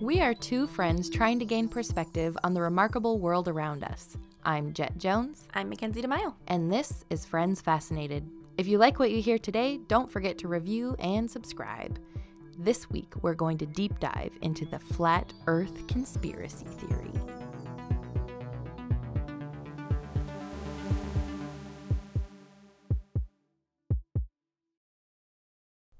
We 0.00 0.20
are 0.20 0.32
two 0.32 0.68
friends 0.68 1.10
trying 1.10 1.40
to 1.40 1.44
gain 1.44 1.66
perspective 1.66 2.38
on 2.44 2.54
the 2.54 2.60
remarkable 2.60 3.18
world 3.18 3.48
around 3.48 3.82
us. 3.82 4.16
I'm 4.44 4.72
Jet 4.72 4.96
Jones, 4.96 5.48
I'm 5.54 5.68
Mackenzie 5.68 6.02
DeMaio. 6.02 6.34
and 6.46 6.72
this 6.72 7.04
is 7.10 7.24
Friends 7.26 7.60
Fascinated. 7.60 8.24
If 8.56 8.68
you 8.68 8.78
like 8.78 9.00
what 9.00 9.10
you 9.10 9.20
hear 9.20 9.38
today, 9.38 9.80
don't 9.88 10.08
forget 10.08 10.38
to 10.38 10.46
review 10.46 10.94
and 11.00 11.28
subscribe. 11.28 11.98
This 12.56 12.88
week, 12.88 13.12
we're 13.22 13.34
going 13.34 13.58
to 13.58 13.66
deep 13.66 13.98
dive 13.98 14.30
into 14.40 14.66
the 14.66 14.78
flat 14.78 15.32
earth 15.48 15.88
conspiracy 15.88 16.66
theory. 16.66 17.10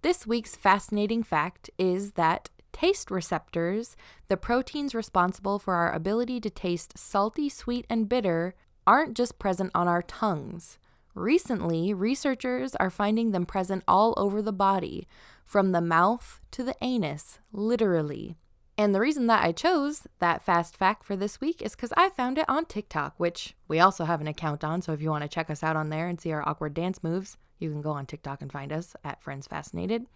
This 0.02 0.24
week's 0.24 0.54
fascinating 0.54 1.24
fact 1.24 1.68
is 1.78 2.12
that 2.12 2.48
taste 2.78 3.10
receptors, 3.10 3.96
the 4.28 4.36
proteins 4.36 4.94
responsible 4.94 5.58
for 5.58 5.74
our 5.74 5.92
ability 5.92 6.40
to 6.40 6.48
taste 6.48 6.96
salty, 6.96 7.48
sweet, 7.48 7.84
and 7.90 8.08
bitter, 8.08 8.54
aren't 8.86 9.16
just 9.16 9.38
present 9.38 9.72
on 9.74 9.88
our 9.88 10.02
tongues. 10.02 10.78
Recently, 11.12 11.92
researchers 11.92 12.76
are 12.76 12.90
finding 12.90 13.32
them 13.32 13.44
present 13.44 13.82
all 13.88 14.14
over 14.16 14.40
the 14.40 14.52
body, 14.52 15.08
from 15.44 15.72
the 15.72 15.80
mouth 15.80 16.40
to 16.52 16.62
the 16.62 16.76
anus, 16.80 17.40
literally. 17.52 18.36
And 18.76 18.94
the 18.94 19.00
reason 19.00 19.26
that 19.26 19.44
I 19.44 19.50
chose 19.50 20.06
that 20.20 20.44
fast 20.44 20.76
fact 20.76 21.02
for 21.02 21.16
this 21.16 21.40
week 21.40 21.60
is 21.60 21.74
because 21.74 21.92
I 21.96 22.10
found 22.10 22.38
it 22.38 22.48
on 22.48 22.64
TikTok, 22.64 23.14
which 23.16 23.56
we 23.66 23.80
also 23.80 24.04
have 24.04 24.20
an 24.20 24.28
account 24.28 24.62
on. 24.62 24.82
So 24.82 24.92
if 24.92 25.02
you 25.02 25.10
want 25.10 25.22
to 25.22 25.28
check 25.28 25.50
us 25.50 25.64
out 25.64 25.74
on 25.74 25.88
there 25.88 26.06
and 26.06 26.20
see 26.20 26.30
our 26.30 26.48
awkward 26.48 26.74
dance 26.74 27.02
moves, 27.02 27.38
you 27.58 27.70
can 27.70 27.82
go 27.82 27.90
on 27.90 28.06
TikTok 28.06 28.40
and 28.40 28.52
find 28.52 28.72
us 28.72 28.94
at 29.02 29.20
Friends 29.20 29.48
Fascinated. 29.48 30.06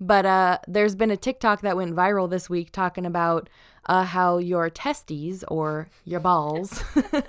But 0.00 0.26
uh, 0.26 0.58
there's 0.68 0.94
been 0.94 1.10
a 1.10 1.16
TikTok 1.16 1.62
that 1.62 1.76
went 1.76 1.94
viral 1.94 2.30
this 2.30 2.48
week 2.48 2.70
talking 2.70 3.04
about 3.04 3.48
uh, 3.86 4.04
how 4.04 4.38
your 4.38 4.70
testes 4.70 5.44
or 5.48 5.88
your 6.04 6.20
balls 6.20 6.84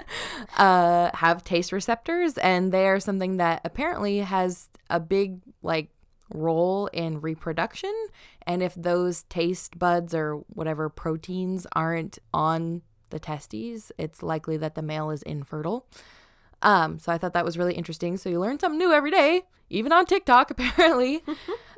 uh, 0.58 1.10
have 1.14 1.44
taste 1.44 1.72
receptors, 1.72 2.38
and 2.38 2.72
they 2.72 2.88
are 2.88 3.00
something 3.00 3.38
that 3.38 3.62
apparently 3.64 4.20
has 4.20 4.70
a 4.90 5.00
big 5.00 5.42
like 5.64 5.90
role 6.34 6.88
in 6.88 7.22
reproduction. 7.22 7.94
And 8.46 8.62
if 8.62 8.76
those 8.76 9.24
taste 9.24 9.80
buds 9.80 10.14
or 10.14 10.36
whatever 10.54 10.90
proteins 10.90 11.66
aren't 11.74 12.20
on 12.34 12.82
the 13.10 13.20
testes, 13.20 13.92
it's 13.98 14.22
likely 14.22 14.58
that 14.58 14.76
the 14.76 14.82
male 14.82 15.10
is 15.10 15.24
infertile. 15.24 15.88
Um, 16.62 17.00
so 17.00 17.12
I 17.12 17.18
thought 17.18 17.34
that 17.34 17.46
was 17.46 17.58
really 17.58 17.76
interesting. 17.76 18.18
So 18.18 18.30
you 18.30 18.40
learn 18.40 18.60
something 18.60 18.78
new 18.78 18.92
every 18.92 19.12
day, 19.12 19.44
even 19.70 19.92
on 19.92 20.06
TikTok, 20.06 20.52
apparently. 20.52 21.24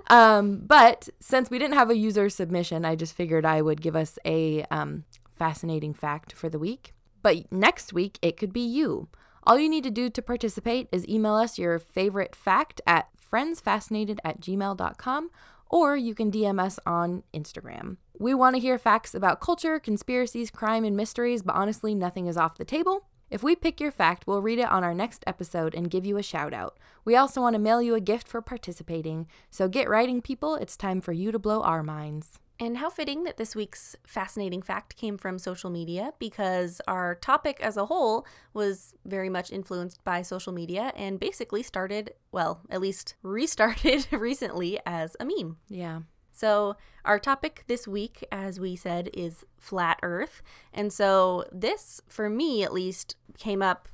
um, 0.07 0.61
but 0.65 1.09
since 1.19 1.49
we 1.49 1.59
didn't 1.59 1.75
have 1.75 1.89
a 1.89 1.97
user 1.97 2.29
submission, 2.29 2.85
I 2.85 2.95
just 2.95 3.15
figured 3.15 3.45
I 3.45 3.61
would 3.61 3.81
give 3.81 3.95
us 3.95 4.17
a 4.25 4.63
um, 4.71 5.05
fascinating 5.35 5.93
fact 5.93 6.33
for 6.33 6.49
the 6.49 6.59
week. 6.59 6.93
But 7.21 7.51
next 7.51 7.93
week, 7.93 8.17
it 8.21 8.37
could 8.37 8.51
be 8.51 8.61
you. 8.61 9.07
All 9.43 9.57
you 9.57 9.69
need 9.69 9.83
to 9.83 9.91
do 9.91 10.09
to 10.09 10.21
participate 10.21 10.87
is 10.91 11.07
email 11.07 11.35
us 11.35 11.57
your 11.57 11.79
favorite 11.79 12.35
fact 12.35 12.81
at 12.85 13.09
friendsfascinated 13.31 14.19
at 14.23 14.39
gmail.com 14.39 15.29
or 15.71 15.95
you 15.95 16.13
can 16.13 16.29
DM 16.29 16.61
us 16.61 16.77
on 16.85 17.23
Instagram. 17.33 17.97
We 18.19 18.33
want 18.33 18.55
to 18.55 18.61
hear 18.61 18.77
facts 18.77 19.15
about 19.15 19.39
culture, 19.39 19.79
conspiracies, 19.79 20.51
crime, 20.51 20.83
and 20.83 20.95
mysteries, 20.95 21.41
but 21.41 21.55
honestly, 21.55 21.95
nothing 21.95 22.27
is 22.27 22.37
off 22.37 22.57
the 22.57 22.65
table. 22.65 23.07
If 23.31 23.41
we 23.41 23.55
pick 23.55 23.79
your 23.79 23.91
fact, 23.91 24.27
we'll 24.27 24.41
read 24.41 24.59
it 24.59 24.69
on 24.69 24.83
our 24.83 24.93
next 24.93 25.23
episode 25.25 25.73
and 25.73 25.89
give 25.89 26.05
you 26.05 26.17
a 26.17 26.23
shout 26.23 26.53
out. 26.53 26.77
We 27.05 27.15
also 27.15 27.39
want 27.39 27.53
to 27.53 27.59
mail 27.59 27.81
you 27.81 27.95
a 27.95 28.01
gift 28.01 28.27
for 28.27 28.41
participating. 28.41 29.25
So 29.49 29.69
get 29.69 29.89
writing, 29.89 30.21
people. 30.21 30.55
It's 30.55 30.75
time 30.75 30.99
for 30.99 31.13
you 31.13 31.31
to 31.31 31.39
blow 31.39 31.61
our 31.61 31.81
minds. 31.81 32.39
And 32.59 32.77
how 32.77 32.89
fitting 32.89 33.23
that 33.23 33.37
this 33.37 33.55
week's 33.55 33.95
fascinating 34.05 34.61
fact 34.61 34.97
came 34.97 35.17
from 35.17 35.39
social 35.39 35.69
media 35.69 36.11
because 36.19 36.81
our 36.89 37.15
topic 37.15 37.57
as 37.61 37.77
a 37.77 37.85
whole 37.85 38.27
was 38.53 38.93
very 39.05 39.29
much 39.29 39.49
influenced 39.49 40.03
by 40.03 40.21
social 40.23 40.51
media 40.51 40.91
and 40.97 41.17
basically 41.17 41.63
started, 41.63 42.13
well, 42.33 42.59
at 42.69 42.81
least 42.81 43.15
restarted 43.23 44.07
recently 44.11 44.77
as 44.85 45.15
a 45.21 45.25
meme. 45.25 45.55
Yeah. 45.69 46.01
So, 46.41 46.75
our 47.05 47.19
topic 47.19 47.65
this 47.67 47.87
week, 47.87 48.25
as 48.31 48.59
we 48.59 48.75
said, 48.75 49.11
is 49.13 49.45
flat 49.59 49.99
earth. 50.01 50.41
And 50.73 50.91
so, 50.91 51.45
this, 51.51 52.01
for 52.07 52.31
me 52.31 52.63
at 52.63 52.73
least, 52.73 53.15
came 53.37 53.61
up 53.61 53.87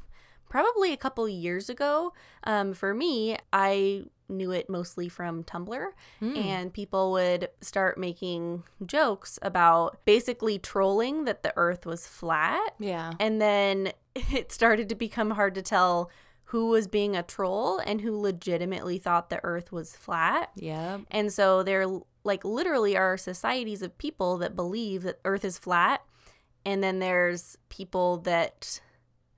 probably 0.47 0.93
a 0.93 0.97
couple 0.97 1.27
years 1.27 1.69
ago. 1.69 2.13
Um, 2.45 2.73
for 2.73 2.93
me, 2.93 3.35
I 3.51 4.05
knew 4.29 4.51
it 4.51 4.69
mostly 4.69 5.09
from 5.09 5.43
Tumblr, 5.43 5.87
and 6.21 6.73
people 6.73 7.11
would 7.11 7.49
start 7.59 7.97
making 7.97 8.63
jokes 8.85 9.37
about 9.41 9.99
basically 10.05 10.57
trolling 10.57 11.25
that 11.25 11.43
the 11.43 11.51
earth 11.57 11.85
was 11.85 12.07
flat. 12.07 12.75
Yeah. 12.79 13.11
And 13.19 13.41
then 13.41 13.91
it 14.15 14.53
started 14.53 14.87
to 14.87 14.95
become 14.95 15.31
hard 15.31 15.53
to 15.55 15.61
tell 15.61 16.09
who 16.51 16.67
was 16.69 16.87
being 16.87 17.13
a 17.13 17.23
troll 17.23 17.79
and 17.79 17.99
who 17.99 18.17
legitimately 18.17 18.97
thought 18.97 19.29
the 19.29 19.43
earth 19.43 19.73
was 19.73 19.97
flat. 19.97 20.49
Yeah. 20.55 20.99
And 21.11 21.31
so 21.33 21.61
there 21.61 21.85
like 22.27 22.45
literally 22.45 22.95
are 22.95 23.17
societies 23.17 23.81
of 23.81 23.97
people 23.97 24.37
that 24.37 24.55
believe 24.55 25.01
that 25.03 25.19
earth 25.25 25.43
is 25.43 25.57
flat 25.57 26.01
and 26.65 26.83
then 26.83 26.99
there's 26.99 27.57
people 27.69 28.17
that 28.17 28.79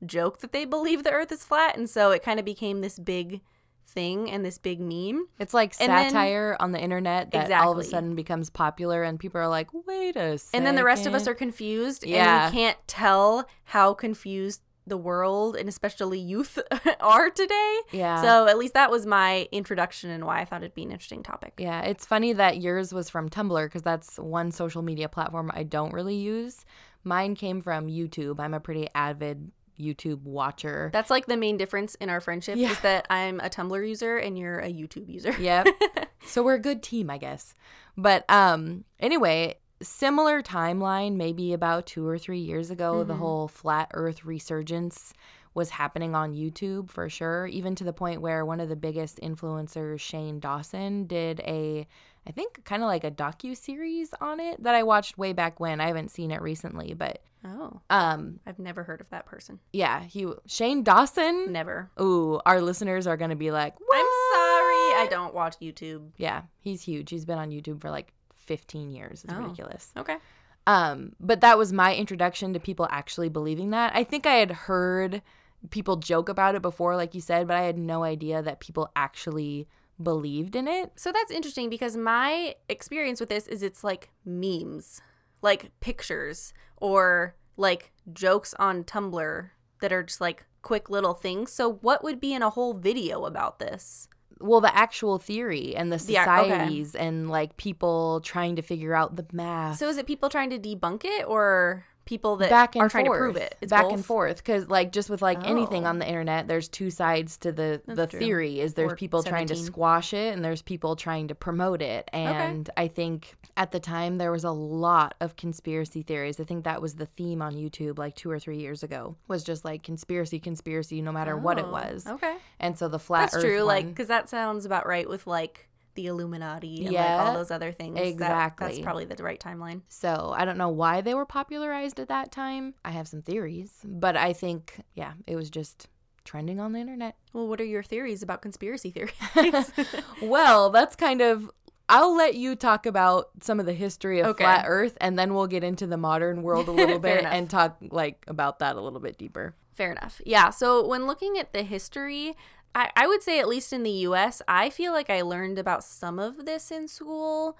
joke 0.05 0.39
that 0.39 0.51
they 0.51 0.65
believe 0.65 1.03
the 1.03 1.11
earth 1.11 1.31
is 1.31 1.43
flat 1.45 1.77
and 1.77 1.89
so 1.89 2.11
it 2.11 2.21
kind 2.23 2.39
of 2.39 2.45
became 2.45 2.81
this 2.81 2.99
big 2.99 3.41
thing 3.85 4.29
and 4.29 4.45
this 4.45 4.59
big 4.59 4.79
meme. 4.79 5.27
It's 5.39 5.53
like 5.53 5.73
And 5.79 5.89
then- 5.91 6.09
satire 6.11 6.55
on 6.59 6.73
the 6.73 6.79
internet 6.79 7.31
that 7.31 7.51
all 7.51 7.71
of 7.71 7.79
a 7.79 7.83
sudden 7.83 8.13
becomes 8.15 8.51
popular 8.51 9.01
and 9.01 9.19
people 9.19 9.41
are 9.41 9.47
like, 9.47 9.67
wait 9.73 10.15
a 10.15 10.37
second. 10.37 10.57
And 10.59 10.65
then 10.67 10.75
the 10.75 10.83
rest 10.83 11.07
of 11.07 11.15
us 11.15 11.27
are 11.27 11.33
confused 11.33 12.05
Yeah. 12.05 12.45
and 12.45 12.53
we 12.53 12.61
can't 12.61 12.77
tell 12.87 13.47
how 13.63 13.95
confused 13.95 14.61
the 14.89 14.97
world 14.97 15.55
and 15.55 15.69
especially 15.69 16.19
youth 16.19 16.59
are 16.99 17.29
today. 17.29 17.79
Yeah. 17.91 18.21
So 18.21 18.47
at 18.47 18.57
least 18.57 18.73
that 18.73 18.91
was 18.91 19.05
my 19.05 19.47
introduction 19.51 20.09
and 20.09 20.25
why 20.25 20.41
I 20.41 20.45
thought 20.45 20.61
it'd 20.63 20.75
be 20.75 20.83
an 20.83 20.91
interesting 20.91 21.23
topic. 21.23 21.53
Yeah, 21.57 21.81
it's 21.81 22.05
funny 22.05 22.33
that 22.33 22.59
yours 22.61 22.93
was 22.93 23.09
from 23.09 23.29
Tumblr 23.29 23.65
because 23.65 23.81
that's 23.83 24.17
one 24.17 24.51
social 24.51 24.81
media 24.81 25.07
platform 25.07 25.51
I 25.53 25.63
don't 25.63 25.93
really 25.93 26.15
use. 26.15 26.65
Mine 27.03 27.35
came 27.35 27.61
from 27.61 27.87
YouTube. 27.87 28.39
I'm 28.39 28.53
a 28.53 28.59
pretty 28.59 28.89
avid 28.93 29.51
YouTube 29.79 30.23
watcher. 30.23 30.89
That's 30.91 31.09
like 31.09 31.25
the 31.27 31.37
main 31.37 31.55
difference 31.55 31.95
in 31.95 32.09
our 32.09 32.19
friendship 32.19 32.57
Yeah. 32.57 32.71
is 32.71 32.79
that 32.81 33.07
I'm 33.09 33.39
a 33.39 33.49
Tumblr 33.49 33.87
user 33.87 34.17
and 34.17 34.37
you're 34.37 34.59
a 34.59 34.67
YouTube 34.71 35.07
user. 35.07 35.31
yep. 35.39 35.67
so 36.25 36.43
we're 36.43 36.55
a 36.55 36.59
good 36.59 36.83
team, 36.83 37.09
I 37.09 37.17
guess. 37.17 37.53
But 37.95 38.29
um 38.29 38.83
anyway, 38.99 39.57
similar 39.81 40.41
timeline 40.41 41.15
maybe 41.15 41.53
about 41.53 41.85
2 41.87 42.05
or 42.07 42.17
3 42.17 42.39
years 42.39 42.69
ago, 42.69 43.03
the 43.03 43.15
whole 43.15 43.47
flat 43.47 43.89
earth 43.93 44.25
resurgence 44.25 45.13
was 45.55 45.69
happening 45.71 46.13
on 46.15 46.33
YouTube 46.33 46.89
for 46.91 47.09
sure, 47.09 47.47
even 47.47 47.75
to 47.75 47.83
the 47.83 47.91
point 47.93 48.21
where 48.21 48.45
one 48.45 48.59
of 48.59 48.69
the 48.69 48.75
biggest 48.75 49.19
influencers, 49.21 49.99
Shane 49.99 50.39
Dawson, 50.39 51.05
did 51.05 51.39
a 51.41 51.87
I 52.27 52.31
think 52.31 52.63
kind 52.65 52.83
of 52.83 52.87
like 52.87 53.03
a 53.03 53.09
docu 53.11 53.57
series 53.57 54.13
on 54.21 54.39
it 54.39 54.61
that 54.61 54.75
I 54.75 54.83
watched 54.83 55.17
way 55.17 55.33
back 55.33 55.59
when. 55.59 55.81
I 55.81 55.87
haven't 55.87 56.11
seen 56.11 56.31
it 56.31 56.41
recently, 56.41 56.93
but 56.93 57.21
Oh, 57.45 57.79
um 57.89 58.41
I've 58.45 58.59
never 58.59 58.83
heard 58.83 58.99
of 59.01 59.09
that 59.11 59.25
person. 59.25 59.59
yeah, 59.71 60.03
he 60.03 60.27
Shane 60.45 60.83
Dawson. 60.83 61.51
Never. 61.53 61.89
Ooh, 61.99 62.39
our 62.45 62.61
listeners 62.61 63.07
are 63.07 63.15
going 63.17 63.29
to 63.31 63.35
be 63.37 63.49
like, 63.51 63.73
I'm 63.75 64.05
sorry. 64.33 65.01
I 65.01 65.07
don't 65.09 65.33
watch 65.33 65.55
YouTube. 65.61 66.09
Yeah, 66.17 66.43
he's 66.59 66.81
huge. 66.81 67.09
He's 67.09 67.25
been 67.25 67.39
on 67.39 67.49
YouTube 67.49 67.79
for 67.81 67.89
like 67.89 68.13
15 68.49 68.89
years. 68.89 69.23
It's 69.23 69.31
Oh. 69.33 69.37
ridiculous. 69.43 69.91
Okay. 69.95 70.17
Um, 70.65 71.13
but 71.19 71.41
that 71.41 71.57
was 71.57 71.71
my 71.71 71.95
introduction 71.95 72.51
to 72.53 72.59
people 72.59 72.87
actually 72.89 73.29
believing 73.29 73.69
that. 73.69 73.95
I 73.95 74.03
think 74.03 74.25
I 74.25 74.35
had 74.35 74.51
heard 74.51 75.21
people 75.69 75.97
joke 75.97 76.29
about 76.29 76.55
it 76.55 76.61
before, 76.63 76.95
like 76.95 77.13
you 77.13 77.21
said, 77.21 77.47
but 77.47 77.57
I 77.57 77.61
had 77.61 77.77
no 77.77 78.03
idea 78.03 78.41
that 78.41 78.59
people 78.59 78.89
actually 78.95 79.67
believed 80.01 80.55
in 80.55 80.67
it. 80.67 80.91
So 80.95 81.11
that's 81.11 81.31
interesting 81.31 81.69
because 81.69 81.95
my 81.95 82.55
experience 82.67 83.19
with 83.19 83.29
this 83.29 83.47
is 83.47 83.61
it's 83.61 83.83
like 83.83 84.09
memes, 84.25 84.99
like 85.43 85.71
pictures 85.79 86.53
or 86.77 87.35
like 87.55 87.91
jokes 88.13 88.53
on 88.57 88.83
Tumblr 88.83 89.49
that 89.81 89.93
are 89.93 90.03
just 90.03 90.21
like 90.21 90.45
quick 90.61 90.89
little 90.89 91.13
things. 91.13 91.51
So 91.51 91.73
what 91.73 92.03
would 92.03 92.19
be 92.19 92.33
in 92.33 92.41
a 92.41 92.49
whole 92.49 92.73
video 92.73 93.25
about 93.25 93.59
this? 93.59 94.07
Well, 94.39 94.61
the 94.61 94.75
actual 94.75 95.17
theory 95.17 95.75
and 95.75 95.91
the 95.91 95.97
The 95.97 96.17
okay. 96.17 96.23
societies 96.23 96.95
and 96.95 97.29
like 97.29 97.57
people 97.57 98.21
trying 98.21 98.55
to 98.55 98.61
figure 98.61 98.93
out 98.93 99.15
the 99.15 99.25
math. 99.31 99.77
So 99.77 99.89
is 99.89 99.97
it 99.97 100.07
people 100.07 100.29
trying 100.29 100.49
to 100.51 100.59
debunk 100.59 101.03
it 101.03 101.25
or 101.27 101.85
people 102.09 102.37
that 102.37 102.49
back 102.49 102.75
and 102.75 102.81
are 102.83 102.89
trying 102.89 103.05
to 103.05 103.11
prove 103.11 103.35
it? 103.35 103.55
It's 103.61 103.69
back 103.69 103.83
both? 103.83 103.93
and 103.93 104.03
forth 104.05 104.37
because 104.37 104.67
like 104.67 104.91
just 104.91 105.09
with 105.09 105.21
like 105.21 105.45
anything 105.45 105.85
Oh. 105.85 105.89
on 105.89 105.99
the 105.99 106.07
internet 106.07 106.47
there's 106.47 106.67
two 106.67 106.89
sides 106.89 107.37
to 107.37 107.51
the 107.51 107.81
the 107.85 108.07
true. 108.07 108.19
theory 108.19 108.59
is 108.59 108.73
there's 108.73 108.91
Or 108.93 108.95
people 108.95 109.21
trying 109.23 109.45
to 109.47 109.55
squash 109.55 110.13
it 110.13 110.33
and 110.33 110.43
there's 110.43 110.61
people 110.63 110.95
trying 110.95 111.27
to 111.27 111.35
promote 111.35 111.81
it 111.83 112.09
and 112.11 112.69
i 112.75 112.87
think 112.87 113.35
at 113.55 113.71
the 113.71 113.79
time 113.79 114.17
there 114.17 114.31
was 114.31 114.43
a 114.43 114.51
lot 114.51 115.13
of 115.21 115.35
conspiracy 115.35 116.01
theories 116.01 116.39
i 116.39 116.43
think 116.43 116.63
that 116.63 116.81
was 116.81 116.95
the 116.95 117.05
theme 117.05 117.41
on 117.41 117.53
youtube 117.53 117.97
like 117.99 118.15
two 118.15 118.31
or 118.31 118.39
three 118.39 118.57
years 118.57 118.81
ago 118.81 119.15
was 119.27 119.43
just 119.43 119.63
like 119.63 119.83
conspiracy 119.83 120.39
conspiracy 120.39 121.01
no 121.01 121.11
matter 121.11 121.37
what 121.37 121.59
it 121.59 121.65
Oh, 121.67 121.71
was 121.71 122.07
Okay. 122.07 122.35
and 122.59 122.75
so 122.77 122.87
the 122.87 122.97
flat 122.99 123.31
That's 123.31 123.35
earth 123.35 123.43
true. 123.43 123.61
Like, 123.61 123.85
because 123.87 124.07
that 124.07 124.27
sounds 124.29 124.65
about 124.65 124.87
right 124.87 125.07
with 125.07 125.27
like 125.27 125.67
the 125.99 126.07
Illuminati 126.07 126.85
and 126.85 126.95
like 126.95 127.09
all 127.27 127.33
those 127.33 127.51
other 127.51 127.71
things. 127.73 127.95
That- 128.19 128.55
that's 128.57 128.79
probably 128.79 129.05
the 129.05 129.21
right 129.23 129.39
timeline. 129.39 129.81
So 129.89 130.33
I 130.35 130.45
don't 130.45 130.57
know 130.57 130.69
why 130.69 131.01
they 131.01 131.13
were 131.13 131.25
popularized 131.25 131.99
at 131.99 132.07
that 132.07 132.31
time. 132.31 132.73
I 132.85 132.91
have 132.91 133.07
some 133.07 133.21
theories, 133.21 133.71
but 133.83 134.15
I 134.15 134.31
think, 134.33 134.79
yeah, 134.95 135.13
it 135.27 135.35
was 135.35 135.49
just 135.49 135.87
trending 136.23 136.59
on 136.59 136.71
the 136.71 136.79
internet. 136.79 137.15
Well, 137.33 137.47
what 137.49 137.59
are 137.59 137.65
your 137.65 137.83
theories 137.83 138.23
about 138.23 138.41
conspiracy 138.41 138.91
theories? 138.91 139.71
well, 140.21 140.69
that's 140.69 140.95
kind 140.95 141.21
of. 141.21 141.49
I'll 141.91 142.15
let 142.15 142.35
you 142.35 142.55
talk 142.55 142.85
about 142.85 143.29
some 143.41 143.59
of 143.59 143.65
the 143.65 143.73
history 143.73 144.19
of 144.19 144.27
Okay. 144.27 144.43
flat 144.43 144.65
Earth, 144.67 144.95
and 145.01 145.17
then 145.17 145.33
we'll 145.33 145.47
get 145.47 145.63
into 145.63 145.87
the 145.87 145.97
modern 145.97 146.43
world 146.43 146.67
a 146.67 146.71
little 146.71 146.99
bit 147.09 147.21
enough. 147.21 147.33
and 147.33 147.49
talk 147.49 147.77
like 147.89 148.23
about 148.27 148.59
that 148.59 148.75
a 148.75 148.81
little 148.81 148.99
bit 148.99 149.17
deeper. 149.17 149.55
Fair 149.73 149.91
enough. 149.91 150.21
Yeah. 150.25 150.51
So 150.51 150.85
when 150.87 151.07
looking 151.07 151.39
at 151.39 151.51
the 151.51 151.63
history, 151.63 152.35
I, 152.75 152.89
I 152.95 153.07
would 153.07 153.23
say, 153.23 153.39
at 153.39 153.47
least 153.47 153.73
in 153.73 153.83
the 153.83 153.91
US, 154.07 154.41
I 154.47 154.69
feel 154.69 154.93
like 154.93 155.09
I 155.09 155.21
learned 155.21 155.57
about 155.59 155.83
some 155.83 156.19
of 156.19 156.45
this 156.45 156.71
in 156.71 156.87
school 156.87 157.57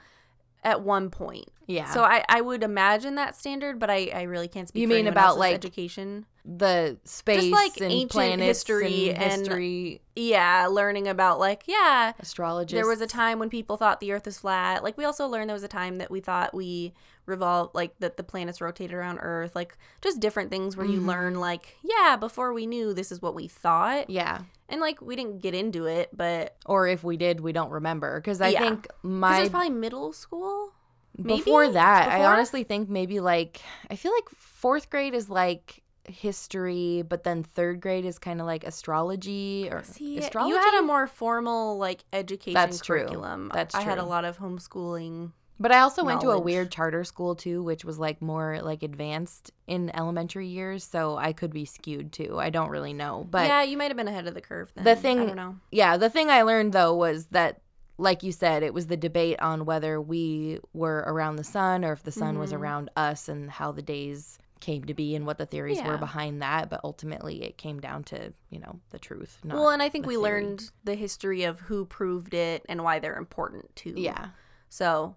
at 0.64 0.82
one 0.82 1.10
point. 1.10 1.48
Yeah. 1.68 1.90
So 1.92 2.04
I, 2.04 2.24
I 2.28 2.42
would 2.42 2.64
imagine 2.64 3.16
that 3.16 3.36
standard, 3.36 3.80
but 3.80 3.90
I, 3.90 4.12
I 4.14 4.22
really 4.24 4.48
can't 4.48 4.68
speak 4.68 4.82
You 4.82 4.88
mean 4.88 5.08
about, 5.08 5.38
like, 5.38 5.54
education. 5.56 6.26
the 6.44 6.98
space 7.06 7.52
like, 7.52 7.78
and 7.80 7.92
ancient 7.92 8.42
history 8.42 9.10
and 9.12 9.24
and- 9.24 9.42
history, 9.42 10.02
Yeah, 10.16 10.68
learning 10.68 11.08
about 11.08 11.40
like, 11.40 11.64
yeah, 11.68 12.14
astrologists. 12.20 12.74
there 12.76 12.88
was 12.88 13.02
a 13.02 13.08
time 13.08 13.40
when 13.40 13.50
people 13.50 13.78
thought 13.78 14.00
the 14.02 14.12
earth 14.12 14.26
was 14.26 14.40
flat. 14.40 14.84
Like 14.84 14.98
we 14.98 15.06
also 15.06 15.28
learned 15.28 15.50
there 15.50 15.54
was 15.56 15.64
a 15.64 15.68
time 15.70 15.98
that 15.98 16.10
we 16.12 16.20
thought 16.20 16.54
we 16.54 16.94
revolve 17.30 17.72
like 17.74 17.98
that 18.00 18.18
the 18.18 18.24
planets 18.24 18.60
rotated 18.62 18.94
around 18.96 19.20
earth. 19.22 19.56
Like 19.56 19.78
just 20.02 20.20
different 20.20 20.50
things 20.52 20.76
where 20.76 20.86
you 20.86 21.00
Mhm. 21.00 21.06
learn 21.08 21.40
like, 21.40 21.78
yeah, 21.82 22.16
before 22.18 22.52
we 22.54 22.66
knew 22.66 22.94
this 22.94 23.12
is 23.12 23.22
what 23.22 23.36
we 23.36 23.48
thought. 23.48 24.10
Yeah. 24.10 24.42
And 24.68 24.82
like 24.82 25.02
we 25.02 25.16
didn't 25.16 25.40
get 25.42 25.54
into 25.56 25.86
it, 25.86 26.10
but 26.16 26.56
Or 26.66 26.88
if 26.88 27.04
we 27.04 27.16
did, 27.18 27.40
we 27.40 27.52
don't 27.54 27.72
remember. 27.72 28.20
Because 28.20 28.42
I 28.42 28.50
Yeah. 28.50 28.60
think 28.60 28.88
'cause 28.88 28.98
it 29.04 29.08
my 29.08 29.40
was 29.42 29.50
probably 29.50 29.70
middle 29.70 30.12
school. 30.14 30.74
maybe? 31.18 31.38
before 31.40 31.70
that, 31.70 32.10
I 32.10 32.24
honestly 32.26 32.64
think 32.64 32.88
maybe 32.90 33.20
like 33.20 33.62
I 33.90 33.96
feel 33.96 34.12
like 34.14 34.30
fourth 34.30 34.90
grade 34.90 35.14
is 35.14 35.30
like 35.30 35.82
history, 36.08 37.04
but 37.08 37.24
then 37.24 37.44
third 37.44 37.82
grade 37.82 38.06
is 38.06 38.18
kind 38.20 38.40
of 38.42 38.48
like 38.48 38.64
astrology 38.64 39.68
or 39.72 39.84
See, 39.84 40.18
astrology. 40.18 40.54
you 40.54 40.60
had 40.60 40.80
a 40.80 40.82
more 40.82 41.08
formal 41.08 41.78
like 41.78 42.04
education 42.14 42.54
That's 42.54 42.80
true. 42.82 43.00
curriculum. 43.02 43.52
That's 43.54 43.76
I 43.76 43.82
had 43.82 43.98
a 44.00 44.04
lot 44.06 44.26
of 44.26 44.38
homeschooling. 44.40 45.32
But 45.60 45.72
I 45.72 45.80
also 45.80 46.04
went 46.04 46.22
to 46.22 46.28
a 46.28 46.32
knowledge. 46.32 46.46
weird 46.46 46.72
charter 46.72 47.04
school 47.04 47.36
too, 47.36 47.62
which 47.64 47.84
was 47.84 48.00
like 48.00 48.22
more 48.22 48.60
like 48.62 48.84
advanced 48.84 49.52
in 49.68 49.90
elementary 49.96 50.48
years, 50.48 50.84
so 50.84 51.18
I 51.18 51.34
could 51.34 51.52
be 51.52 51.66
skewed 51.66 52.12
too. 52.12 52.40
I 52.40 52.50
don't 52.50 52.70
really 52.70 52.94
know, 52.94 53.28
but 53.30 53.48
yeah, 53.48 53.64
you 53.64 53.78
might 53.78 53.90
have 53.90 53.98
been 53.98 54.08
ahead 54.08 54.28
of 54.28 54.34
the 54.34 54.42
curve. 54.42 54.72
Then. 54.76 54.84
The 54.86 54.92
I 54.92 54.96
thing- 54.96 55.26
don't 55.28 55.36
know. 55.36 55.56
yeah, 55.72 55.98
the 55.98 56.10
thing 56.10 56.30
I 56.30 56.44
learned 56.44 56.74
though 56.74 56.96
was 56.96 57.28
that, 57.28 57.62
like 57.98 58.24
you 58.24 58.32
said, 58.32 58.64
it 58.64 58.74
was 58.74 58.88
the 58.88 58.96
debate 58.98 59.40
on 59.42 59.66
whether 59.66 60.00
we 60.00 60.60
were 60.74 61.04
around 61.06 61.36
the 61.36 61.44
sun 61.44 61.84
or 61.84 61.92
if 61.94 62.04
the 62.04 62.12
sun 62.12 62.40
was 62.40 62.52
Mhm. 62.54 62.58
around 62.60 62.90
us 62.96 63.28
and 63.28 63.52
how 63.52 63.72
the 63.74 63.82
days 63.82 64.40
came 64.62 64.84
to 64.84 64.94
be 64.94 65.16
and 65.16 65.26
what 65.26 65.38
the 65.38 65.46
theories 65.46 65.82
were 65.84 65.98
behind 65.98 66.42
that. 66.42 66.70
But 66.70 66.82
ultimately, 66.84 67.44
it 67.44 67.58
came 67.58 67.80
down 67.80 68.04
to, 68.06 68.34
you 68.50 68.60
know, 68.60 68.80
the 68.90 69.00
truth. 69.00 69.40
Not, 69.44 69.58
well, 69.58 69.70
and 69.70 69.82
I 69.82 69.88
think 69.90 70.04
the 70.04 70.10
we 70.10 70.16
theory. 70.16 70.24
learned 70.44 70.72
the 70.84 70.96
history 70.96 71.44
of 71.44 71.62
who 71.62 71.86
proved 71.86 72.34
it 72.34 72.66
and 72.68 72.84
why 72.84 73.00
they're 73.00 73.16
important 73.18 73.74
too. 73.78 73.94
Yeah. 73.96 74.30
So 74.70 75.16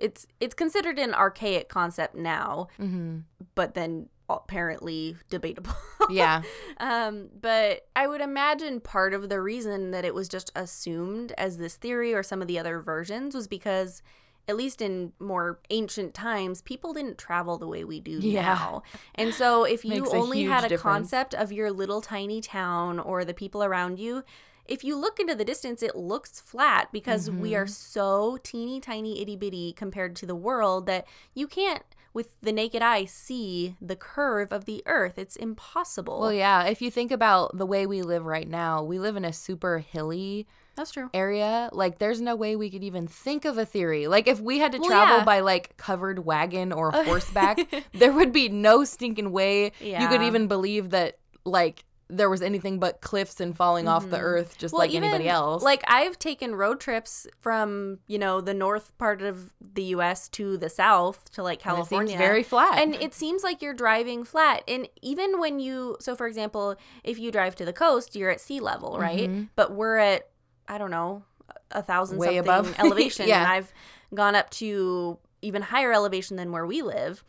it's 0.00 0.26
it's 0.40 0.54
considered 0.54 0.98
an 0.98 1.14
archaic 1.14 1.68
concept 1.68 2.14
now, 2.14 2.68
hmm 2.76 3.18
but 3.54 3.74
then 3.74 4.08
apparently 4.30 5.16
debatable. 5.30 5.72
Yeah. 6.10 6.42
um, 6.78 7.28
but 7.40 7.86
I 7.96 8.06
would 8.06 8.20
imagine 8.20 8.80
part 8.80 9.14
of 9.14 9.28
the 9.28 9.40
reason 9.40 9.90
that 9.90 10.04
it 10.04 10.14
was 10.14 10.28
just 10.28 10.52
assumed 10.54 11.32
as 11.38 11.56
this 11.58 11.76
theory 11.76 12.14
or 12.14 12.22
some 12.22 12.40
of 12.42 12.48
the 12.48 12.58
other 12.58 12.80
versions 12.80 13.34
was 13.34 13.48
because 13.48 14.02
at 14.46 14.56
least 14.56 14.80
in 14.80 15.12
more 15.18 15.60
ancient 15.70 16.14
times, 16.14 16.62
people 16.62 16.92
didn't 16.94 17.18
travel 17.18 17.58
the 17.58 17.66
way 17.68 17.84
we 17.84 18.00
do 18.00 18.12
Yeah. 18.20 18.42
now. 18.54 18.82
And 19.14 19.34
so 19.34 19.64
if 19.64 19.84
you 19.84 20.02
Makes 20.02 20.12
a 20.12 20.16
only 20.16 20.38
huge 20.40 20.50
had 20.50 20.64
a 20.64 20.68
difference. 20.68 20.82
concept 21.10 21.34
of 21.34 21.52
your 21.52 21.70
little 21.70 22.00
tiny 22.00 22.40
town 22.40 22.98
or 22.98 23.24
the 23.24 23.34
people 23.34 23.62
around 23.64 23.98
you, 23.98 24.24
if 24.68 24.84
you 24.84 24.96
look 24.96 25.18
into 25.18 25.34
the 25.34 25.44
distance, 25.44 25.82
it 25.82 25.96
looks 25.96 26.40
flat 26.40 26.92
because 26.92 27.30
we 27.30 27.54
are 27.54 27.64
Mhm. 27.64 27.70
so 27.70 28.38
teeny 28.42 28.80
tiny 28.80 29.20
itty 29.20 29.34
bitty 29.36 29.72
compared 29.72 30.14
to 30.16 30.26
the 30.26 30.34
world 30.36 30.86
that 30.86 31.06
you 31.34 31.46
can't, 31.46 31.82
with 32.14 32.40
the 32.40 32.52
naked 32.52 32.82
eye, 32.82 33.04
see 33.04 33.76
the 33.80 33.96
curve 33.96 34.52
of 34.52 34.64
the 34.64 34.82
earth. 34.86 35.18
It's 35.18 35.36
impossible. 35.36 36.20
Well, 36.20 36.32
yeah. 36.32 36.64
If 36.64 36.80
you 36.82 36.90
think 36.90 37.10
about 37.12 37.56
the 37.56 37.66
way 37.66 37.86
we 37.86 38.02
live 38.02 38.24
right 38.26 38.48
now, 38.48 38.82
we 38.82 38.98
live 38.98 39.16
in 39.16 39.24
a 39.24 39.32
super 39.32 39.78
hilly 39.78 40.46
That's 40.74 40.90
true. 40.92 41.10
area. 41.14 41.68
Like, 41.72 41.98
there's 41.98 42.20
no 42.20 42.34
way 42.34 42.56
we 42.56 42.70
could 42.70 42.82
even 42.84 43.06
think 43.06 43.44
of 43.44 43.58
a 43.58 43.64
theory. 43.66 44.06
Like, 44.08 44.26
if 44.26 44.40
we 44.40 44.58
had 44.58 44.72
to 44.72 44.78
Well, 44.78 44.88
travel 44.88 45.18
yeah. 45.18 45.24
by 45.24 45.40
like 45.40 45.76
covered 45.76 46.24
wagon 46.24 46.72
or 46.72 46.90
horseback, 47.04 47.58
there 47.92 48.12
would 48.12 48.32
be 48.32 48.48
no 48.48 48.84
stinking 48.84 49.30
way 49.32 49.72
you 49.80 50.08
could 50.08 50.22
even 50.22 50.46
believe 50.48 50.90
that 50.90 51.18
like 51.44 51.84
there 52.10 52.30
was 52.30 52.40
anything 52.40 52.78
but 52.78 53.00
cliffs 53.02 53.38
and 53.38 53.54
falling 53.56 53.86
off 53.86 54.08
the 54.08 54.16
Mhm. 54.16 54.22
earth 54.22 54.56
just 54.56 54.72
Well, 54.72 54.80
like 54.80 54.94
anybody 54.94 55.28
else. 55.28 55.62
Like 55.62 55.82
I've 55.86 56.18
taken 56.18 56.54
road 56.54 56.80
trips 56.80 57.26
from, 57.40 57.98
you 58.06 58.18
know, 58.18 58.40
the 58.40 58.54
north 58.54 58.96
part 58.96 59.20
of 59.20 59.52
the 59.60 59.82
US 59.94 60.28
to 60.30 60.56
the 60.56 60.70
south 60.70 61.30
to 61.32 61.42
like 61.42 61.58
California. 61.58 62.16
very 62.16 62.42
flat. 62.42 62.78
and 62.78 62.94
it 62.94 63.12
seems 63.14 63.42
like 63.44 63.60
you're 63.60 63.74
driving 63.74 64.24
flat. 64.24 64.62
And 64.66 64.88
even 65.02 65.38
when 65.38 65.60
you 65.60 65.96
so 66.00 66.16
for 66.16 66.26
example, 66.26 66.76
if 67.04 67.18
you 67.18 67.30
drive 67.30 67.54
to 67.56 67.64
the 67.66 67.72
coast, 67.74 68.16
you're 68.16 68.30
at 68.30 68.40
sea 68.40 68.60
level, 68.60 68.98
right? 68.98 69.28
Mhm. 69.28 69.48
But 69.54 69.72
we're 69.72 69.98
at 69.98 70.30
I 70.66 70.78
don't 70.78 70.90
know, 70.90 71.24
a 71.70 71.82
thousand 71.82 72.18
Way 72.18 72.26
something 72.26 72.38
above. 72.40 72.74
elevation. 72.78 73.28
Yeah. 73.28 73.42
And 73.42 73.52
I've 73.52 73.72
gone 74.14 74.34
up 74.34 74.48
to 74.50 75.18
even 75.42 75.62
higher 75.62 75.92
elevation 75.92 76.36
than 76.36 76.52
where 76.52 76.66
we 76.66 76.80
live. 76.82 77.22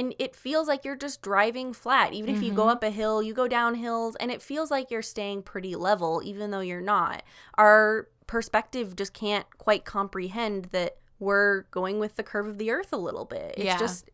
And 0.00 0.14
it 0.18 0.34
feels 0.34 0.66
like 0.66 0.84
you're 0.84 0.96
just 0.96 1.20
driving 1.20 1.72
flat. 1.74 2.14
Even 2.14 2.34
if 2.34 2.42
you 2.42 2.52
go 2.52 2.64
Mhm. 2.66 2.70
up 2.72 2.82
a 2.82 2.90
hill, 2.90 3.22
you 3.22 3.34
go 3.34 3.46
down 3.46 3.74
hills, 3.74 4.16
and 4.16 4.30
it 4.30 4.40
feels 4.40 4.70
like 4.70 4.90
you're 4.90 5.02
staying 5.02 5.42
pretty 5.42 5.76
level, 5.76 6.22
even 6.24 6.50
though 6.50 6.60
you're 6.60 6.80
not. 6.80 7.22
Our 7.58 8.08
perspective 8.26 8.96
just 8.96 9.12
can't 9.12 9.46
quite 9.58 9.84
comprehend 9.84 10.66
that 10.66 10.96
we're 11.18 11.62
going 11.70 11.98
with 11.98 12.16
the 12.16 12.22
curve 12.22 12.46
of 12.46 12.56
the 12.56 12.70
earth 12.70 12.92
a 12.92 12.96
little 12.96 13.26
bit. 13.26 13.54
It's 13.58 13.64
Yeah. 13.66 13.78
just, 13.78 14.08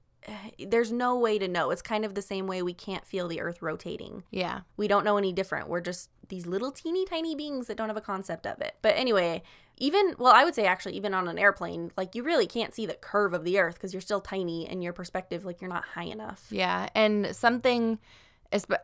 there's 0.59 0.91
no 0.91 1.17
way 1.17 1.39
to 1.39 1.47
know. 1.47 1.71
It's 1.71 1.83
kind 1.83 2.05
of 2.05 2.17
the 2.17 2.23
same 2.23 2.49
way 2.49 2.63
we 2.63 2.75
can't 2.75 3.07
feel 3.07 3.29
the 3.29 3.41
earth 3.41 3.63
rotating 3.63 4.25
yeah. 4.33 4.63
we 4.77 4.89
don't 4.89 5.05
know 5.05 5.17
any 5.19 5.33
different. 5.33 5.69
We're 5.69 5.81
just 5.81 6.11
these 6.29 6.47
little 6.47 6.73
teeny 6.73 7.05
tiny 7.05 7.37
beings 7.37 7.69
that 7.69 7.77
don't 7.77 7.89
have 7.89 7.97
a 7.97 8.01
concept 8.01 8.45
of 8.45 8.61
it. 8.61 8.75
But 8.83 8.97
anyway, 8.97 9.45
even 9.79 10.15
well, 10.19 10.33
I 10.33 10.45
would 10.45 10.55
say 10.55 10.65
actually 10.67 10.97
even 10.97 11.13
on 11.15 11.29
an 11.29 11.39
airplane, 11.39 11.93
like 11.97 12.15
you 12.15 12.23
really 12.23 12.47
can't 12.47 12.75
see 12.75 12.87
the 12.87 12.95
curve 12.95 13.35
of 13.35 13.45
the 13.45 13.59
earth 13.59 13.75
because 13.75 13.93
you're 13.93 14.01
still 14.01 14.21
tiny 14.21 14.67
and 14.67 14.83
your 14.83 14.93
perspective 14.93 15.45
like 15.45 15.61
you're 15.61 15.71
not 15.71 15.85
high 15.85 16.05
enough. 16.05 16.47
Yeah. 16.51 16.89
And 16.95 17.35
something 17.37 17.99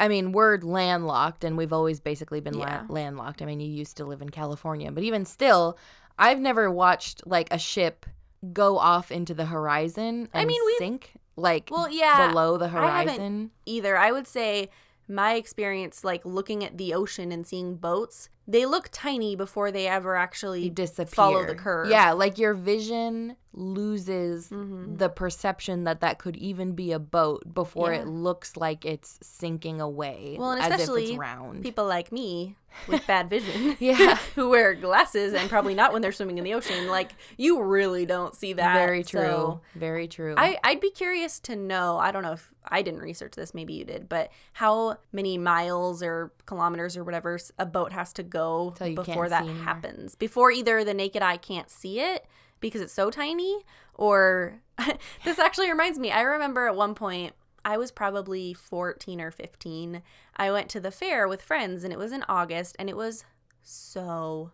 I 0.00 0.08
mean, 0.08 0.32
we're 0.32 0.58
landlocked 0.58 1.44
and 1.44 1.56
we've 1.56 1.72
always 1.72 2.00
basically 2.00 2.40
been 2.40 2.58
la- 2.58 2.82
landlocked. 2.88 3.40
I 3.42 3.46
mean, 3.46 3.60
you 3.60 3.68
used 3.70 3.96
to 3.98 4.04
live 4.04 4.20
in 4.20 4.28
California, 4.30 4.90
but 4.90 5.04
even 5.04 5.24
still, 5.24 5.78
I've 6.18 6.40
never 6.40 6.70
watched 6.70 7.26
like 7.26 7.48
a 7.52 7.58
ship 7.58 8.04
go 8.52 8.76
off 8.76 9.12
into 9.12 9.34
the 9.34 9.46
horizon 9.46 10.28
and 10.32 10.42
I 10.42 10.44
mean, 10.44 10.60
we've- 10.66 10.78
sink 10.78 11.12
like 11.36 11.68
Well, 11.70 11.88
yeah, 11.88 12.28
below 12.28 12.58
the 12.58 12.66
I 12.66 12.68
horizon. 12.68 13.52
either. 13.64 13.96
I 13.96 14.10
would 14.12 14.26
say 14.26 14.68
my 15.08 15.34
experience 15.34 16.04
like 16.04 16.24
looking 16.26 16.64
at 16.64 16.76
the 16.76 16.92
ocean 16.92 17.30
and 17.32 17.46
seeing 17.46 17.76
boats, 17.76 18.28
they 18.48 18.66
look 18.66 18.88
tiny 18.92 19.36
before 19.36 19.70
they 19.70 19.86
ever 19.86 20.16
actually 20.16 20.68
disappear. 20.70 21.06
follow 21.14 21.46
the 21.46 21.54
curve. 21.54 21.88
Yeah, 21.88 22.12
like 22.12 22.38
your 22.38 22.54
vision 22.54 23.36
loses 23.54 24.48
Mhm. 24.48 24.96
the 24.98 25.08
perception 25.10 25.84
that 25.84 26.00
that 26.00 26.18
could 26.18 26.36
even 26.36 26.72
be 26.72 26.90
a 26.92 26.98
boat 26.98 27.52
before 27.52 27.92
Yeah. 27.92 28.00
it 28.00 28.06
looks 28.08 28.56
like 28.56 28.84
it's 28.86 29.18
sinking 29.22 29.80
away. 29.80 30.36
Well, 30.38 30.52
and 30.52 30.60
especially 30.62 31.18
people 31.62 31.84
like 31.86 32.10
me 32.10 32.56
with 32.88 33.06
bad 33.06 33.28
vision 33.28 33.76
Yeah. 33.80 34.16
who 34.34 34.48
wear 34.48 34.74
glasses 34.74 35.34
and 35.34 35.50
probably 35.50 35.74
not 35.74 35.92
when 35.92 36.00
they're 36.00 36.12
swimming 36.12 36.38
in 36.38 36.44
the 36.44 36.54
ocean 36.54 36.88
like 36.88 37.10
you 37.36 37.60
really 37.62 38.06
don't 38.06 38.34
see 38.34 38.54
that 38.54 38.74
Very 38.74 39.04
true. 39.04 39.20
So 39.20 39.60
Very 39.74 40.08
true. 40.08 40.34
I, 40.38 40.56
I'd 40.64 40.80
be 40.80 40.90
curious 40.90 41.38
to 41.40 41.54
know 41.56 41.98
i 41.98 42.10
don't 42.10 42.22
know 42.22 42.32
if 42.32 42.50
i 42.64 42.80
didn't 42.80 43.00
research 43.00 43.32
this 43.34 43.52
maybe 43.52 43.74
you 43.74 43.84
did 43.84 44.08
but 44.08 44.30
how 44.54 44.96
many 45.12 45.36
miles 45.36 46.02
or 46.02 46.32
kilometers 46.46 46.96
or 46.96 47.04
whatever 47.04 47.38
a 47.58 47.66
boat 47.66 47.92
has 47.92 48.14
to 48.14 48.22
go 48.32 48.74
Till 48.76 48.88
you 48.88 48.96
can't 48.96 49.06
before 49.06 49.28
that 49.28 49.46
happens 49.46 50.14
before 50.14 50.50
either 50.50 50.82
the 50.84 50.94
naked 50.94 51.22
eye 51.22 51.36
can't 51.36 51.70
see 51.70 52.00
it 52.00 52.26
because 52.60 52.80
it's 52.80 52.92
so 52.92 53.10
tiny 53.10 53.62
or 53.94 54.60
this 55.24 55.38
actually 55.38 55.68
reminds 55.68 55.98
me 55.98 56.10
i 56.10 56.22
remember 56.22 56.66
at 56.66 56.74
one 56.74 56.94
point 56.94 57.34
I 57.64 57.76
was 57.76 57.92
probably 57.92 58.52
14 58.54 59.20
or 59.20 59.30
15. 59.30 60.02
I 60.36 60.50
went 60.50 60.68
to 60.70 60.80
the 60.80 60.90
fair 60.90 61.28
with 61.28 61.42
friends 61.42 61.84
and 61.84 61.92
it 61.92 61.98
was 61.98 62.12
in 62.12 62.24
August 62.28 62.76
and 62.78 62.88
it 62.88 62.96
was 62.96 63.24
so 63.62 64.50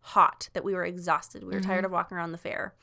hot 0.00 0.48
that 0.52 0.64
we 0.64 0.74
were 0.74 0.84
exhausted. 0.84 1.44
We 1.44 1.54
were 1.54 1.60
tired 1.60 1.78
mm-hmm. 1.78 1.86
of 1.86 1.92
walking 1.92 2.16
around 2.16 2.32
the 2.32 2.38
fair. 2.38 2.74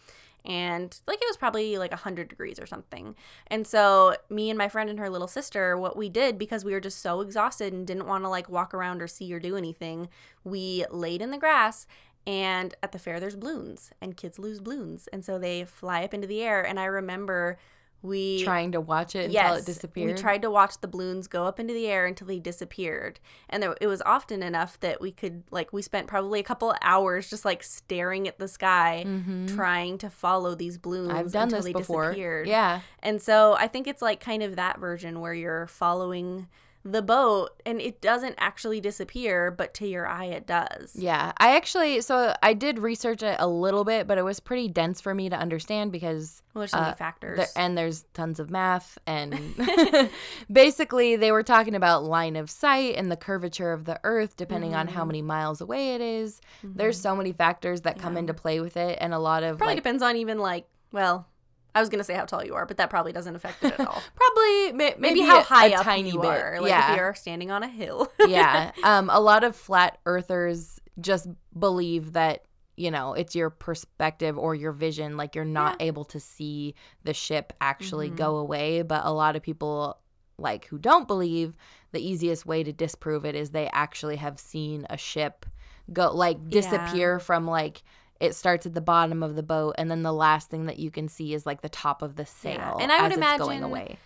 And 0.46 0.98
like 1.08 1.20
it 1.22 1.28
was 1.28 1.38
probably 1.38 1.78
like 1.78 1.92
100 1.92 2.30
degrees 2.30 2.60
or 2.60 2.66
something. 2.66 3.16
And 3.48 3.68
so 3.68 4.16
me 4.30 4.50
and 4.50 4.58
my 4.58 4.70
friend 4.70 4.90
and 4.90 5.00
her 5.00 5.10
little 5.10 5.28
sister, 5.28 5.78
what 5.78 5.98
we 5.98 6.10
did 6.10 6.38
because 6.38 6.64
we 6.66 6.72
were 6.74 6.80
just 6.80 7.02
so 7.02 7.22
exhausted 7.22 7.74
and 7.74 7.86
didn't 7.86 8.08
want 8.08 8.24
to 8.24 8.30
like 8.30 8.50
walk 8.50 8.74
around 8.74 9.02
or 9.02 9.08
see 9.08 9.34
or 9.34 9.40
do 9.40 9.56
anything, 9.58 10.10
we 10.44 10.86
laid 10.92 11.22
in 11.22 11.32
the 11.32 11.38
grass 11.38 11.86
And 12.28 12.76
at 12.84 12.92
the 12.92 13.00
fair, 13.00 13.20
there's 13.20 13.36
balloons, 13.36 13.92
and 14.02 14.16
kids 14.16 14.38
lose 14.38 14.60
balloons. 14.60 15.08
And 15.12 15.26
so 15.26 15.40
they 15.40 15.66
fly 15.66 16.04
up 16.04 16.14
into 16.14 16.28
the 16.28 16.42
air. 16.42 16.62
And 16.66 16.80
I 16.80 16.86
remember 16.86 17.58
we 18.02 18.44
Trying 18.44 18.72
to 18.72 18.82
watch 18.82 19.16
it 19.16 19.26
until 19.26 19.56
it 19.56 19.66
disappeared. 19.66 20.16
we 20.16 20.22
tried 20.22 20.42
to 20.44 20.50
watch 20.50 20.80
the 20.80 20.88
balloons 20.88 21.28
go 21.28 21.46
up 21.46 21.60
into 21.60 21.74
the 21.74 21.88
air 21.88 22.06
until 22.06 22.28
they 22.28 22.40
disappeared, 22.40 23.20
and 23.50 23.62
there, 23.62 23.76
it 23.82 23.88
was 23.88 24.02
often 24.06 24.42
enough 24.42 24.80
that 24.80 25.02
we 25.02 25.12
could 25.12 25.44
like 25.52 25.74
we 25.74 25.82
spent 25.82 26.08
probably 26.08 26.40
a 26.40 26.44
couple 26.44 26.72
of 26.72 26.78
hours 26.82 27.30
just 27.30 27.44
like 27.44 27.62
staring 27.64 28.28
at 28.28 28.40
the 28.40 28.48
sky, 28.48 29.06
trying 29.48 29.98
to 29.98 30.10
follow 30.10 30.56
these 30.56 30.78
balloons. 30.78 31.10
Mm-hmm. 31.10 31.18
I've 31.18 31.32
done 31.32 31.44
until 31.44 31.58
this 31.60 31.66
they 31.66 31.74
before. 31.74 32.06
Disappeared. 32.12 32.48
Yeah. 32.48 32.82
and 33.04 33.22
so 33.22 33.56
I 33.60 33.68
think 33.68 33.86
it's 33.88 34.02
like 34.02 34.20
kind 34.20 34.44
of 34.44 34.56
that 34.56 34.80
version 34.80 35.20
where 35.20 35.34
you're 35.34 35.68
following 35.68 36.48
the 36.92 37.02
boat, 37.02 37.50
and 37.66 37.80
it 37.82 38.02
doesn't 38.02 38.36
actually 38.38 38.80
disappear, 38.82 39.52
but 39.52 39.74
to 39.76 39.88
your 39.88 40.08
eye 40.08 40.26
it 40.26 40.48
does. 40.48 40.96
Yeah. 40.96 41.32
I 41.38 41.56
actually, 41.56 42.02
so 42.02 42.34
I 42.42 42.54
did 42.54 42.80
research 42.80 43.22
it 43.24 43.36
a 43.40 43.48
little 43.48 43.84
bit, 43.84 44.08
but 44.08 44.18
it 44.18 44.24
was 44.24 44.40
pretty 44.40 44.68
dense 44.68 45.00
for 45.02 45.14
me 45.14 45.30
to 45.30 45.36
understand 45.36 45.92
because 45.92 46.42
Well, 46.54 46.62
there's 46.62 46.72
so 46.72 46.80
many 46.80 46.92
Uh, 46.92 46.96
factors. 46.96 47.38
there, 47.38 47.48
and 47.56 47.78
there's 47.78 48.06
tons 48.14 48.40
of 48.40 48.50
math 48.50 48.98
and 49.06 49.34
basically 50.52 51.16
they 51.16 51.32
were 51.32 51.44
talking 51.44 51.76
about 51.76 52.04
line 52.04 52.36
of 52.36 52.50
sight 52.50 52.96
and 52.96 53.12
the 53.12 53.18
curvature 53.18 53.72
of 53.72 53.86
the 53.86 54.00
earth 54.04 54.36
depending 54.38 54.74
on 54.76 54.88
Mm-hmm. 54.88 54.96
how 54.96 55.06
many 55.06 55.22
miles 55.22 55.62
away 55.62 55.96
it 55.96 56.02
is. 56.02 56.40
there's 56.64 57.00
so 57.00 57.16
many 57.16 57.32
factors 57.34 57.82
that 57.82 58.00
come 58.00 58.16
into 58.18 58.34
play 58.34 58.60
with 58.60 58.78
it 58.78 58.98
and 59.02 59.14
a 59.14 59.20
lot 59.20 59.44
of 59.44 59.58
probably 59.58 59.76
like 59.76 59.84
depends 59.84 60.02
on 60.04 60.16
even 60.16 60.40
like 60.40 60.66
well. 60.92 61.28
I 61.76 61.80
was 61.80 61.90
gonna 61.90 62.04
say 62.04 62.14
how 62.16 62.26
tall 62.26 62.44
you 62.44 62.56
are, 62.56 62.66
but 62.66 62.78
that 62.78 62.90
probably 62.90 63.12
doesn't 63.12 63.36
affect 63.36 63.64
it 63.64 63.74
at 63.74 63.80
all. 63.88 64.02
probably 64.16 64.72
may, 64.74 64.96
maybe, 64.98 65.00
Maybe, 65.00 65.22
how 65.22 65.40
a- 65.40 65.44
high 65.44 65.68
a 65.68 65.74
up 65.76 65.84
tiny 65.84 66.12
you 66.12 66.20
bit 66.22 66.28
are. 66.30 66.60
Like 66.62 66.70
yeah 66.70 66.92
if 66.92 66.98
you're 66.98 67.14
standing 67.16 67.52
on 67.52 67.64
a 67.64 67.68
hill. 67.68 68.12
yeah 68.28 68.72
um 68.84 69.10
a 69.12 69.20
lot 69.20 69.44
of 69.44 69.56
flat 69.56 69.98
earthers 70.06 70.80
just 71.00 71.28
believe 71.58 72.14
that 72.14 72.46
you 72.76 72.92
know 72.92 73.14
it's 73.14 73.36
your 73.36 73.50
perspective 73.50 74.38
or 74.38 74.56
your 74.56 74.72
vision 74.72 75.18
like 75.18 75.36
you're 75.36 75.46
not 75.46 75.82
able 75.82 76.06
to 76.06 76.20
see 76.20 76.76
the 77.04 77.14
ship 77.14 77.54
actually 77.62 78.10
Mhm. 78.10 78.16
go 78.16 78.36
away 78.38 78.82
but 78.84 79.06
a 79.06 79.12
lot 79.14 79.36
of 79.36 79.42
people 79.42 79.98
like 80.38 80.66
who 80.68 80.78
don't 80.78 81.08
believe 81.08 81.54
the 81.92 82.00
easiest 82.00 82.46
way 82.46 82.64
to 82.64 82.72
disprove 82.72 83.26
it 83.26 83.36
is 83.36 83.50
they 83.50 83.70
actually 83.74 84.16
have 84.16 84.40
seen 84.40 84.88
a 84.90 84.98
ship 84.98 85.46
go 85.92 86.12
like 86.12 86.38
Yeah. 86.38 86.50
disappear 86.62 87.20
from 87.20 87.46
like 87.46 87.84
it 88.20 88.36
starts 88.36 88.66
at 88.66 88.74
the 88.74 88.82
bottom 88.82 89.24
of 89.24 89.36
the 89.36 89.44
boat 89.44 89.76
and 89.78 89.90
then 89.90 90.04
the 90.04 90.14
last 90.14 90.50
thing 90.50 90.66
that 90.66 90.80
you 90.80 90.92
can 90.92 91.08
see 91.08 91.34
is 91.34 91.46
like 91.46 91.62
the 91.62 91.70
top 91.70 92.02
of 92.02 92.16
the 92.16 92.26
sail 92.26 92.56
yeah. 92.56 92.76
And 92.80 92.92
I 92.92 93.02
would 93.02 93.12
it's 93.12 93.20
going 93.20 93.40
imagine 93.40 93.64
away 93.64 93.98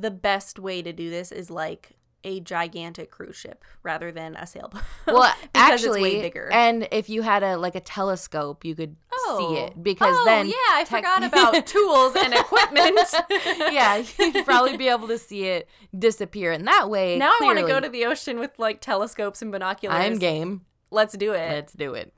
the 0.00 0.10
best 0.10 0.58
way 0.58 0.82
to 0.82 0.92
do 0.92 1.10
this 1.10 1.32
is 1.32 1.50
like 1.50 1.98
a 2.24 2.40
gigantic 2.40 3.10
cruise 3.10 3.36
ship 3.36 3.64
rather 3.82 4.10
than 4.10 4.36
a 4.36 4.46
sailboat. 4.46 4.82
Well, 5.06 5.32
actually, 5.54 6.00
it's 6.00 6.14
way 6.14 6.20
bigger. 6.22 6.50
and 6.52 6.86
if 6.90 7.08
you 7.08 7.22
had 7.22 7.42
a 7.42 7.56
like 7.56 7.74
a 7.74 7.80
telescope, 7.80 8.64
you 8.64 8.74
could 8.74 8.90
see 8.90 9.16
oh. 9.28 9.64
it 9.66 9.82
because 9.82 10.14
oh, 10.16 10.24
then 10.24 10.46
yeah, 10.46 10.54
I 10.72 10.84
tech- 10.84 11.04
forgot 11.04 11.24
about 11.32 11.66
tools 11.66 12.14
and 12.16 12.34
equipment. 12.34 12.98
yeah, 13.72 14.02
you'd 14.18 14.44
probably 14.44 14.76
be 14.76 14.88
able 14.88 15.08
to 15.08 15.18
see 15.18 15.44
it 15.44 15.68
disappear, 15.96 16.52
in 16.52 16.64
that 16.66 16.90
way. 16.90 17.16
now 17.16 17.30
I 17.30 17.44
want 17.44 17.58
to 17.58 17.66
go 17.66 17.80
to 17.80 17.88
the 17.88 18.04
ocean 18.04 18.38
with 18.38 18.58
like 18.58 18.80
telescopes 18.80 19.40
and 19.40 19.50
binoculars. 19.50 19.98
I'm 19.98 20.18
game. 20.18 20.62
Let's 20.90 21.16
do 21.16 21.32
it. 21.32 21.50
Let's 21.50 21.72
do 21.72 21.94
it. 21.94 22.12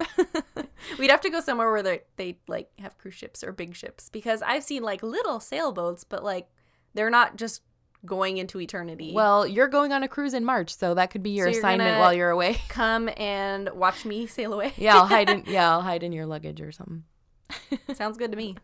We'd 0.98 1.10
have 1.10 1.20
to 1.22 1.30
go 1.30 1.40
somewhere 1.40 1.70
where 1.70 1.82
they 1.82 2.02
they 2.16 2.38
like 2.48 2.68
have 2.78 2.96
cruise 2.98 3.14
ships 3.14 3.42
or 3.44 3.52
big 3.52 3.74
ships 3.76 4.08
because 4.08 4.42
I've 4.42 4.64
seen 4.64 4.82
like 4.82 5.02
little 5.02 5.40
sailboats, 5.40 6.04
but 6.04 6.22
like 6.24 6.48
they're 6.94 7.10
not 7.10 7.36
just 7.36 7.62
going 8.06 8.38
into 8.38 8.58
eternity. 8.60 9.12
well, 9.14 9.46
you're 9.46 9.68
going 9.68 9.92
on 9.92 10.02
a 10.02 10.08
cruise 10.08 10.32
in 10.32 10.42
March, 10.44 10.74
so 10.74 10.94
that 10.94 11.10
could 11.10 11.22
be 11.22 11.30
your 11.30 11.52
So 11.52 11.58
assignment 11.58 11.98
while 11.98 12.14
you're 12.14 12.30
away. 12.30 12.58
come 12.68 13.10
and 13.16 13.68
watch 13.74 14.04
me 14.06 14.26
sail 14.36 14.52
away. 14.54 14.72
yeah, 14.76 14.96
I'll 14.96 15.06
hide 15.06 15.28
in. 15.28 15.44
Yeah, 15.46 15.70
I'll 15.70 15.82
hide 15.82 16.02
in 16.02 16.12
your 16.12 16.24
luggage 16.26 16.60
or 16.62 16.72
something. 16.72 17.04
Sounds 17.94 18.16
good 18.16 18.30
to 18.32 18.36
me. 18.38 18.56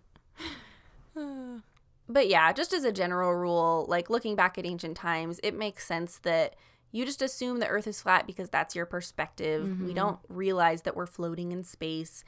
But 2.09 2.29
yeah, 2.29 2.53
just 2.53 2.73
as 2.73 2.85
a 2.85 2.93
general 2.93 3.35
rule, 3.35 3.85
like 3.89 4.09
looking 4.09 4.37
back 4.37 4.59
at 4.59 4.65
ancient 4.65 4.97
times, 4.97 5.41
it 5.43 5.55
makes 5.57 5.85
sense 5.85 6.19
that 6.19 6.55
you 6.97 7.05
just 7.05 7.21
assume 7.21 7.59
the 7.59 7.69
earth 7.69 7.87
is 7.87 8.01
flat 8.01 8.27
because 8.27 8.49
that's 8.49 8.75
your 8.75 8.87
perspective. 8.87 9.65
We 9.65 9.69
mm-hmm. 9.69 9.95
don't 9.95 10.19
realize 10.29 10.83
that 10.83 10.97
we're 10.97 11.07
floating 11.07 11.53
in 11.53 11.63
space. 11.63 12.25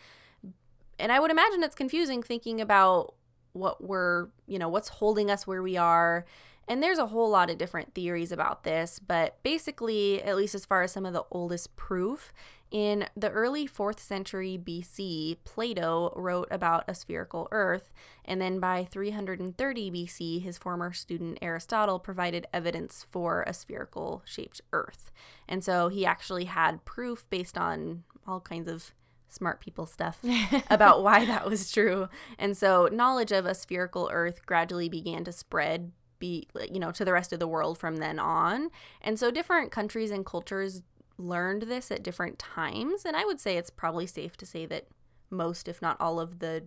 And 0.99 1.11
I 1.11 1.21
would 1.21 1.31
imagine 1.31 1.63
it's 1.63 1.75
confusing 1.75 2.23
thinking 2.23 2.61
about 2.61 3.15
what 3.53 3.83
we're, 3.83 4.29
you 4.47 4.59
know, 4.59 4.69
what's 4.69 4.89
holding 4.89 5.31
us 5.31 5.47
where 5.47 5.63
we 5.63 5.77
are. 5.77 6.27
And 6.69 6.83
there's 6.83 6.99
a 6.99 7.07
whole 7.07 7.31
lot 7.31 7.49
of 7.49 7.57
different 7.57 7.95
theories 7.95 8.31
about 8.31 8.65
this, 8.65 8.99
but 8.99 9.43
basically, 9.43 10.23
at 10.23 10.37
least 10.37 10.55
as 10.55 10.67
far 10.67 10.83
as 10.83 10.93
some 10.93 11.07
of 11.07 11.15
the 11.15 11.25
oldest 11.31 11.75
proof, 11.77 12.33
in 12.71 13.07
the 13.17 13.31
early 13.31 13.67
4th 13.67 13.99
century 13.99 14.59
BC, 14.63 15.39
Plato 15.45 16.13
wrote 16.15 16.49
about 16.51 16.85
a 16.87 16.95
spherical 16.95 17.49
earth, 17.51 17.93
and 18.25 18.41
then 18.41 18.61
by 18.61 18.87
330 18.91 19.91
BC, 19.91 20.43
his 20.43 20.59
former 20.59 20.93
student 20.93 21.39
Aristotle 21.41 21.99
provided 21.99 22.47
evidence 22.53 23.07
for 23.11 23.43
a 23.47 23.55
spherical 23.55 24.23
shaped 24.25 24.61
earth. 24.73 25.11
And 25.49 25.65
so 25.65 25.89
he 25.89 26.05
actually 26.05 26.45
had 26.45 26.85
proof 26.85 27.29
based 27.31 27.57
on 27.57 28.05
all 28.27 28.41
kinds 28.41 28.69
of 28.69 28.93
smart 29.31 29.61
people 29.61 29.87
stuff 29.87 30.19
about 30.71 31.03
why 31.03 31.25
that 31.25 31.49
was 31.49 31.71
true. 31.71 32.09
And 32.39 32.57
so 32.57 32.89
knowledge 32.93 33.33
of 33.33 33.47
a 33.47 33.55
spherical 33.55 34.11
earth 34.13 34.45
gradually 34.47 34.89
began 34.89 35.25
to 35.25 35.33
spread 35.33 35.93
be 36.19 36.49
you 36.69 36.81
know 36.81 36.91
to 36.91 37.05
the 37.05 37.13
rest 37.13 37.33
of 37.33 37.39
the 37.39 37.49
world 37.49 37.79
from 37.79 37.97
then 37.97 38.19
on. 38.19 38.71
And 39.01 39.19
so 39.19 39.31
different 39.31 39.71
countries 39.71 40.11
and 40.11 40.27
cultures 40.27 40.83
learned 41.19 41.63
this 41.63 41.91
at 41.91 42.03
different 42.03 42.39
times, 42.39 43.05
and 43.05 43.17
I 43.17 43.25
would 43.25 43.41
say 43.41 43.57
it's 43.57 43.71
probably 43.71 44.07
safe 44.07 44.37
to 44.39 44.47
say 44.47 44.67
that 44.67 44.87
most 45.31 45.69
if 45.69 45.83
not 45.83 46.01
all 46.01 46.19
of 46.21 46.39
the 46.39 46.65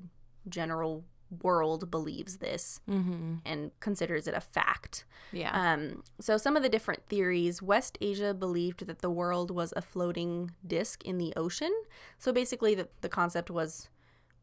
general 0.47 1.05
world 1.41 1.89
believes 1.89 2.37
this 2.37 2.81
Mm-hmm. 2.89 3.35
and 3.45 3.71
considers 3.79 4.27
it 4.27 4.33
a 4.33 4.41
fact. 4.41 5.05
Yeah. 5.31 5.51
Um, 5.53 6.03
so, 6.19 6.37
some 6.37 6.57
of 6.57 6.63
the 6.63 6.69
different 6.69 7.07
theories 7.07 7.61
West 7.61 7.97
Asia 8.01 8.33
believed 8.33 8.85
that 8.87 8.99
the 8.99 9.09
world 9.09 9.49
was 9.49 9.73
a 9.77 9.81
floating 9.81 10.51
disk 10.67 11.05
in 11.05 11.17
the 11.17 11.33
ocean. 11.37 11.71
So, 12.17 12.33
basically, 12.33 12.75
the, 12.75 12.89
the 12.99 13.09
concept 13.09 13.49
was 13.49 13.87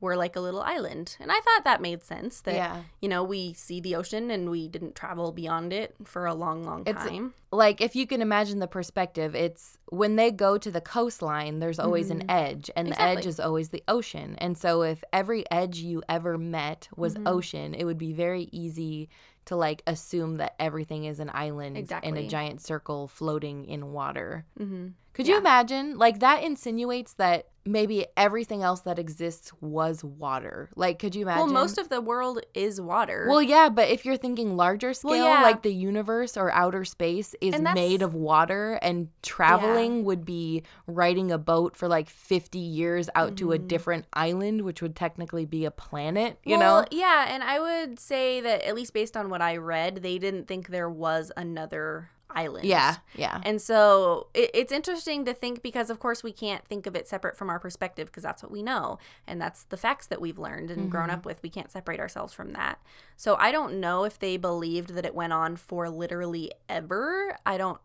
we're 0.01 0.17
like 0.17 0.37
a 0.37 0.41
little 0.41 0.63
island. 0.63 1.17
And 1.21 1.31
I 1.33 1.41
thought 1.41 1.65
that 1.65 1.81
made 1.83 2.03
sense 2.03 2.41
that, 2.43 2.55
Yeah. 2.55 2.83
you 3.01 3.09
know, 3.09 3.25
we 3.25 3.53
see 3.55 3.81
the 3.81 3.97
ocean 3.97 4.31
and 4.31 4.49
we 4.51 4.69
didn't 4.69 4.95
travel 4.95 5.33
beyond 5.33 5.73
it 5.73 5.95
for 6.05 6.27
a 6.27 6.35
long, 6.35 6.63
long 6.65 6.83
It's- 6.87 7.05
time. 7.05 7.35
like 7.51 7.81
if 7.81 7.97
you 7.97 8.07
can 8.07 8.21
imagine 8.23 8.59
the 8.59 8.67
perspective 8.67 9.35
it's 9.35 9.79
when 9.89 10.17
they 10.17 10.31
go 10.31 10.59
to 10.59 10.71
the 10.71 10.83
coastline 10.83 11.61
there's 11.61 11.79
always 11.79 12.11
an 12.11 12.31
edge 12.31 12.71
and 12.77 12.89
the 12.93 13.01
edge 13.01 13.21
Mm-hmm. 13.21 13.29
Is 13.31 13.41
always 13.41 13.71
the 13.71 13.83
ocean 13.89 14.35
and 14.37 14.57
so 14.59 14.83
if 14.83 15.03
every 15.15 15.45
edge 15.51 15.79
you 15.79 16.03
ever 16.11 16.37
met 16.37 16.89
was 16.95 17.15
Mm-hmm. 17.15 17.27
ocean 17.27 17.75
it 17.75 17.85
would 17.85 17.97
be 17.97 18.13
very 18.13 18.51
easy 18.53 19.09
to 19.47 19.57
like 19.57 19.83
assume 19.87 20.37
that 20.37 20.57
everything 20.61 21.05
is 21.07 21.21
an 21.21 21.31
island 21.33 21.79
in 21.79 21.83
Exactly. 21.85 22.27
a 22.27 22.29
giant 22.29 22.61
circle 22.61 23.09
floating 23.09 23.65
in 23.65 23.93
water 23.93 24.45
hmm 24.59 24.89
could 25.19 25.29
you 25.29 25.37
imagine 25.37 25.99
like 25.99 26.21
that 26.21 26.43
insinuates 26.43 27.13
that 27.15 27.49
maybe 27.67 28.07
everything 28.17 28.63
else 28.63 28.81
that 28.81 28.99
exists 28.99 29.53
was 29.61 30.03
water 30.03 30.71
like 30.75 30.99
could 30.99 31.15
you 31.15 31.21
imagine 31.23 31.45
Well, 31.45 31.53
most 31.53 31.77
of 31.77 31.91
the 31.91 32.01
world 32.01 32.41
is 32.55 32.81
water. 32.81 33.27
well, 33.29 33.43
yeah, 33.43 33.69
but 33.69 33.91
if 33.91 34.07
you're 34.07 34.17
thinking 34.17 34.57
larger 34.57 34.95
scale, 34.95 35.17
yeah. 35.17 35.43
like 35.43 35.61
the 35.63 35.75
universe 35.75 36.39
or 36.39 36.51
outer 36.51 36.87
space 36.87 37.35
is 37.43 37.61
made 37.61 38.01
of 38.01 38.15
water, 38.15 38.79
and 38.81 39.09
traveling 39.23 40.05
would 40.05 40.25
be 40.25 40.63
riding 40.87 41.31
a 41.31 41.37
boat 41.37 41.77
for 41.77 41.89
like 41.89 42.09
50 42.09 42.59
years 42.59 43.11
out 43.15 43.37
to 43.37 43.53
a 43.53 43.59
different 43.59 44.07
island, 44.15 44.63
which 44.63 44.81
would 44.81 44.97
technically 44.97 45.45
be 45.45 45.67
a 45.67 45.71
planet, 45.71 46.39
you 46.45 46.53
Mm-hmm. 46.55 46.61
Well, 46.61 46.81
know? 46.83 46.89
Yeah, 46.91 47.27
and 47.29 47.43
I 47.43 47.59
would 47.61 47.99
say 48.01 48.41
that 48.41 48.63
at 48.63 48.75
least 48.75 48.95
based 48.95 49.15
on 49.17 49.29
what 49.29 49.43
I 49.43 49.57
read, 49.59 49.97
they 49.97 50.17
didn't 50.19 50.47
think 50.49 50.69
there 50.69 50.89
was 50.89 51.31
another 51.37 52.09
island. 52.31 52.67
Yeah, 52.67 52.97
yeah. 53.15 53.41
And 53.45 53.61
so 53.61 54.29
it, 54.35 54.51
it's 54.55 54.73
interesting 54.73 55.25
to 55.25 55.35
think 55.35 55.63
because, 55.63 55.91
of 55.91 55.99
course, 55.99 56.23
we 56.23 56.33
can't 56.33 56.65
think 56.67 56.87
of 56.87 56.95
it 56.95 57.09
separate 57.09 57.37
from 57.37 57.51
our 57.51 57.59
perspective 57.59 58.09
because 58.09 58.23
that's 58.23 58.43
what 58.43 58.53
we 58.53 58.63
know. 58.63 58.99
And 59.27 59.41
that's 59.41 59.65
the 59.65 59.77
facts 59.77 60.07
that 60.07 60.21
we've 60.21 60.39
learned 60.39 60.71
and 60.71 60.91
grown 60.91 61.09
mm-hmm. 61.09 61.15
up 61.17 61.27
with. 61.27 61.43
We 61.43 61.51
can't 61.51 61.71
separate 61.71 62.01
ourselves 62.01 62.33
from 62.33 62.53
that. 62.53 62.81
So 63.17 63.37
I 63.37 63.51
don't 63.51 63.81
know 63.81 64.05
if 64.05 64.19
they 64.19 64.37
believed 64.37 64.95
that 64.95 65.05
it 65.05 65.15
went 65.15 65.33
on 65.33 65.57
for 65.57 65.89
literally 65.89 66.53
ever. 66.69 67.37
I 67.45 67.59
don't 67.59 67.81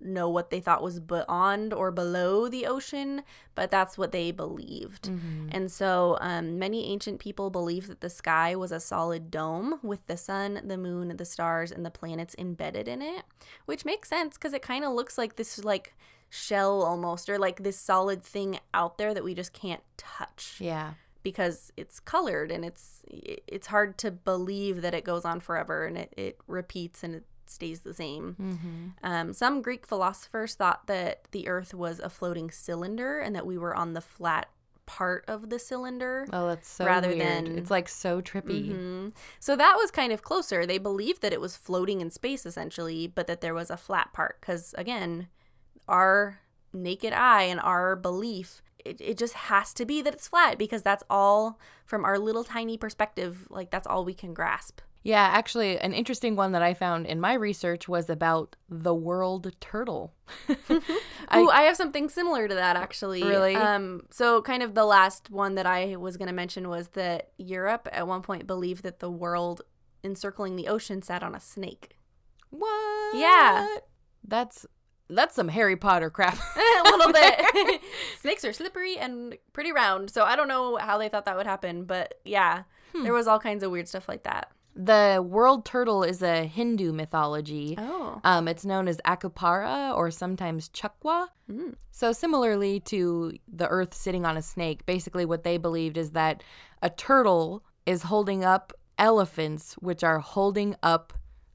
know 0.00 0.28
what 0.28 0.50
they 0.50 0.60
thought 0.60 0.82
was 0.82 1.00
beyond 1.00 1.72
or 1.72 1.90
below 1.90 2.48
the 2.48 2.66
ocean, 2.66 3.22
but 3.54 3.70
that's 3.70 3.96
what 3.96 4.12
they 4.12 4.30
believed. 4.30 5.04
Mm-hmm. 5.04 5.48
And 5.52 5.70
so 5.70 6.18
um, 6.20 6.58
many 6.58 6.86
ancient 6.92 7.20
people 7.20 7.50
believed 7.50 7.88
that 7.88 8.00
the 8.00 8.10
sky 8.10 8.54
was 8.56 8.72
a 8.72 8.80
solid 8.80 9.30
dome 9.30 9.78
with 9.82 10.06
the 10.06 10.16
sun, 10.16 10.60
the 10.64 10.76
moon, 10.76 11.16
the 11.16 11.24
stars, 11.24 11.70
and 11.70 11.84
the 11.86 11.90
planets 11.90 12.34
embedded 12.38 12.88
in 12.88 13.00
it, 13.02 13.24
which 13.66 13.84
makes 13.84 14.08
sense 14.08 14.36
because 14.36 14.52
it 14.52 14.62
kind 14.62 14.84
of 14.84 14.92
looks 14.92 15.16
like 15.16 15.36
this 15.36 15.62
like 15.64 15.94
shell 16.28 16.82
almost 16.82 17.28
or 17.28 17.38
like 17.38 17.62
this 17.62 17.78
solid 17.78 18.22
thing 18.22 18.58
out 18.72 18.98
there 18.98 19.14
that 19.14 19.22
we 19.24 19.34
just 19.34 19.52
can't 19.52 19.82
touch 19.96 20.56
Yeah. 20.60 20.94
because 21.22 21.70
it's 21.76 22.00
colored 22.00 22.50
and 22.50 22.64
it's 22.64 23.02
it's 23.08 23.68
hard 23.68 23.96
to 23.98 24.10
believe 24.10 24.82
that 24.82 24.94
it 24.94 25.04
goes 25.04 25.24
on 25.24 25.38
forever 25.38 25.84
and 25.86 25.96
it, 25.96 26.12
it 26.16 26.38
repeats 26.48 27.04
and 27.04 27.14
it 27.14 27.24
stays 27.50 27.80
the 27.80 27.94
same. 27.94 28.36
Mm-hmm. 28.40 28.86
Um, 29.06 29.32
some 29.32 29.62
Greek 29.62 29.86
philosophers 29.86 30.54
thought 30.54 30.86
that 30.86 31.28
the 31.32 31.48
Earth 31.48 31.74
was 31.74 32.00
a 32.00 32.08
floating 32.10 32.50
cylinder 32.50 33.18
and 33.20 33.34
that 33.34 33.46
we 33.46 33.58
were 33.58 33.74
on 33.74 33.92
the 33.94 34.00
flat 34.00 34.48
part 34.86 35.24
of 35.28 35.48
the 35.48 35.58
cylinder. 35.58 36.26
Oh, 36.32 36.48
that's 36.48 36.68
so 36.68 36.84
Rather 36.84 37.08
weird. 37.08 37.20
than- 37.20 37.58
it's 37.58 37.70
like 37.70 37.88
so 37.88 38.20
trippy. 38.20 38.70
Mhm. 38.70 39.12
So 39.40 39.56
that 39.56 39.76
was 39.78 39.90
kind 39.90 40.12
of 40.12 40.22
closer. 40.22 40.66
They 40.66 40.76
believed 40.78 41.22
that 41.22 41.32
it 41.32 41.40
was 41.40 41.56
floating 41.56 42.00
in 42.02 42.10
space 42.10 42.44
essentially, 42.44 43.06
but 43.06 43.26
that 43.26 43.40
there 43.40 43.54
was 43.54 43.70
a 43.70 43.76
flat 43.78 44.12
part. 44.12 44.40
Because 44.40 44.74
again, 44.76 45.28
our 45.88 46.40
naked 46.72 47.12
eye 47.14 47.44
and 47.44 47.60
our 47.60 47.96
belief, 47.96 48.60
it, 48.84 49.00
it 49.00 49.16
just 49.16 49.34
has 49.34 49.72
to 49.72 49.86
be 49.86 50.02
that 50.02 50.12
it's 50.12 50.28
flat 50.28 50.58
because 50.58 50.82
that's 50.82 51.04
all 51.08 51.58
from 51.86 52.04
our 52.04 52.18
little 52.18 52.44
tiny 52.44 52.76
perspective. 52.76 53.46
Like 53.50 53.70
that's 53.70 53.86
all 53.86 54.04
we 54.04 54.12
can 54.14 54.34
grasp. 54.34 54.80
Yeah, 55.06 55.20
actually, 55.22 55.78
an 55.78 55.92
interesting 55.92 56.34
one 56.34 56.52
that 56.52 56.62
I 56.62 56.72
found 56.72 57.04
in 57.06 57.20
my 57.20 57.34
research 57.34 57.86
was 57.88 58.08
about 58.08 58.56
the 58.70 58.94
world 58.94 59.52
turtle. 59.60 60.14
I- 61.28 61.40
Ooh, 61.40 61.50
I 61.50 61.62
have 61.62 61.76
something 61.76 62.08
similar 62.08 62.48
to 62.48 62.54
that 62.54 62.76
actually. 62.76 63.22
Really? 63.22 63.54
Um, 63.54 64.06
so 64.10 64.40
kind 64.40 64.62
of 64.62 64.74
the 64.74 64.86
last 64.86 65.28
one 65.30 65.56
that 65.56 65.66
I 65.66 65.96
was 65.96 66.16
going 66.16 66.28
to 66.28 66.34
mention 66.34 66.68
was 66.70 66.88
that 66.88 67.32
Europe 67.36 67.86
at 67.92 68.08
one 68.08 68.22
point 68.22 68.46
believed 68.46 68.82
that 68.84 69.00
the 69.00 69.10
world 69.10 69.60
encircling 70.02 70.56
the 70.56 70.68
ocean 70.68 71.02
sat 71.02 71.22
on 71.22 71.34
a 71.34 71.40
snake. 71.40 71.98
What? 72.50 73.14
Yeah. 73.16 73.66
That's 74.26 74.64
that's 75.10 75.34
some 75.34 75.48
Harry 75.48 75.76
Potter 75.76 76.08
crap. 76.08 76.38
a 76.56 76.82
little 76.96 77.12
bit. 77.12 77.80
Snakes 78.22 78.42
are 78.42 78.54
slippery 78.54 78.96
and 78.96 79.36
pretty 79.52 79.70
round, 79.70 80.10
so 80.10 80.24
I 80.24 80.34
don't 80.34 80.48
know 80.48 80.76
how 80.76 80.96
they 80.96 81.10
thought 81.10 81.26
that 81.26 81.36
would 81.36 81.46
happen, 81.46 81.84
but 81.84 82.14
yeah, 82.24 82.62
Hmm. 82.94 83.02
there 83.02 83.12
was 83.12 83.26
all 83.26 83.38
kinds 83.40 83.62
of 83.64 83.70
weird 83.70 83.86
stuff 83.88 84.08
like 84.08 84.22
that. 84.22 84.50
The 84.76 85.24
world 85.24 85.64
turtle 85.64 86.02
is 86.02 86.20
a 86.22 86.46
Hindu 86.46 86.92
mythology. 86.92 87.76
Oh. 87.78 88.20
Um, 88.24 88.48
it's 88.48 88.64
known 88.64 88.88
as 88.88 89.00
Akupara 89.06 89.96
or 89.96 90.10
sometimes 90.10 90.68
Chukwa. 90.68 91.28
Mm. 91.50 91.74
So, 91.92 92.12
similarly 92.12 92.80
to 92.80 93.32
the 93.46 93.68
earth 93.68 93.94
sitting 93.94 94.26
on 94.26 94.36
a 94.36 94.42
snake, 94.42 94.84
basically 94.84 95.24
what 95.24 95.44
they 95.44 95.58
believed 95.58 95.96
is 95.96 96.10
that 96.10 96.42
a 96.82 96.90
turtle 96.90 97.62
is 97.86 98.02
holding 98.02 98.44
up 98.44 98.72
elephants, 98.98 99.74
which 99.74 100.02
are 100.02 100.18
holding 100.18 100.74
up 100.82 101.12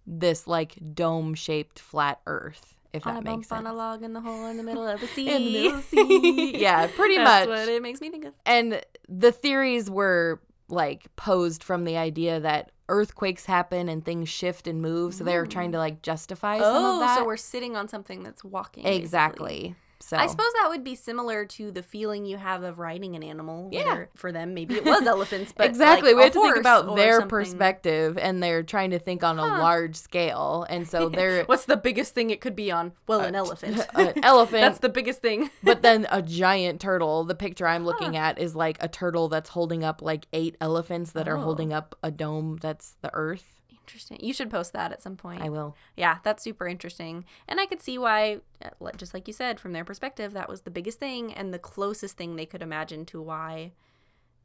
this 0.07 0.47
like 0.47 0.75
dome 0.93 1.33
shaped 1.33 1.79
flat 1.79 2.19
earth, 2.25 2.77
if 2.93 3.05
On 3.05 3.15
that 3.15 3.21
a 3.21 3.23
makes 3.23 3.47
bump, 3.49 3.67
on 3.67 3.73
a 3.73 3.75
log 3.75 4.01
in 4.01 4.13
the 4.13 4.21
hole 4.21 4.45
in 4.47 4.57
the 4.57 4.63
middle 4.63 4.88
of 4.88 4.99
the 4.99 5.07
sea. 5.07 5.29
In 5.35 5.43
the 5.43 5.51
middle 5.51 5.77
of 5.77 5.91
the 5.91 5.97
sea. 5.97 6.57
Yeah, 6.59 6.88
pretty 6.88 7.17
much. 7.17 7.47
That's 7.47 7.67
what 7.67 7.69
it 7.69 7.81
makes 7.81 8.01
me 8.01 8.09
think 8.09 8.25
of. 8.25 8.33
And 8.45 8.81
the 9.07 9.31
theories 9.31 9.89
were 9.89 10.41
like 10.71 11.13
posed 11.15 11.63
from 11.63 11.85
the 11.85 11.97
idea 11.97 12.39
that 12.39 12.71
earthquakes 12.88 13.45
happen 13.45 13.88
and 13.89 14.03
things 14.03 14.29
shift 14.29 14.67
and 14.67 14.81
move. 14.81 15.13
So 15.13 15.23
they're 15.23 15.45
trying 15.45 15.71
to 15.73 15.77
mm. 15.77 15.81
like 15.81 16.01
justify 16.01 16.59
some 16.59 16.75
of 16.75 16.95
Oh, 16.95 16.99
that. 16.99 17.17
so 17.17 17.25
we're 17.25 17.38
sitting 17.38 17.75
on 17.75 17.88
something 17.88 18.23
that's 18.23 18.43
walking. 18.43 18.83
basically. 18.83 19.75
So 20.09 20.17
I 20.17 20.25
suppose 20.25 20.51
that 20.59 20.69
would 20.69 20.83
be 20.83 20.95
similar 20.95 21.45
to 21.45 21.69
the 21.69 21.83
feeling 21.83 22.25
you 22.25 22.37
have 22.37 22.63
of 22.63 22.79
riding 22.79 23.15
an 23.15 23.21
animal. 23.21 23.69
Yeah. 23.71 24.05
For 24.15 24.31
them, 24.31 24.55
maybe 24.55 24.73
it 24.73 24.83
was 24.83 25.05
elephants, 25.05 25.53
but 25.55 25.67
exactly. 25.67 26.09
like 26.13 26.17
we 26.17 26.23
have 26.23 26.33
to 26.33 26.41
think 26.41 26.57
about 26.57 26.95
their 26.95 27.19
something. 27.19 27.29
perspective, 27.29 28.17
and 28.17 28.41
they're 28.41 28.63
trying 28.63 28.89
to 28.89 28.97
think 28.97 29.23
on 29.23 29.37
a 29.37 29.45
large 29.45 29.95
scale, 29.95 30.65
and 30.67 30.87
so 30.87 31.09
they're 31.19 31.43
What's 31.45 31.65
the 31.65 31.77
biggest 31.77 32.15
thing 32.15 32.31
it 32.31 32.41
could 32.41 32.55
be 32.55 32.71
on? 32.71 32.93
Well, 33.05 33.19
an 33.21 33.35
uh, 33.35 33.39
elephant. 33.39 33.85
an 33.93 34.13
elephant. 34.23 34.61
That's 34.61 34.79
the 34.79 34.89
biggest 34.89 35.21
thing. 35.21 35.51
but 35.61 35.83
then 35.83 36.07
a 36.09 36.23
giant 36.23 36.81
turtle. 36.81 37.23
The 37.23 37.35
picture 37.35 37.67
I'm 37.67 37.85
looking 37.85 38.17
at 38.17 38.39
is 38.39 38.55
like 38.55 38.77
a 38.81 38.87
turtle 38.87 39.29
that's 39.29 39.51
holding 39.51 39.83
up 39.83 40.01
like 40.01 40.25
eight 40.33 40.57
elephants 40.59 41.11
that 41.11 41.27
are 41.27 41.37
Oh. 41.37 41.41
holding 41.41 41.71
up 41.71 41.95
a 42.01 42.09
dome 42.09 42.57
that's 42.59 42.95
the 43.01 43.11
Earth. 43.13 43.58
Interesting. 43.89 44.19
You 44.22 44.34
should 44.34 44.51
post 44.51 44.74
that 44.74 44.91
at 44.91 45.01
some 45.01 45.17
point. 45.17 45.41
I 45.41 45.50
will. 45.50 45.75
Yeah, 45.98 46.19
that's 46.24 46.43
super 46.43 46.67
interesting. 46.67 47.25
And 47.48 47.60
I 47.60 47.65
could 47.65 47.81
see 47.81 47.98
why, 47.98 48.41
uh, 48.63 48.91
just 48.96 49.15
like 49.15 49.27
you 49.27 49.34
said, 49.34 49.60
from 49.60 49.74
their 49.74 49.84
perspective, 49.84 50.34
that 50.34 50.48
was 50.48 50.62
the 50.62 50.69
biggest 50.69 51.00
thing 51.00 51.34
and 51.34 51.51
the 51.51 51.58
closest 51.58 52.15
thing 52.15 52.36
they 52.36 52.46
could 52.46 52.62
imagine 52.62 53.03
to 53.08 53.19
why 53.19 53.72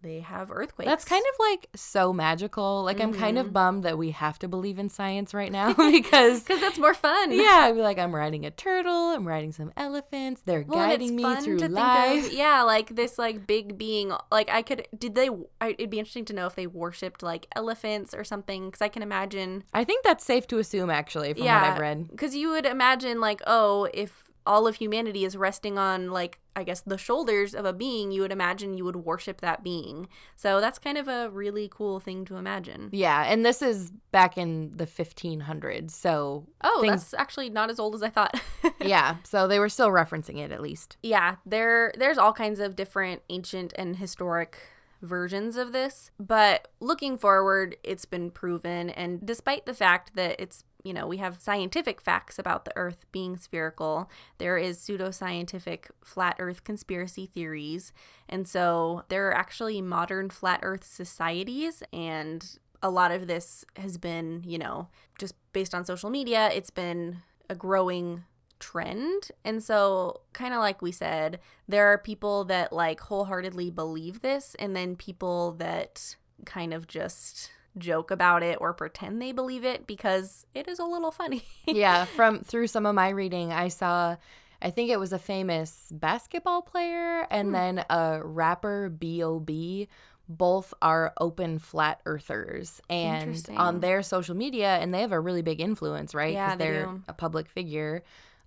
they 0.04 0.20
have 0.20 0.52
earthquakes. 0.52 0.86
That's 0.88 1.04
kind 1.04 1.24
of 1.32 1.34
like 1.40 1.68
so 1.74 2.12
magical. 2.12 2.84
Like 2.84 3.00
I'm 3.00 3.12
kind 3.12 3.36
Mm-hmm. 3.38 3.46
of 3.48 3.52
bummed 3.52 3.82
that 3.82 3.98
we 3.98 4.12
have 4.12 4.38
to 4.40 4.48
believe 4.48 4.78
in 4.78 4.88
science 4.90 5.34
right 5.34 5.50
now 5.50 5.72
because 5.90 6.42
because 6.44 6.60
that's 6.60 6.78
more 6.78 6.94
fun. 6.94 7.32
yeah, 7.32 7.62
I'd 7.64 7.74
be 7.74 7.80
like 7.80 7.98
I'm 7.98 8.14
riding 8.14 8.44
a 8.46 8.50
turtle, 8.52 9.10
I'm 9.10 9.26
riding 9.26 9.50
some 9.50 9.72
elephants. 9.76 10.42
They're 10.44 10.64
Well, 10.68 10.78
guiding 10.86 11.16
me 11.16 11.24
through 11.40 11.58
life. 11.58 12.26
Of, 12.26 12.32
yeah, 12.32 12.62
like 12.62 12.94
this 12.94 13.18
like 13.18 13.46
big 13.46 13.76
being. 13.78 14.12
Like 14.30 14.48
I 14.50 14.62
could. 14.62 14.86
Did 14.96 15.14
they? 15.14 15.28
I, 15.60 15.70
it'd 15.70 15.90
be 15.90 15.98
interesting 15.98 16.26
to 16.26 16.32
know 16.32 16.46
if 16.46 16.54
they 16.54 16.66
worshipped 16.66 17.22
like 17.22 17.46
elephants 17.56 18.14
or 18.14 18.22
something. 18.24 18.66
Because 18.66 18.82
I 18.82 18.88
can 18.88 19.02
imagine. 19.02 19.64
I 19.72 19.84
think 19.84 20.04
that's 20.04 20.24
safe 20.24 20.46
to 20.48 20.58
assume 20.58 20.90
actually 20.90 21.32
from 21.34 21.44
yeah, 21.44 21.62
what 21.62 21.70
I've 21.72 21.78
read. 21.80 22.10
Because 22.10 22.36
you 22.36 22.50
would 22.50 22.66
imagine 22.66 23.20
like, 23.20 23.40
oh, 23.46 23.88
if 23.94 24.23
all 24.46 24.66
of 24.66 24.76
humanity 24.76 25.24
is 25.24 25.36
resting 25.36 25.78
on 25.78 26.10
like 26.10 26.38
I 26.56 26.62
guess 26.62 26.82
the 26.82 26.98
shoulders 26.98 27.54
of 27.54 27.64
a 27.64 27.72
being, 27.72 28.12
you 28.12 28.20
would 28.20 28.30
imagine 28.30 28.76
you 28.76 28.84
would 28.84 28.96
worship 28.96 29.40
that 29.40 29.64
being. 29.64 30.06
So 30.36 30.60
that's 30.60 30.78
kind 30.78 30.96
of 30.98 31.08
a 31.08 31.28
really 31.30 31.68
cool 31.72 31.98
thing 31.98 32.24
to 32.26 32.36
imagine. 32.36 32.90
Yeah, 32.92 33.24
and 33.24 33.44
this 33.44 33.60
is 33.62 33.90
back 34.12 34.38
in 34.38 34.70
the 34.76 34.86
1500s. 34.86 35.90
So 35.90 36.46
Oh, 36.62 36.80
things 36.80 37.02
that's 37.10 37.14
actually 37.14 37.50
not 37.50 37.70
as 37.70 37.80
old 37.80 37.94
as 37.94 38.02
I 38.02 38.10
thought. 38.10 38.40
yeah, 38.80 39.16
so 39.24 39.48
they 39.48 39.58
were 39.58 39.68
still 39.68 39.88
referencing 39.88 40.38
it 40.38 40.52
at 40.52 40.60
least. 40.62 40.96
yeah, 41.02 41.36
there 41.44 41.92
there's 41.98 42.18
all 42.18 42.32
kinds 42.32 42.60
of 42.60 42.76
different 42.76 43.22
ancient 43.28 43.72
and 43.76 43.96
historic 43.96 44.58
versions 45.02 45.56
of 45.56 45.72
this, 45.72 46.10
but 46.18 46.68
looking 46.80 47.18
forward, 47.18 47.76
it's 47.82 48.04
been 48.04 48.30
proven 48.30 48.90
and 48.90 49.24
despite 49.26 49.66
the 49.66 49.74
fact 49.74 50.14
that 50.14 50.36
it's 50.38 50.64
you 50.84 50.92
know, 50.92 51.06
we 51.06 51.16
have 51.16 51.40
scientific 51.40 52.00
facts 52.00 52.38
about 52.38 52.64
the 52.64 52.76
earth 52.76 53.06
being 53.10 53.36
spherical. 53.36 54.08
There 54.38 54.58
is 54.58 54.78
pseudoscientific 54.78 55.86
flat 56.04 56.36
earth 56.38 56.62
conspiracy 56.62 57.26
theories. 57.26 57.92
And 58.28 58.46
so 58.46 59.04
there 59.08 59.26
are 59.28 59.34
actually 59.34 59.80
modern 59.82 60.30
flat 60.30 60.60
earth 60.62 60.84
societies 60.84 61.82
and 61.92 62.58
a 62.82 62.90
lot 62.90 63.10
of 63.10 63.26
this 63.26 63.64
has 63.76 63.96
been, 63.96 64.42
you 64.44 64.58
know, 64.58 64.88
just 65.18 65.34
based 65.54 65.74
on 65.74 65.86
social 65.86 66.10
media, 66.10 66.50
it's 66.52 66.68
been 66.68 67.22
a 67.48 67.54
growing 67.54 68.24
trend. 68.60 69.30
And 69.42 69.62
so, 69.62 70.20
kind 70.34 70.52
of 70.52 70.60
like 70.60 70.82
we 70.82 70.92
said, 70.92 71.40
there 71.66 71.86
are 71.86 71.98
people 71.98 72.44
that 72.44 72.74
like 72.74 73.00
wholeheartedly 73.00 73.70
believe 73.70 74.20
this, 74.20 74.54
and 74.58 74.76
then 74.76 74.96
people 74.96 75.52
that 75.52 76.16
kind 76.44 76.74
of 76.74 76.86
just 76.86 77.50
joke 77.78 78.10
about 78.10 78.42
it 78.42 78.58
or 78.60 78.72
pretend 78.72 79.20
they 79.20 79.32
believe 79.32 79.64
it 79.64 79.86
because 79.86 80.46
it 80.54 80.68
is 80.68 80.78
a 80.78 80.84
little 80.84 81.10
funny. 81.10 81.42
yeah, 81.66 82.04
from 82.04 82.40
through 82.40 82.68
some 82.68 82.86
of 82.86 82.94
my 82.94 83.08
reading, 83.08 83.52
I 83.52 83.68
saw 83.68 84.16
I 84.62 84.70
think 84.70 84.90
it 84.90 84.98
was 85.00 85.12
a 85.12 85.18
famous 85.18 85.88
basketball 85.92 86.62
player 86.62 87.26
and 87.30 87.48
Hmm. 87.48 87.52
then 87.54 87.84
a 87.90 88.20
rapper 88.22 88.88
B.O.B. 88.88 89.88
Both 90.26 90.72
are 90.80 91.12
open 91.20 91.58
flat 91.58 92.00
earthers 92.06 92.80
and 92.88 93.46
on 93.58 93.80
their 93.80 94.02
social 94.02 94.34
media, 94.34 94.76
and 94.80 94.94
they 94.94 95.02
have 95.02 95.12
a 95.12 95.20
really 95.20 95.42
big 95.42 95.60
influence, 95.60 96.14
right? 96.14 96.32
Yeah, 96.32 96.56
they 96.56 96.64
they're 96.64 96.86
do. 96.86 97.02
a 97.08 97.12
public 97.12 97.46
figure. 97.46 98.02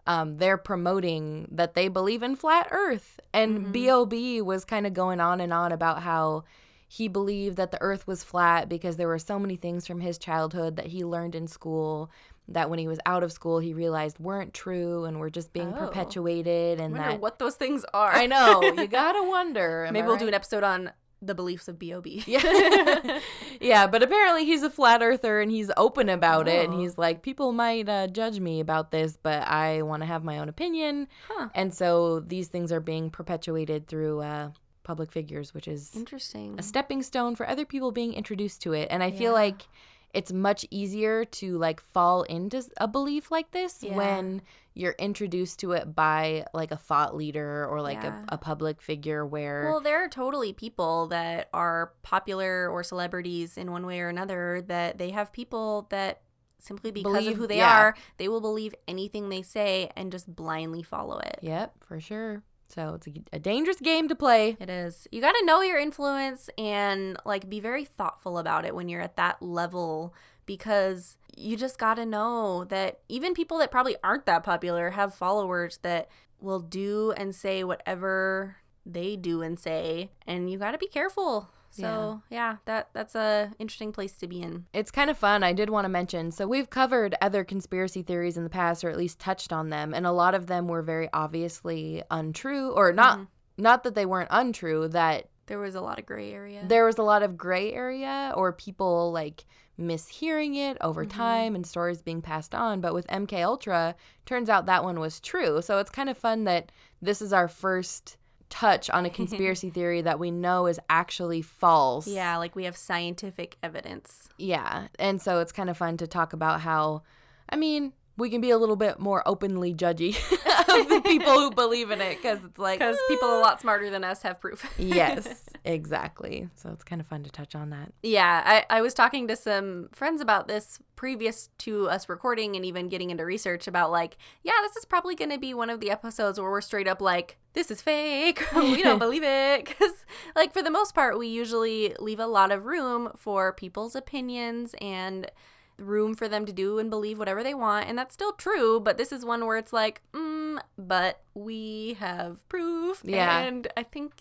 Um, 0.08 0.38
they're 0.38 0.58
promoting 0.58 1.48
that 1.52 1.76
they 1.76 1.88
believe 1.90 2.24
in 2.24 2.36
flat 2.36 2.70
earth. 2.72 3.20
And 3.32 3.60
Mhm. 3.60 3.72
B.O.B. 3.74 4.42
was 4.42 4.66
kind 4.66 4.88
of 4.88 4.94
going 4.94 5.20
on 5.20 5.40
and 5.40 5.54
on 5.54 5.72
about 5.72 6.02
how 6.02 6.46
he 6.88 7.08
believed 7.08 7.58
that 7.58 7.72
the 7.72 7.82
earth 7.82 8.08
was 8.08 8.24
flat 8.24 8.70
because 8.70 8.96
there 8.98 9.08
were 9.10 9.20
so 9.20 9.38
many 9.38 9.56
things 9.56 9.86
from 9.86 10.00
his 10.00 10.18
childhood 10.18 10.76
that 10.78 10.88
he 10.88 11.04
learned 11.04 11.36
in 11.36 11.48
school 11.48 12.10
that 12.48 12.70
when 12.70 12.80
he 12.80 12.88
was 12.88 12.98
out 13.06 13.24
of 13.24 13.32
school 13.34 13.60
he 13.60 13.74
realized 13.74 14.20
weren't 14.20 14.54
true 14.54 15.04
and 15.04 15.20
were 15.20 15.30
just 15.30 15.52
being 15.52 15.74
Oh. 15.74 15.88
perpetuated 15.88 16.80
and 16.80 16.96
that 16.96 17.20
what 17.20 17.40
those 17.40 17.56
things 17.56 17.84
are. 17.94 18.12
I 18.14 18.26
know 18.26 18.62
you 18.62 18.88
gotta 19.02 19.22
wonder 19.28 19.86
I 19.88 19.92
Maybe 19.92 20.08
we'll 20.08 20.16
do 20.16 20.30
an 20.30 20.34
episode 20.34 20.64
on 20.64 20.92
the 21.22 21.34
beliefs 21.36 21.68
of 21.68 21.78
B.O.B. 21.80 22.24
yeah 22.28 23.20
yeah 23.60 23.88
but 23.88 24.04
apparently 24.04 24.46
he's 24.46 24.64
a 24.64 24.70
flat 24.70 25.02
earther 25.02 25.42
and 25.42 25.52
he's 25.52 25.72
open 25.76 26.10
about 26.10 26.48
it 26.48 26.66
and 26.66 26.76
Oh. 26.76 26.80
he's 26.80 26.98
like 26.98 27.22
people 27.22 27.52
might 27.52 27.90
uh, 27.90 28.08
judge 28.08 28.40
me 28.40 28.60
about 28.60 28.92
this 28.92 29.18
but 29.22 29.46
I 29.48 29.82
want 29.82 30.04
to 30.04 30.06
have 30.08 30.24
my 30.24 30.40
own 30.40 30.48
opinion 30.48 31.08
Huh. 31.28 31.50
and 31.56 31.74
so 31.74 32.20
these 32.20 32.48
things 32.48 32.72
are 32.72 32.80
being 32.80 33.10
perpetuated 33.10 33.88
through 33.88 34.22
uh, 34.22 34.52
public 34.88 35.12
figures 35.12 35.54
which 35.54 35.68
is 35.68 35.94
Interesting. 35.96 36.56
a 36.58 36.64
stepping 36.64 37.04
stone 37.04 37.36
for 37.36 37.46
other 37.48 37.66
people 37.66 37.92
being 37.92 38.14
introduced 38.14 38.62
to 38.62 38.74
it 38.74 38.88
and 38.90 39.04
i 39.04 39.12
feel 39.12 39.34
like 39.34 39.68
it's 40.14 40.32
much 40.32 40.66
easier 40.72 41.26
to 41.26 41.58
like 41.58 41.80
fall 41.82 42.24
into 42.24 42.64
a 42.78 42.88
belief 42.88 43.30
like 43.30 43.52
this 43.52 43.84
Yeah. 43.84 43.96
when 43.98 44.42
you're 44.74 44.96
introduced 44.98 45.60
to 45.60 45.74
it 45.74 45.94
by 45.94 46.46
like 46.54 46.72
a 46.72 46.78
thought 46.78 47.14
leader 47.16 47.68
or 47.70 47.82
like 47.82 48.02
Yeah. 48.02 48.22
a, 48.30 48.36
a 48.36 48.38
public 48.38 48.82
figure 48.82 49.26
where 49.26 49.70
Well, 49.70 49.82
there 49.82 50.02
are 50.04 50.08
totally 50.08 50.54
people 50.54 51.08
that 51.08 51.50
are 51.54 51.92
popular 52.04 52.70
or 52.70 52.84
celebrities 52.84 53.58
in 53.58 53.72
one 53.72 53.86
way 53.86 54.00
or 54.00 54.08
another 54.08 54.64
that 54.68 54.98
they 54.98 55.10
have 55.12 55.34
people 55.34 55.88
that 55.90 56.22
simply 56.60 56.92
because 56.92 57.12
Believe- 57.14 57.32
of 57.34 57.38
who 57.38 57.48
they 57.48 57.58
yeah. 57.58 57.78
are, 57.82 57.96
they 58.18 58.28
will 58.30 58.42
believe 58.42 58.74
anything 58.88 59.28
they 59.30 59.42
say 59.42 59.90
and 59.98 60.12
just 60.12 60.34
blindly 60.34 60.84
follow 60.84 61.18
it. 61.20 61.40
yep 61.42 61.74
for 61.84 62.00
sure 62.00 62.44
so 62.68 62.96
it's 62.96 63.08
a, 63.08 63.12
a 63.34 63.40
dangerous 63.40 63.80
game 63.80 64.08
to 64.08 64.16
play 64.16 64.58
It 64.60 64.70
is. 64.70 65.08
You 65.12 65.22
got 65.22 65.34
to 65.34 65.46
know 65.46 65.62
your 65.62 65.80
influence 65.80 66.50
and 66.58 67.18
like 67.26 67.50
be 67.50 67.60
very 67.60 67.86
thoughtful 67.86 68.38
about 68.38 68.66
it 68.66 68.76
when 68.76 68.90
you're 68.90 69.02
at 69.02 69.18
that 69.18 69.42
level 69.42 70.14
because 70.46 71.18
you 71.36 71.56
just 71.56 71.78
got 71.78 71.96
to 71.96 72.06
know 72.06 72.64
that 72.66 73.00
even 73.10 73.34
people 73.34 73.58
that 73.60 73.72
probably 73.72 73.96
aren't 74.04 74.26
that 74.26 74.44
popular 74.44 74.92
have 74.92 75.14
followers 75.14 75.78
that 75.84 76.10
will 76.40 76.60
do 76.60 77.14
and 77.18 77.36
say 77.36 77.64
whatever 77.64 78.58
they 78.86 79.16
do 79.16 79.42
and 79.42 79.60
say, 79.60 80.12
and 80.26 80.50
you 80.50 80.58
got 80.58 80.72
to 80.72 80.78
be 80.78 80.88
careful. 80.88 81.50
So 81.70 82.22
yeah. 82.30 82.58
that 82.66 82.90
that's 82.94 83.16
a 83.16 83.52
interesting 83.60 83.92
place 83.92 84.14
to 84.14 84.28
be 84.28 84.42
in. 84.42 84.66
It's 84.74 84.92
kind 84.92 85.10
of 85.10 85.18
fun. 85.18 85.44
I 85.44 85.54
did 85.54 85.70
want 85.70 85.86
to 85.86 85.90
mention. 85.90 86.32
So 86.32 86.48
we've 86.48 86.70
covered 86.70 87.16
other 87.22 87.44
conspiracy 87.44 88.02
theories 88.02 88.38
in 88.38 88.44
the 88.44 88.50
past, 88.50 88.84
or 88.84 88.90
at 88.90 88.98
least 88.98 89.20
touched 89.20 89.54
on 89.54 89.70
them, 89.70 89.94
and 89.94 90.06
a 90.06 90.12
lot 90.12 90.36
of 90.36 90.48
them 90.48 90.68
were 90.68 90.82
very 90.82 91.10
obviously 91.14 92.04
untrue, 92.10 92.72
or 92.72 92.92
not. 92.94 93.20
Mm-hmm. 93.20 93.24
Not 93.60 93.84
that 93.84 93.96
they 93.96 94.06
weren't 94.06 94.30
untrue. 94.32 94.88
That 94.88 95.30
There 95.48 95.60
was 95.60 95.76
a 95.76 95.82
lot 95.82 96.00
of 96.00 96.06
gray 96.06 96.32
area. 96.32 96.64
there 96.68 96.86
was 96.86 96.98
a 96.98 97.04
lot 97.04 97.24
of 97.24 97.38
gray 97.38 97.74
area, 97.74 98.34
or 98.36 98.54
people 98.54 99.12
like 99.12 99.46
mishearing 99.80 100.56
it 100.56 100.78
over 100.82 101.06
mm-hmm. 101.06 101.18
time, 101.18 101.56
and 101.56 101.66
stories 101.66 102.02
being 102.02 102.22
passed 102.22 102.56
on. 102.56 102.82
But 102.82 102.94
with 102.94 103.08
MK 103.08 103.44
Ultra, 103.44 103.96
turns 104.26 104.50
out 104.50 104.66
that 104.66 104.84
one 104.84 105.00
was 105.00 105.20
true. 105.20 105.62
So 105.62 105.80
it's 105.80 105.92
kind 105.92 106.10
of 106.10 106.18
fun 106.18 106.46
that 106.46 106.72
this 107.02 107.22
is 107.22 107.34
our 107.34 107.48
first 107.48 108.18
touch 108.50 108.90
on 108.90 109.06
a 109.06 109.10
conspiracy 109.20 109.70
theory 109.70 110.02
that 110.02 110.20
we 110.20 110.32
know 110.32 110.68
is 110.68 110.80
actually 110.90 111.42
false. 111.42 112.08
yeah, 112.08 112.38
like 112.38 112.56
we 112.56 112.66
have 112.66 112.78
scientific 112.78 113.58
evidence. 113.62 114.30
Yeah. 114.38 114.88
And 115.00 115.22
so 115.22 115.40
it's 115.40 115.52
kind 115.52 115.70
of 115.70 115.78
fun 115.78 115.98
to 115.98 116.08
talk 116.08 116.34
about 116.34 116.62
how, 116.62 117.04
I 117.50 117.56
mean, 117.56 117.94
we 118.18 118.30
can 118.30 118.42
be 118.42 118.50
a 118.50 118.58
little 118.58 118.76
bit 118.76 119.00
more 119.00 119.22
openly 119.28 119.74
judgy 119.74 120.18
of 120.82 120.90
the 120.90 121.02
people 121.06 121.34
who 121.34 121.52
believe 121.52 121.92
in 121.92 122.02
it 122.02 122.18
because 122.18 122.44
it's 122.44 122.58
like, 122.58 122.80
Because 122.80 122.98
people 123.08 123.30
a 123.30 123.38
uh. 123.38 123.42
lot 123.42 123.62
smarter 123.62 123.90
than 123.90 124.04
us 124.04 124.24
have 124.24 124.42
proof. 124.42 124.66
yes, 124.78 125.46
exactly. 125.64 126.50
So 126.56 126.70
it's 126.72 126.84
kind 126.84 127.00
of 127.00 127.08
fun 127.08 127.24
to 127.24 127.30
touch 127.30 127.56
on 127.56 127.70
that. 127.70 127.94
Yeah, 128.02 128.42
I, 128.46 128.78
I 128.78 128.82
was 128.82 128.94
talking 128.94 129.28
to 129.28 129.36
some 129.36 129.90
friends 129.92 130.20
about 130.20 130.48
this 130.48 130.80
previous 130.96 131.50
to 131.60 131.88
us 131.90 132.10
recording 132.10 132.56
and 132.56 132.66
even 132.66 132.90
getting 132.90 133.12
into 133.12 133.24
research 133.24 133.68
about 133.68 133.92
like, 133.92 134.18
yeah, 134.42 134.54
this 134.64 134.76
is 134.76 134.86
probably 134.86 135.16
going 135.16 135.30
to 135.30 135.38
be 135.38 135.54
one 135.54 135.70
of 135.70 135.80
the 135.80 135.92
episodes 135.92 136.40
where 136.40 136.50
we're 136.50 136.62
straight 136.62 136.88
up 136.88 137.02
like, 137.02 137.38
this 137.54 137.70
is 137.70 137.82
fake. 137.82 138.44
we 138.56 138.82
don't 138.84 139.00
believe 139.00 139.24
it. 139.24 139.66
Because, 139.66 140.06
like, 140.36 140.54
for 140.54 140.62
the 140.62 140.70
most 140.70 140.94
part, 140.94 141.18
we 141.18 141.28
usually 141.28 141.96
leave 142.00 142.20
a 142.20 142.28
lot 142.28 142.52
of 142.52 142.66
room 142.66 143.12
for 143.16 143.52
people's 143.54 143.96
opinions 143.96 144.76
and 144.80 145.32
room 145.80 146.16
for 146.16 146.28
them 146.28 146.46
to 146.46 146.54
do 146.54 146.80
and 146.80 146.90
believe 146.90 147.20
whatever 147.20 147.44
they 147.44 147.54
want. 147.54 147.88
And 147.88 147.98
that's 147.98 148.14
still 148.14 148.34
true. 148.34 148.80
But 148.80 148.98
this 148.98 149.12
is 149.12 149.24
one 149.26 149.46
where 149.46 149.58
it's 149.58 149.74
like, 149.74 150.02
mm, 150.14 150.60
but 150.78 151.22
we 151.34 151.98
have 152.00 152.48
proof. 152.50 153.02
Yeah. 153.04 153.40
And 153.40 153.68
I 153.78 153.84
think. 153.84 154.14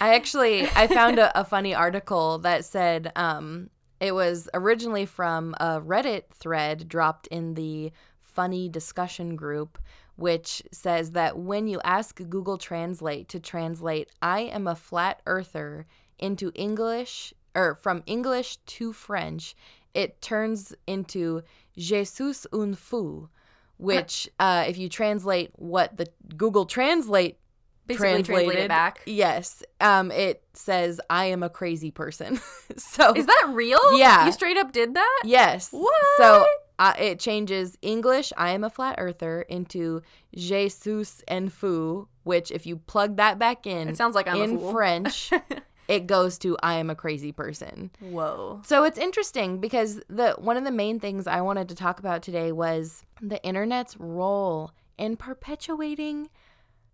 I 0.00 0.14
actually 0.14 0.62
I 0.74 0.86
found 0.86 1.18
a, 1.18 1.38
a 1.38 1.44
funny 1.44 1.74
article 1.74 2.38
that 2.38 2.64
said 2.64 3.12
um 3.16 3.70
it 4.00 4.12
was 4.12 4.48
originally 4.52 5.06
from 5.06 5.54
a 5.60 5.80
Reddit 5.80 6.24
thread 6.34 6.88
dropped 6.88 7.26
in 7.28 7.54
the 7.54 7.92
funny 8.20 8.68
discussion 8.68 9.36
group 9.36 9.78
which 10.16 10.62
says 10.70 11.12
that 11.12 11.38
when 11.38 11.66
you 11.66 11.80
ask 11.82 12.20
Google 12.28 12.58
Translate 12.58 13.28
to 13.28 13.40
translate 13.40 14.10
I 14.20 14.40
am 14.40 14.66
a 14.66 14.76
flat 14.76 15.22
earther 15.26 15.86
into 16.18 16.52
English 16.54 17.32
or 17.54 17.74
from 17.74 18.02
English 18.06 18.56
to 18.58 18.92
French 18.92 19.54
it 19.94 20.20
turns 20.20 20.74
into 20.86 21.42
Jesus 21.76 22.46
un 22.52 22.74
fou 22.74 23.28
which 23.76 24.28
uh, 24.38 24.64
if 24.66 24.78
you 24.78 24.88
translate 24.88 25.50
what 25.56 25.96
the 25.96 26.06
Google 26.36 26.64
Translate 26.64 27.38
Basically, 27.86 28.22
translate 28.22 28.58
it 28.58 28.68
back. 28.68 29.02
Yes. 29.04 29.62
Um, 29.80 30.10
it 30.10 30.42
says 30.54 31.00
I 31.10 31.26
am 31.26 31.42
a 31.42 31.50
crazy 31.50 31.90
person. 31.90 32.40
so 32.76 33.12
Is 33.12 33.26
that 33.26 33.50
real? 33.52 33.98
Yeah. 33.98 34.24
You 34.24 34.32
straight 34.32 34.56
up 34.56 34.72
did 34.72 34.94
that? 34.94 35.22
yes. 35.24 35.68
What? 35.70 35.92
So 36.16 36.46
uh, 36.78 36.94
it 36.98 37.20
changes 37.20 37.76
English 37.82 38.32
I 38.38 38.52
am 38.52 38.64
a 38.64 38.70
flat 38.70 38.94
earther 38.98 39.42
into 39.42 40.00
Jesus 40.34 41.22
en 41.28 41.50
fou, 41.50 42.08
which 42.22 42.50
if 42.50 42.64
you 42.64 42.76
plug 42.76 43.16
that 43.18 43.38
back 43.38 43.66
in 43.66 43.88
It 43.88 43.96
sounds 43.98 44.14
like 44.14 44.28
I'm 44.28 44.40
in. 44.40 44.72
French, 44.72 45.30
it 45.88 46.06
goes 46.06 46.38
to 46.38 46.56
I 46.62 46.74
am 46.74 46.90
a 46.90 46.94
crazy 46.94 47.32
person. 47.32 47.90
Whoa. 48.00 48.60
So 48.64 48.84
it's 48.84 48.98
interesting 48.98 49.60
because 49.60 50.00
the 50.08 50.32
one 50.38 50.56
of 50.56 50.64
the 50.64 50.70
main 50.70 51.00
things 51.00 51.26
I 51.26 51.40
wanted 51.40 51.68
to 51.68 51.74
talk 51.74 51.98
about 51.98 52.22
today 52.22 52.52
was 52.52 53.04
the 53.20 53.42
internet's 53.44 53.96
role 53.98 54.72
in 54.98 55.16
perpetuating 55.16 56.30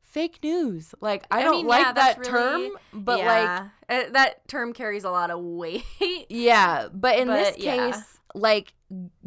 fake 0.03 0.39
news. 0.43 0.95
Like 1.01 1.25
I, 1.31 1.41
I 1.41 1.43
don't 1.43 1.57
mean, 1.59 1.67
like 1.67 1.85
yeah, 1.87 1.93
that 1.93 2.25
term, 2.25 2.61
really- 2.61 2.71
but 2.93 3.19
like 3.19 3.27
yeah. 3.27 3.69
Uh, 3.89 4.03
that 4.13 4.47
term 4.49 4.73
carries 4.73 5.05
a 5.05 5.11
lot 5.11 5.31
of 5.31 5.41
weight. 5.41 5.85
yeah, 6.29 6.89
but 6.93 7.19
in 7.19 7.29
this 7.29 7.51
But, 7.51 7.61
yeah. 7.61 7.91
case, 7.93 8.19
like 8.35 8.75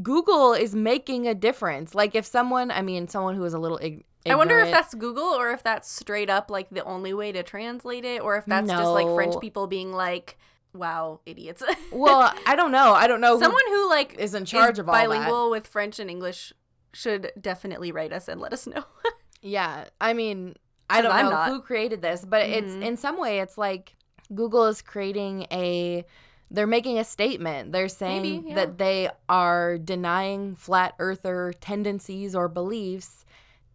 Google 0.01 0.53
is 0.53 0.73
making 0.75 1.27
a 1.27 1.33
difference. 1.33 1.93
Like 1.95 2.15
if 2.15 2.25
someone, 2.25 2.69
I 2.71 2.81
mean, 2.81 3.07
someone 3.07 3.35
who 3.35 3.43
is 3.45 3.53
a 3.53 3.59
little 3.59 3.77
ig- 3.77 4.03
I 4.25 4.35
wonder 4.35 4.59
if 4.59 4.71
that's 4.71 4.93
Google 4.93 5.23
or 5.23 5.51
if 5.51 5.63
that's 5.63 5.89
straight 5.89 6.29
up 6.29 6.49
like 6.49 6.69
the 6.69 6.83
only 6.83 7.13
way 7.13 7.31
to 7.31 7.43
translate 7.43 8.05
it, 8.05 8.21
or 8.21 8.37
if 8.37 8.45
that's 8.45 8.69
just 8.69 8.83
like 8.91 9.07
French 9.15 9.35
people 9.41 9.67
being 9.67 9.91
like, 9.91 10.37
"Wow, 10.73 11.19
idiots." 11.25 11.61
Well, 11.91 12.33
I 12.47 12.55
don't 12.55 12.71
know. 12.71 12.93
I 12.93 13.07
don't 13.07 13.21
know. 13.21 13.39
someone 13.39 13.61
who 13.67 13.89
like 13.89 14.15
is 14.15 14.33
in 14.33 14.45
charge 14.45 14.79
of 14.79 14.87
all 14.89 14.95
that. 14.95 15.01
bilingual 15.07 15.49
with 15.51 15.67
French 15.67 15.99
and 15.99 16.09
English 16.09 16.53
should 16.93 17.31
definitely 17.39 17.91
write 17.91 18.13
us 18.13 18.27
and 18.27 18.39
let 18.41 18.53
us 18.53 18.65
know. 18.67 18.83
Yeah, 19.45 19.85
I 19.99 20.13
mean, 20.13 20.55
I 20.89 21.01
don't 21.01 21.11
I'm 21.11 21.25
know 21.25 21.31
not. 21.31 21.49
who 21.49 21.61
created 21.61 22.01
this, 22.01 22.23
but 22.23 22.43
it's 22.43 22.71
Mhm. 22.75 22.81
in 22.81 22.95
some 22.95 23.17
way 23.19 23.39
it's 23.41 23.57
like 23.57 23.93
Google 24.33 24.67
is 24.67 24.81
creating 24.81 25.47
a 25.51 26.05
they're 26.49 26.65
making 26.65 26.97
a 26.97 27.03
statement. 27.03 27.73
They're 27.73 27.89
saying 27.89 28.21
Maybe, 28.21 28.49
yeah. 28.49 28.55
that 28.55 28.77
they 28.77 29.09
are 29.27 29.77
denying 29.77 30.55
flat 30.55 30.93
earther 30.97 31.51
tendencies 31.59 32.33
or 32.35 32.47
beliefs 32.47 33.22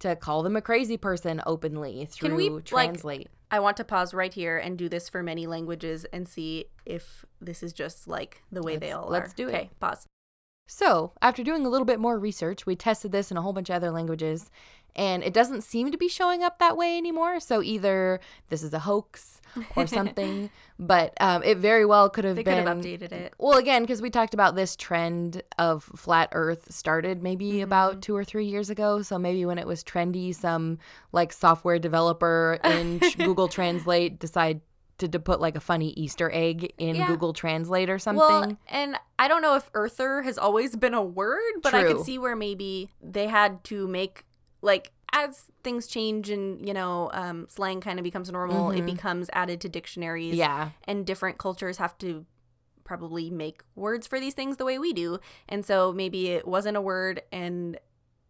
to 0.00 0.14
call 0.16 0.42
them 0.42 0.56
a 0.56 0.60
crazy 0.62 0.96
person 0.96 1.42
openly 1.46 2.06
through 2.10 2.28
Can 2.30 2.36
we, 2.36 2.50
like, 2.50 2.64
translate. 2.64 3.28
I 3.50 3.60
want 3.60 3.76
to 3.78 3.84
pause 3.84 4.12
right 4.12 4.32
here 4.32 4.58
and 4.58 4.76
do 4.76 4.88
this 4.88 5.08
for 5.08 5.22
many 5.22 5.46
languages 5.46 6.04
and 6.12 6.28
see 6.28 6.66
if 6.84 7.24
this 7.40 7.62
is 7.62 7.72
just 7.72 8.06
like 8.06 8.42
the 8.52 8.62
way 8.62 8.76
they 8.76 8.88
Let's- 8.92 9.04
all 9.04 9.10
let's 9.10 9.32
are. 9.32 9.36
do 9.36 9.48
it. 9.48 9.54
Okay, 9.54 9.70
pause. 9.80 10.06
So, 10.70 11.12
after 11.22 11.42
doing 11.42 11.64
a 11.64 11.68
little 11.70 11.86
bit 11.86 11.98
more 11.98 12.18
research, 12.18 12.66
we 12.66 12.76
tested 12.76 13.10
this 13.10 13.30
in 13.30 13.38
a 13.38 13.42
whole 13.42 13.54
bunch 13.54 13.70
of 13.70 13.76
other 13.76 13.90
languages, 13.90 14.50
and 14.94 15.22
it 15.24 15.32
doesn't 15.32 15.62
seem 15.62 15.90
to 15.90 15.96
be 15.96 16.08
showing 16.08 16.42
up 16.42 16.58
that 16.58 16.76
way 16.76 16.98
anymore. 16.98 17.40
So, 17.40 17.62
either 17.62 18.20
this 18.50 18.62
is 18.62 18.74
a 18.74 18.80
hoax 18.80 19.37
or 19.76 19.86
something, 19.98 20.50
but 20.78 21.14
um, 21.20 21.42
it 21.42 21.58
very 21.58 21.84
well 21.84 22.08
could 22.10 22.24
have 22.24 22.36
They 22.36 22.44
could 22.44 22.56
been. 22.56 22.66
have 22.66 22.76
updated 22.78 23.12
it. 23.12 23.34
Well, 23.38 23.58
again, 23.58 23.82
because 23.82 24.00
we 24.02 24.10
talked 24.10 24.34
about 24.34 24.54
this 24.56 24.76
trend 24.76 25.42
of 25.58 25.84
flat 25.96 26.28
Earth 26.32 26.72
started 26.72 27.22
maybe 27.22 27.48
Mm-hmm. 27.52 27.62
about 27.62 28.02
two 28.02 28.14
or 28.16 28.24
three 28.24 28.46
years 28.46 28.70
ago. 28.70 29.02
So 29.02 29.18
maybe 29.18 29.44
when 29.44 29.58
it 29.58 29.66
was 29.66 29.82
trendy, 29.84 30.34
some 30.34 30.78
like 31.12 31.32
software 31.32 31.78
developer 31.78 32.58
in 32.64 33.00
Google 33.18 33.48
Translate 33.48 34.18
decide 34.18 34.60
to, 34.98 35.06
to 35.08 35.18
put 35.20 35.40
like 35.40 35.54
a 35.54 35.60
funny 35.60 35.90
Easter 35.90 36.28
egg 36.34 36.72
in 36.78 36.96
Yeah. 36.96 37.06
Google 37.06 37.32
Translate 37.32 37.88
or 37.88 37.98
something. 38.00 38.18
Well, 38.18 38.58
and 38.68 38.96
I 39.18 39.28
don't 39.28 39.42
know 39.42 39.54
if 39.54 39.70
earther 39.74 40.22
has 40.22 40.36
always 40.38 40.74
been 40.76 40.92
a 40.94 41.02
word, 41.02 41.40
but 41.62 41.72
I 41.74 41.82
True. 41.82 41.94
could 41.94 42.04
see 42.04 42.18
where 42.18 42.34
maybe 42.34 42.90
they 43.00 43.28
had 43.28 43.62
to 43.64 43.86
make 43.86 44.24
like 44.60 44.90
as 45.12 45.44
things 45.64 45.86
change 45.86 46.30
and 46.30 46.66
you 46.66 46.74
know 46.74 47.10
um, 47.12 47.46
slang 47.48 47.80
kind 47.80 47.98
of 47.98 48.02
becomes 48.04 48.30
normal, 48.30 48.70
it 48.70 48.82
Mhm. 48.82 48.86
becomes 48.86 49.30
added 49.32 49.60
to 49.62 49.68
dictionaries. 49.68 50.34
yeah. 50.34 50.70
and 50.84 51.06
different 51.06 51.38
cultures 51.38 51.78
have 51.78 51.96
to 51.98 52.26
probably 52.84 53.28
make 53.30 53.62
words 53.74 54.06
for 54.06 54.18
these 54.18 54.34
things 54.34 54.56
the 54.56 54.64
way 54.64 54.78
we 54.78 54.92
do, 54.92 55.18
and 55.48 55.64
so 55.64 55.92
maybe 55.92 56.28
it 56.28 56.46
wasn't 56.46 56.76
a 56.76 56.80
word 56.80 57.22
and 57.32 57.78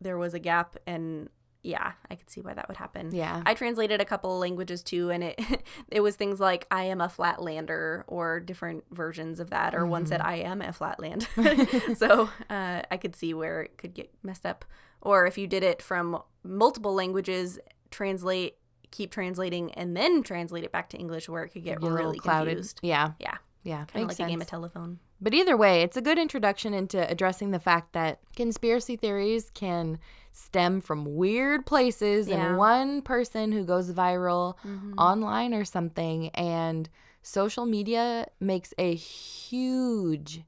there 0.01 0.19
was 0.19 0.35
a 0.35 0.39
gap, 0.39 0.77
and 0.87 1.29
yeah, 1.65 1.93
I 2.09 2.15
could 2.15 2.31
see 2.31 2.41
why 2.41 2.55
that 2.55 2.69
would 2.69 2.77
happen. 2.77 3.13
Yeah. 3.13 3.43
I 3.45 3.53
translated 3.55 4.01
a 4.01 4.05
couple 4.05 4.33
of 4.33 4.41
languages 4.41 4.83
too, 4.83 5.11
and 5.11 5.25
it 5.25 5.37
it 5.91 6.01
was 6.01 6.15
things 6.17 6.39
like 6.41 6.67
"I 6.71 6.85
am 6.85 7.01
a 7.01 7.09
flatlander" 7.09 8.05
or 8.07 8.39
different 8.41 8.85
versions 8.93 9.41
of 9.41 9.51
that, 9.51 9.75
or 9.75 9.85
one 9.87 10.07
said 10.07 10.21
Mm-hmm. 10.21 10.29
"I 10.29 10.35
am 10.37 10.63
a 10.63 10.73
flatland." 10.73 11.27
so 11.97 12.29
uh, 12.49 12.83
I 12.91 12.97
could 12.97 13.17
see 13.17 13.35
where 13.35 13.63
it 13.63 13.77
could 13.79 13.95
get 13.95 14.13
messed 14.23 14.47
up. 14.47 14.65
Or 15.01 15.27
if 15.27 15.39
you 15.39 15.47
did 15.47 15.63
it 15.63 15.81
from 15.83 16.23
multiple 16.43 16.95
languages, 16.95 17.59
translate, 17.91 18.57
keep 18.91 19.11
translating, 19.11 19.73
and 19.75 19.97
then 19.97 20.23
translate 20.23 20.65
it 20.65 20.73
back 20.73 20.89
to 20.91 20.97
English, 20.97 21.29
where 21.29 21.45
it 21.45 21.51
could 21.51 21.65
get 21.65 21.81
really 21.83 22.19
clouded. 22.19 22.55
confused. 22.55 22.81
Yeah. 22.83 23.13
Yeah, 23.21 23.37
Yeah. 23.63 23.85
kind 23.87 24.05
of 24.05 24.09
like 24.11 24.19
a 24.19 24.29
game 24.31 24.41
of 24.41 24.47
telephone. 24.47 24.99
But 25.21 25.35
either 25.35 25.57
way, 25.57 25.83
it's 25.83 25.97
a 25.97 26.01
good 26.01 26.19
introduction 26.19 26.73
into 26.75 27.09
addressing 27.11 27.51
the 27.51 27.59
fact 27.59 27.93
that 27.93 28.21
conspiracy 28.37 28.97
theories 28.97 29.51
can 29.51 29.99
stem 30.33 30.81
from 30.81 31.17
weird 31.17 31.67
places 31.67 32.29
Yeah. 32.29 32.51
and 32.51 32.57
one 32.59 33.03
person 33.03 33.51
who 33.53 33.65
goes 33.65 33.91
viral 33.93 34.57
Mm-hmm. 34.65 34.95
online 34.99 35.55
or 35.55 35.65
something. 35.65 36.29
And 36.31 36.89
social 37.21 37.67
media 37.67 38.29
makes 38.41 38.73
a 38.79 38.95
huge, 38.95 40.43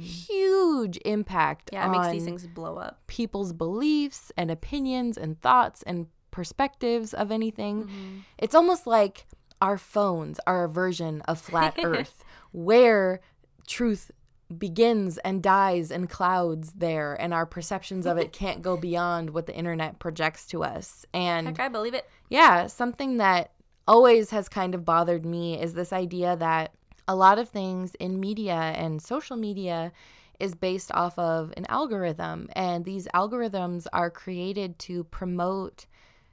huge 0.00 0.98
impact 1.04 1.70
Mm-hmm. 1.70 1.74
Yeah, 1.76 1.84
it 1.84 1.96
on 1.96 2.02
makes 2.02 2.12
these 2.12 2.24
things 2.24 2.46
blow 2.46 2.76
up. 2.76 3.06
people's 3.06 3.52
beliefs 3.52 4.32
and 4.36 4.50
opinions 4.50 5.16
and 5.18 5.40
thoughts 5.40 5.82
and 5.82 6.06
perspectives 6.30 7.12
of 7.14 7.30
anything. 7.30 7.84
Mm-hmm. 7.84 8.18
It's 8.38 8.54
almost 8.54 8.86
like 8.86 9.26
our 9.60 9.76
phones 9.78 10.38
are 10.46 10.64
a 10.64 10.68
version 10.68 11.20
of 11.22 11.40
flat 11.40 11.74
earth 11.82 12.24
where 12.52 13.20
truth 13.66 14.10
begins 14.56 15.18
and 15.18 15.42
dies 15.42 15.90
in 15.90 16.06
clouds 16.06 16.72
there 16.76 17.14
and 17.20 17.34
our 17.34 17.44
perceptions 17.44 18.06
of 18.06 18.16
it 18.16 18.32
can't 18.40 18.62
go 18.62 18.76
beyond 18.78 19.30
what 19.30 19.46
the 19.46 19.54
internet 19.54 19.98
projects 19.98 20.46
to 20.46 20.64
us. 20.64 21.04
And 21.12 21.48
Heck, 21.48 21.60
I 21.60 21.68
believe 21.68 21.92
it. 21.94 22.08
yeah, 22.30 22.66
something 22.66 23.18
that 23.18 23.50
always 23.86 24.30
has 24.30 24.48
kind 24.48 24.74
of 24.74 24.84
bothered 24.84 25.26
me 25.26 25.60
is 25.60 25.74
this 25.74 25.92
idea 25.92 26.36
that 26.36 26.72
a 27.08 27.16
lot 27.16 27.38
of 27.38 27.48
things 27.48 27.94
in 27.96 28.20
media 28.20 28.54
and 28.54 29.02
social 29.02 29.36
media 29.36 29.90
is 30.38 30.54
based 30.54 30.92
off 30.92 31.18
of 31.18 31.52
an 31.56 31.66
algorithm. 31.68 32.48
And 32.54 32.84
these 32.84 33.08
algorithms 33.14 33.86
are 33.92 34.10
created 34.10 34.78
to 34.80 35.04
promote 35.04 35.86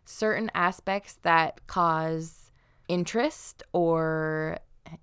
certain 0.06 0.52
aspects 0.54 1.18
that 1.24 1.66
cause 1.66 2.52
interest 2.88 3.64
or 3.74 4.60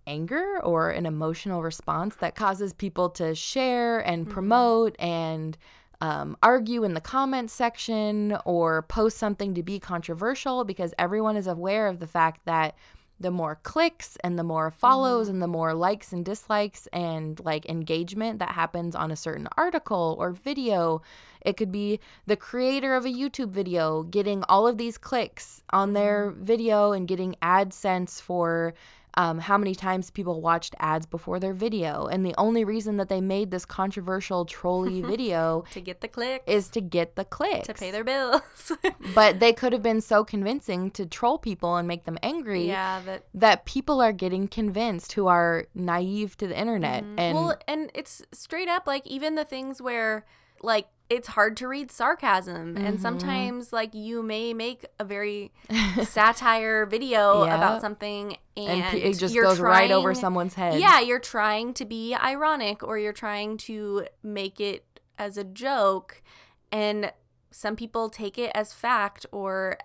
anger 0.07 0.61
or 0.63 0.91
an 0.91 1.07
emotional 1.07 1.63
response 1.63 2.15
that 2.17 2.37
causes 2.37 2.73
people 2.73 3.09
to 3.11 3.35
share 3.35 3.99
and 3.99 4.27
Mm-hmm. 4.27 4.33
promote 4.33 4.97
and 5.01 5.59
um, 6.01 6.37
argue 6.43 6.85
in 6.85 6.95
the 6.95 7.01
comments 7.01 7.53
section 7.53 8.37
or 8.45 8.83
post 8.83 9.19
something 9.19 9.55
to 9.55 9.63
be 9.63 9.81
controversial 9.81 10.65
because 10.65 10.95
everyone 10.99 11.37
is 11.37 11.47
aware 11.49 11.89
of 11.89 11.99
the 11.99 12.07
fact 12.07 12.41
that 12.45 12.77
the 13.23 13.31
more 13.31 13.59
clicks 13.63 14.17
and 14.23 14.39
the 14.39 14.45
more 14.45 14.71
follows 14.71 15.27
Mm-hmm. 15.27 15.35
and 15.35 15.43
the 15.43 15.47
more 15.59 15.75
likes 15.75 16.13
and 16.13 16.25
dislikes 16.25 16.87
and 16.93 17.41
like 17.45 17.65
engagement 17.69 18.39
that 18.41 18.51
happens 18.51 18.95
on 18.95 19.11
a 19.11 19.17
certain 19.17 19.49
article 19.57 20.17
or 20.19 20.33
video 20.33 21.01
it 21.41 21.57
could 21.57 21.73
be 21.73 21.99
the 22.27 22.37
creator 22.37 22.95
of 22.95 23.05
a 23.05 23.09
YouTube 23.09 23.51
video 23.51 24.03
getting 24.05 24.45
all 24.49 24.67
of 24.67 24.77
these 24.79 24.99
clicks 24.99 25.63
on 25.71 25.93
their 25.93 26.31
Mm-hmm. 26.31 26.45
video 26.45 26.93
and 26.93 27.09
getting 27.09 27.35
AdSense 27.43 28.21
for 28.21 28.75
um, 29.15 29.39
how 29.39 29.59
many 29.59 29.75
times 29.75 30.11
people 30.11 30.41
watched 30.41 30.75
ads 30.79 31.07
before 31.07 31.39
their 31.39 31.53
video. 31.53 32.07
And 32.07 32.25
the 32.25 32.35
only 32.39 32.65
reason 32.65 32.97
that 32.97 33.09
they 33.09 33.21
made 33.21 33.51
this 33.51 33.65
controversial 33.65 34.45
trolly 34.45 35.03
video 35.13 35.65
To 35.73 35.81
get 35.81 36.01
the 36.01 36.09
click, 36.09 36.43
is 36.47 36.69
to 36.71 36.81
get 36.81 37.17
the 37.17 37.25
clicks. 37.25 37.67
to 37.67 37.75
pay 37.75 37.91
their 37.91 38.05
bills. 38.05 38.73
but 39.15 39.41
they 39.41 39.53
could 39.53 39.73
have 39.73 39.83
been 39.83 40.01
so 40.01 40.25
convincing 40.25 40.91
to 40.93 41.07
troll 41.07 41.39
people 41.39 41.77
and 41.77 41.87
make 41.87 42.05
them 42.05 42.19
angry 42.23 42.67
yeah, 42.67 43.01
that 43.07 43.25
that 43.35 43.65
people 43.65 44.01
are 44.01 44.13
getting 44.13 44.49
convinced 44.49 45.13
who 45.13 45.27
are 45.27 45.67
naive 45.75 46.37
to 46.39 46.47
the 46.47 46.59
internet. 46.59 47.05
Mm-hmm. 47.05 47.35
well, 47.35 47.59
and 47.69 47.91
it's 47.95 48.23
straight 48.33 48.69
up 48.69 48.87
like 48.87 49.07
even 49.07 49.35
the 49.35 49.45
things 49.45 49.81
where 49.83 50.25
like 50.63 50.87
it's 51.11 51.29
hard 51.29 51.57
to 51.59 51.69
read 51.69 51.91
sarcasm 51.91 52.77
and 52.77 52.87
Mm-hmm. 52.95 53.03
sometimes 53.03 53.73
like 53.73 53.95
you 53.95 54.23
may 54.23 54.55
make 54.55 54.87
a 54.99 55.05
very 55.05 55.53
satire 56.05 56.87
video 56.87 57.45
Yeah. 57.45 57.57
about 57.57 57.81
something 57.81 58.37
and, 58.57 58.83
and 58.83 58.99
it 58.99 59.19
just 59.19 59.35
goes 59.35 59.61
right 59.61 59.91
over 59.91 60.15
someone's 60.15 60.55
head. 60.55 60.79
Yeah, 60.81 61.01
you're 61.01 61.19
trying 61.19 61.75
to 61.75 61.85
be 61.85 62.15
ironic 62.15 62.83
or 62.83 62.99
you're 62.99 63.13
trying 63.13 63.57
to 63.59 64.07
make 64.23 64.61
it 64.61 65.01
as 65.19 65.37
a 65.37 65.45
joke 65.45 66.23
and 66.71 67.13
some 67.51 67.77
people 67.77 68.09
take 68.09 68.39
it 68.39 68.51
as 68.55 68.73
fact 68.73 69.27
or 69.33 69.77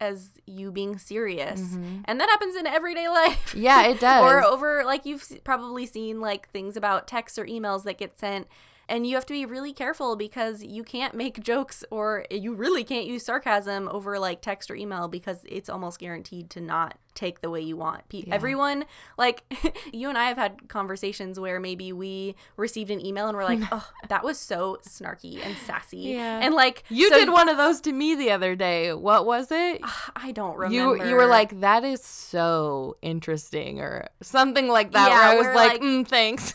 as 0.00 0.30
you 0.46 0.70
being 0.70 0.98
serious. 0.98 1.78
And 2.04 2.20
that 2.20 2.28
happens 2.28 2.56
in 2.56 2.66
everyday 2.66 3.08
life. 3.20 3.50
Mm-hmm. 3.50 3.62
Yeah, 3.62 3.86
it 3.86 4.00
does. 4.00 4.22
or 4.22 4.44
over 4.44 4.84
like 4.84 5.06
you've 5.06 5.26
probably 5.44 5.86
seen 5.86 6.20
like 6.20 6.50
things 6.50 6.76
about 6.76 7.06
texts 7.08 7.38
or 7.38 7.46
emails 7.46 7.84
that 7.84 7.96
get 7.96 8.18
sent 8.18 8.46
and 8.88 9.06
you 9.06 9.14
have 9.14 9.26
to 9.26 9.32
be 9.32 9.44
really 9.46 9.72
careful 9.72 10.16
because 10.16 10.62
you 10.62 10.82
can't 10.84 11.14
make 11.14 11.40
jokes 11.42 11.84
or 11.90 12.24
you 12.30 12.54
really 12.54 12.84
can't 12.84 13.06
use 13.06 13.24
sarcasm 13.24 13.88
over 13.88 14.18
like 14.18 14.40
text 14.40 14.70
or 14.70 14.74
email 14.74 15.08
because 15.08 15.38
it's 15.46 15.68
almost 15.68 15.98
guaranteed 15.98 16.50
to 16.50 16.60
not 16.60 16.96
take 17.14 17.42
the 17.42 17.48
way 17.50 17.60
you 17.60 17.76
want. 17.76 18.08
Pe- 18.08 18.24
Everyone 18.30 18.84
like 19.16 19.44
you 19.92 20.08
and 20.08 20.18
I 20.18 20.24
have 20.26 20.36
had 20.36 20.68
conversations 20.68 21.38
where 21.38 21.60
maybe 21.60 21.92
we 21.92 22.34
received 22.56 22.90
an 22.90 23.04
email 23.04 23.28
and 23.28 23.36
we're 23.36 23.44
like, 23.44 23.60
"Oh, 23.72 23.88
that 24.08 24.24
was 24.24 24.36
so 24.38 24.78
snarky 24.86 25.44
and 25.44 25.56
sassy." 25.58 25.98
Yeah. 25.98 26.40
And 26.42 26.54
like 26.54 26.82
You 26.88 27.08
so- 27.10 27.16
did 27.16 27.30
one 27.30 27.48
of 27.48 27.56
those 27.56 27.80
to 27.82 27.92
me 27.92 28.14
the 28.16 28.32
other 28.32 28.56
day. 28.56 28.92
What 28.92 29.26
was 29.26 29.48
it? 29.52 29.80
I 30.16 30.32
don't 30.32 30.56
remember. 30.56 31.06
you 31.06 31.14
were 31.14 31.26
like 31.26 31.60
that 31.60 31.84
is 31.84 32.02
so 32.02 32.96
interesting 33.00 33.80
or 33.80 34.08
something 34.20 34.66
like 34.68 34.90
that. 34.92 35.08
Yeah, 35.08 35.14
where 35.14 35.28
I 35.28 35.34
was 35.36 35.46
like, 35.54 35.72
like- 35.72 35.82
mm, 35.82 36.06
thanks. 36.08 36.54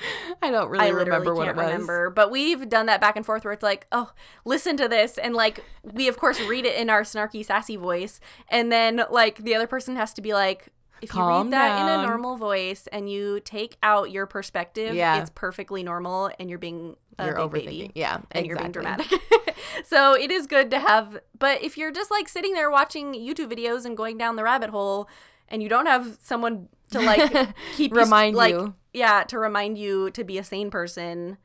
I 0.42 0.50
don't 0.50 0.68
really 0.68 0.86
I 0.86 0.90
literally 0.90 1.10
remember 1.10 1.34
what 1.34 1.48
it 1.48 1.56
was. 1.56 1.64
remember, 1.66 2.10
but 2.10 2.30
we've 2.30 2.68
done 2.68 2.86
that 2.86 3.00
back 3.00 3.16
and 3.16 3.24
forth 3.26 3.44
where 3.44 3.52
it's 3.52 3.62
like, 3.62 3.86
oh, 3.92 4.12
listen 4.44 4.76
to 4.78 4.88
this, 4.88 5.18
and 5.18 5.34
like 5.34 5.62
we 5.82 6.08
of 6.08 6.16
course 6.18 6.40
read 6.42 6.64
it 6.66 6.76
in 6.76 6.90
our 6.90 7.02
snarky, 7.02 7.44
sassy 7.44 7.76
voice, 7.76 8.20
and 8.48 8.70
then 8.72 9.02
like 9.10 9.38
the 9.38 9.54
other 9.54 9.66
person 9.66 9.96
has 9.96 10.12
to 10.14 10.22
be 10.22 10.32
like, 10.34 10.68
if 11.00 11.14
you 11.14 11.24
read 11.26 11.50
that 11.52 11.80
in 11.82 12.00
a 12.00 12.02
normal 12.06 12.36
voice 12.36 12.88
and 12.90 13.10
you 13.10 13.38
take 13.40 13.76
out 13.84 14.10
your 14.10 14.26
perspective, 14.26 14.94
Yeah. 14.96 15.20
it's 15.20 15.30
perfectly 15.34 15.82
normal, 15.84 16.30
and 16.40 16.50
you're 16.50 16.58
being 16.58 16.96
a 17.20 17.26
You're 17.26 17.34
big 17.34 17.42
overthinking. 17.62 17.64
baby. 17.66 17.92
Yeah, 17.94 18.18
And 18.32 18.46
you're 18.46 18.56
being 18.56 18.72
dramatic. 18.72 19.06
so 19.84 20.14
it 20.14 20.30
is 20.32 20.46
good 20.48 20.70
to 20.72 20.78
have, 20.80 21.18
but 21.38 21.62
if 21.62 21.76
you're 21.78 21.92
just 21.92 22.10
like 22.10 22.28
sitting 22.28 22.52
there 22.52 22.70
watching 22.70 23.12
YouTube 23.14 23.52
videos 23.52 23.84
and 23.84 23.96
going 23.96 24.18
down 24.18 24.34
the 24.36 24.42
rabbit 24.42 24.70
hole, 24.70 25.08
and 25.48 25.62
you 25.62 25.68
don't 25.68 25.86
have 25.86 26.18
someone 26.20 26.68
to 26.90 27.00
like 27.00 27.30
keep 27.76 27.92
you 27.92 27.96
Remind 27.96 28.34
like, 28.36 28.54
you. 28.54 28.74
Yeah, 28.92 29.24
to 29.24 29.38
remind 29.38 29.78
you 29.78 30.10
to 30.12 30.24
be 30.24 30.38
a 30.38 30.44
sane 30.44 30.70
person, 30.70 31.38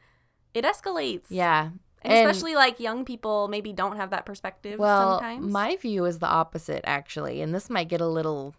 it 0.54 0.64
escalates. 0.64 1.26
Yeah. 1.30 1.70
And 2.02 2.14
especially 2.14 2.56
like 2.56 2.80
young 2.80 3.06
people 3.06 3.48
maybe 3.48 3.72
don't 3.72 3.96
have 3.96 4.10
that 4.10 4.26
perspective 4.26 4.78
well, 4.78 5.20
sometimes. 5.20 5.52
my 5.52 5.78
view 5.78 6.06
is 6.06 6.20
the 6.20 6.28
opposite 6.28 6.82
actually, 6.84 7.42
and 7.42 7.56
this 7.56 7.70
might 7.70 7.88
get 7.88 8.02
a 8.02 8.08
little 8.08 8.54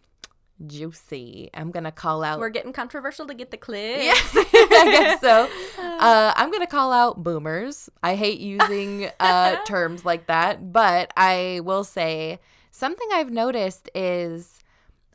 juicy. 0.66 1.51
I'm 1.53 1.70
gonna 1.70 1.92
call 1.92 2.23
out. 2.23 2.38
We're 2.38 2.49
getting 2.49 2.73
controversial 2.73 3.27
to 3.27 3.35
get 3.35 3.51
the 3.51 3.57
clip. 3.57 3.99
Yes, 3.99 4.31
I 4.37 4.88
guess 4.90 5.20
so. 5.20 5.49
Uh, 5.94 6.35
I'm 6.37 6.51
gonna 6.51 6.66
call 6.66 6.92
out 6.92 7.23
boomers. 7.23 7.88
I 8.03 8.16
hate 8.16 8.40
using 8.40 9.09
uh, 9.20 9.57
terms 9.66 10.05
like 10.05 10.27
that, 10.27 10.73
but 10.73 11.12
I 11.16 11.61
will 11.62 11.85
say 11.85 12.40
something 12.73 13.09
I've 13.12 13.31
noticed 13.31 13.88
is 13.94 14.59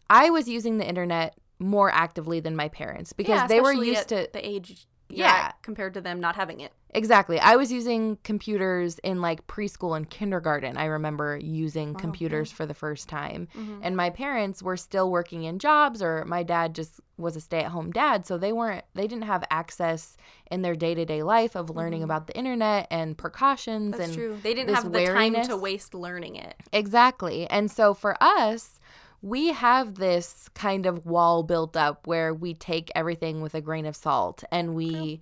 I 0.09 0.29
was 0.29 0.47
using 0.47 0.77
the 0.77 0.87
internet 0.87 1.35
more 1.59 1.91
actively 1.91 2.39
than 2.39 2.55
my 2.55 2.69
parents 2.69 3.13
because 3.13 3.41
Yeah, 3.41 3.47
they 3.47 3.61
were 3.61 3.73
used 3.73 4.09
to 4.09 4.29
the 4.31 4.47
age 4.47 4.87
Yeah. 5.09 5.51
compared 5.61 5.93
to 5.95 6.01
them 6.01 6.19
not 6.19 6.35
having 6.35 6.61
it. 6.61 6.71
Exactly. 6.91 7.39
I 7.39 7.55
was 7.55 7.71
using 7.71 8.17
computers 8.23 8.97
in 8.99 9.21
like 9.21 9.45
preschool 9.45 9.95
and 9.95 10.09
kindergarten. 10.09 10.75
I 10.75 10.85
remember 10.85 11.37
using 11.37 11.91
Oh, 11.95 11.99
computers 11.99 12.51
for 12.51 12.65
the 12.65 12.73
first 12.73 13.07
time. 13.07 13.47
Mm-hmm. 13.55 13.81
And 13.83 13.95
my 13.95 14.09
parents 14.09 14.63
were 14.63 14.77
still 14.77 15.11
working 15.11 15.43
in 15.43 15.59
jobs 15.59 16.01
or 16.01 16.25
my 16.25 16.41
dad 16.41 16.73
just 16.73 16.99
was 17.17 17.35
a 17.35 17.41
stay-at-home 17.41 17.91
dad, 17.91 18.25
so 18.25 18.37
they 18.37 18.53
weren't 18.53 18.85
they 18.95 19.05
didn't 19.05 19.25
have 19.25 19.43
access 19.51 20.17
in 20.49 20.61
their 20.63 20.75
day-to-day 20.75 21.21
life 21.21 21.55
of 21.55 21.69
learning 21.69 22.01
about 22.01 22.25
the 22.25 22.35
internet 22.35 22.87
and 22.89 23.17
precautions 23.17 23.91
Mm-hmm. 23.93 23.99
That's 23.99 24.09
and 24.09 24.17
true. 24.17 24.39
They 24.41 24.53
didn't 24.53 24.73
have 24.73 24.91
the 24.91 25.05
time 25.05 25.35
to 25.43 25.57
waste 25.57 25.93
learning 25.93 26.37
it. 26.37 26.55
Exactly. 26.71 27.47
And 27.49 27.69
so 27.69 27.93
for 27.93 28.15
us, 28.21 28.79
we 29.21 29.47
have 29.47 29.95
this 29.95 30.49
kind 30.53 30.85
of 30.85 31.05
wall 31.05 31.43
built 31.43 31.75
up 31.75 32.07
where 32.07 32.33
we 32.33 32.53
take 32.53 32.91
everything 32.95 33.41
with 33.41 33.53
a 33.53 33.61
grain 33.61 33.85
of 33.85 33.95
salt 33.95 34.43
and 34.51 34.75
we 34.75 35.21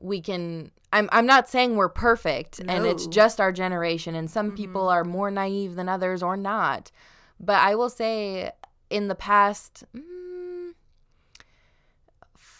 we 0.00 0.20
can 0.20 0.70
I'm 0.92 1.08
I'm 1.12 1.26
not 1.26 1.48
saying 1.48 1.76
we're 1.76 1.88
perfect 1.88 2.60
and 2.60 2.86
it's 2.86 3.06
just 3.06 3.40
our 3.40 3.52
generation 3.52 4.14
and 4.14 4.30
some 4.30 4.52
people 4.52 4.88
are 4.88 5.04
more 5.04 5.30
naive 5.30 5.74
than 5.74 5.88
others 5.88 6.22
or 6.22 6.36
not. 6.36 6.90
But 7.40 7.56
I 7.56 7.74
will 7.74 7.88
say 7.88 8.52
in 8.90 9.08
the 9.08 9.14
past 9.14 9.84
mm, 9.96 10.02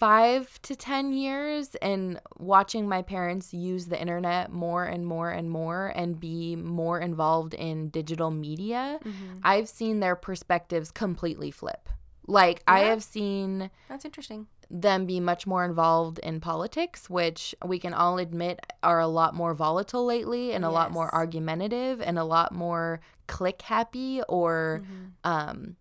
5 0.03 0.61
to 0.63 0.75
10 0.75 1.13
years 1.13 1.77
and 1.77 2.21
watching 2.37 2.89
my 2.89 3.03
parents 3.03 3.55
use 3.55 3.87
the 3.87 4.01
internet 4.01 4.51
more 4.51 4.83
and 4.85 5.07
more 5.07 5.31
and 5.31 5.49
more 5.49 5.93
and 5.95 6.19
be 6.19 6.57
more 6.57 6.99
involved 6.99 7.55
in 7.55 7.89
digital 7.91 8.33
media, 8.33 8.99
Mm-hmm. 9.05 9.39
I've 9.45 9.69
seen 9.69 10.01
their 10.01 10.17
perspectives 10.17 10.91
completely 10.91 11.53
flip. 11.53 11.89
Like 12.27 12.65
I 12.67 12.81
have 12.81 13.05
seen 13.05 13.71
That's 13.89 14.05
interesting. 14.05 14.49
them 14.69 15.07
be 15.07 15.21
much 15.21 15.47
more 15.47 15.65
involved 15.65 16.19
in 16.19 16.41
politics, 16.41 17.09
which 17.09 17.55
we 17.65 17.79
can 17.79 17.95
all 17.95 18.19
admit 18.19 18.59
are 18.83 18.99
a 18.99 19.07
lot 19.07 19.37
more 19.37 19.55
volatile 19.55 20.05
lately 20.05 20.53
and 20.53 20.65
a 20.65 20.71
lot 20.71 20.91
more 20.91 21.15
argumentative 21.15 22.01
and 22.01 22.19
a 22.19 22.25
lot 22.25 22.53
more 22.53 23.01
click 23.29 23.63
happy 23.63 24.21
or 24.29 24.83
Mm-hmm. 24.83 25.31
um, 25.33 25.77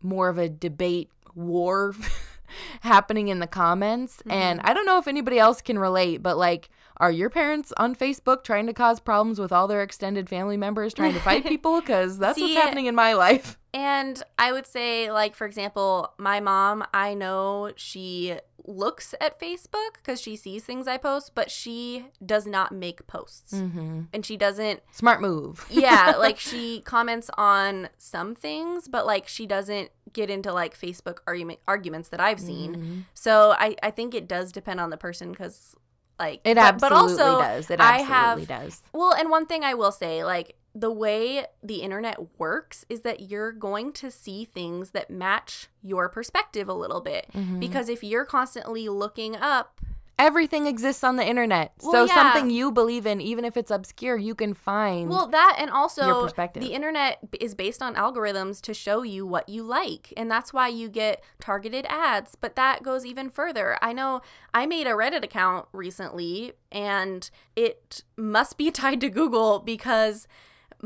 more 0.00 0.30
of 0.30 0.38
a 0.38 0.48
debate 0.48 1.10
war 1.34 1.94
happening 2.80 3.28
in 3.28 3.38
the 3.38 3.46
comments. 3.46 4.22
And 4.28 4.58
Mm-hmm. 4.60 4.68
I 4.70 4.74
don't 4.74 4.86
know 4.86 4.98
if 4.98 5.08
anybody 5.08 5.38
else 5.38 5.60
can 5.60 5.78
relate, 5.78 6.22
but 6.22 6.36
like, 6.38 6.68
are 6.98 7.10
your 7.10 7.28
parents 7.28 7.72
on 7.76 7.94
Facebook 7.94 8.42
trying 8.44 8.66
to 8.66 8.72
cause 8.72 9.00
problems 9.00 9.38
with 9.38 9.52
all 9.52 9.66
their 9.68 9.82
extended 9.82 10.28
family 10.28 10.56
members 10.56 10.94
trying 10.94 11.12
to 11.14 11.20
fight 11.20 11.44
people? 11.46 11.80
Because 11.80 12.18
that's 12.18 12.40
what's 12.40 12.54
happening 12.54 12.86
in 12.86 12.94
my 12.94 13.12
life. 13.14 13.58
And 13.74 14.22
I 14.38 14.52
would 14.52 14.66
say, 14.66 15.10
like, 15.12 15.34
for 15.34 15.46
example, 15.46 16.14
my 16.18 16.40
mom, 16.40 16.84
I 16.94 17.12
know 17.14 17.72
she 17.76 18.36
looks 18.66 19.14
at 19.20 19.40
Facebook 19.40 19.94
because 19.94 20.20
she 20.20 20.36
sees 20.36 20.64
things 20.64 20.86
I 20.88 20.96
post, 20.96 21.32
but 21.34 21.50
she 21.50 22.06
does 22.24 22.46
not 22.46 22.72
make 22.72 23.06
posts. 23.06 23.54
Mm-hmm. 23.54 24.02
And 24.12 24.26
she 24.26 24.36
doesn't, 24.36 24.82
Smart 24.90 25.20
move. 25.20 25.66
yeah, 25.70 26.14
like, 26.18 26.38
she 26.38 26.80
comments 26.82 27.30
on 27.38 27.88
some 27.96 28.34
things, 28.34 28.88
but, 28.88 29.06
like, 29.06 29.28
she 29.28 29.46
doesn't 29.46 29.90
get 30.12 30.30
into, 30.30 30.52
like, 30.52 30.78
Facebook 30.78 31.18
argument, 31.26 31.60
arguments 31.68 32.08
that 32.10 32.20
I've 32.20 32.40
seen. 32.40 32.74
Mm-hmm. 32.74 33.00
So 33.14 33.54
I, 33.58 33.76
I 33.82 33.90
think 33.90 34.14
it 34.14 34.26
does 34.28 34.52
depend 34.52 34.80
on 34.80 34.90
the 34.90 34.96
person 34.96 35.30
because, 35.30 35.74
like, 36.18 36.40
It 36.44 36.54
but- 36.54 36.58
absolutely 36.58 37.16
but 37.16 37.22
also, 37.22 37.40
does. 37.40 37.70
It 37.70 37.80
I 37.80 38.00
absolutely 38.00 38.44
have, 38.54 38.62
does. 38.64 38.82
well, 38.92 39.12
and 39.12 39.30
one 39.30 39.46
thing 39.46 39.64
I 39.64 39.74
will 39.74 39.92
say, 39.92 40.24
like, 40.24 40.56
the 40.76 40.92
way 40.92 41.46
the 41.62 41.76
internet 41.76 42.38
works 42.38 42.84
is 42.90 43.00
that 43.00 43.30
you're 43.30 43.50
going 43.50 43.92
to 43.92 44.10
see 44.10 44.44
things 44.44 44.90
that 44.90 45.10
match 45.10 45.68
your 45.82 46.08
perspective 46.10 46.68
a 46.68 46.74
little 46.74 47.00
bit. 47.00 47.26
Mm-hmm. 47.32 47.58
Because 47.58 47.88
if 47.88 48.04
you're 48.04 48.26
constantly 48.26 48.86
looking 48.88 49.36
up 49.36 49.80
Everything 50.18 50.66
exists 50.66 51.04
on 51.04 51.16
the 51.16 51.26
internet. 51.26 51.72
Well, 51.82 51.92
so 51.92 52.04
yeah. 52.04 52.14
something 52.14 52.48
you 52.48 52.72
believe 52.72 53.04
in, 53.04 53.20
even 53.20 53.44
if 53.44 53.54
it's 53.54 53.70
obscure, 53.70 54.16
you 54.16 54.34
can 54.34 54.54
find. 54.54 55.10
Well, 55.10 55.26
that 55.26 55.56
and 55.58 55.68
Your 55.68 55.76
also 55.76 56.22
perspective. 56.22 56.62
the 56.62 56.72
internet 56.72 57.18
is 57.38 57.54
based 57.54 57.82
on 57.82 57.96
algorithms 57.96 58.62
to 58.62 58.72
show 58.72 59.02
you 59.02 59.26
what 59.26 59.46
you 59.50 59.62
like. 59.62 60.14
And 60.16 60.30
that's 60.30 60.54
why 60.54 60.68
you 60.68 60.88
get 60.88 61.22
targeted 61.38 61.84
ads. 61.90 62.34
But 62.34 62.56
that 62.56 62.82
goes 62.82 63.04
even 63.04 63.28
further. 63.28 63.76
I 63.82 63.92
know 63.92 64.22
I 64.54 64.64
made 64.64 64.86
a 64.86 64.92
Reddit 64.92 65.22
account 65.22 65.66
recently 65.72 66.54
and 66.72 67.28
it 67.54 68.02
must 68.16 68.56
be 68.56 68.70
tied 68.70 69.02
to 69.02 69.10
Google 69.10 69.58
because 69.58 70.26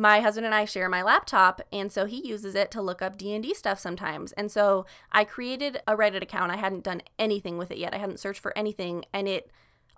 my 0.00 0.20
husband 0.20 0.46
and 0.46 0.54
I 0.54 0.64
share 0.64 0.88
my 0.88 1.02
laptop 1.02 1.60
and 1.70 1.92
so 1.92 2.06
he 2.06 2.26
uses 2.26 2.54
it 2.54 2.70
to 2.70 2.80
look 2.80 3.02
up 3.02 3.18
D&D 3.18 3.52
stuff 3.52 3.78
sometimes. 3.78 4.32
And 4.32 4.50
so 4.50 4.86
I 5.12 5.24
created 5.24 5.82
a 5.86 5.94
Reddit 5.94 6.22
account. 6.22 6.50
I 6.50 6.56
hadn't 6.56 6.84
done 6.84 7.02
anything 7.18 7.58
with 7.58 7.70
it 7.70 7.76
yet. 7.76 7.92
I 7.92 7.98
hadn't 7.98 8.18
searched 8.18 8.40
for 8.40 8.56
anything 8.56 9.04
and 9.12 9.28
it 9.28 9.50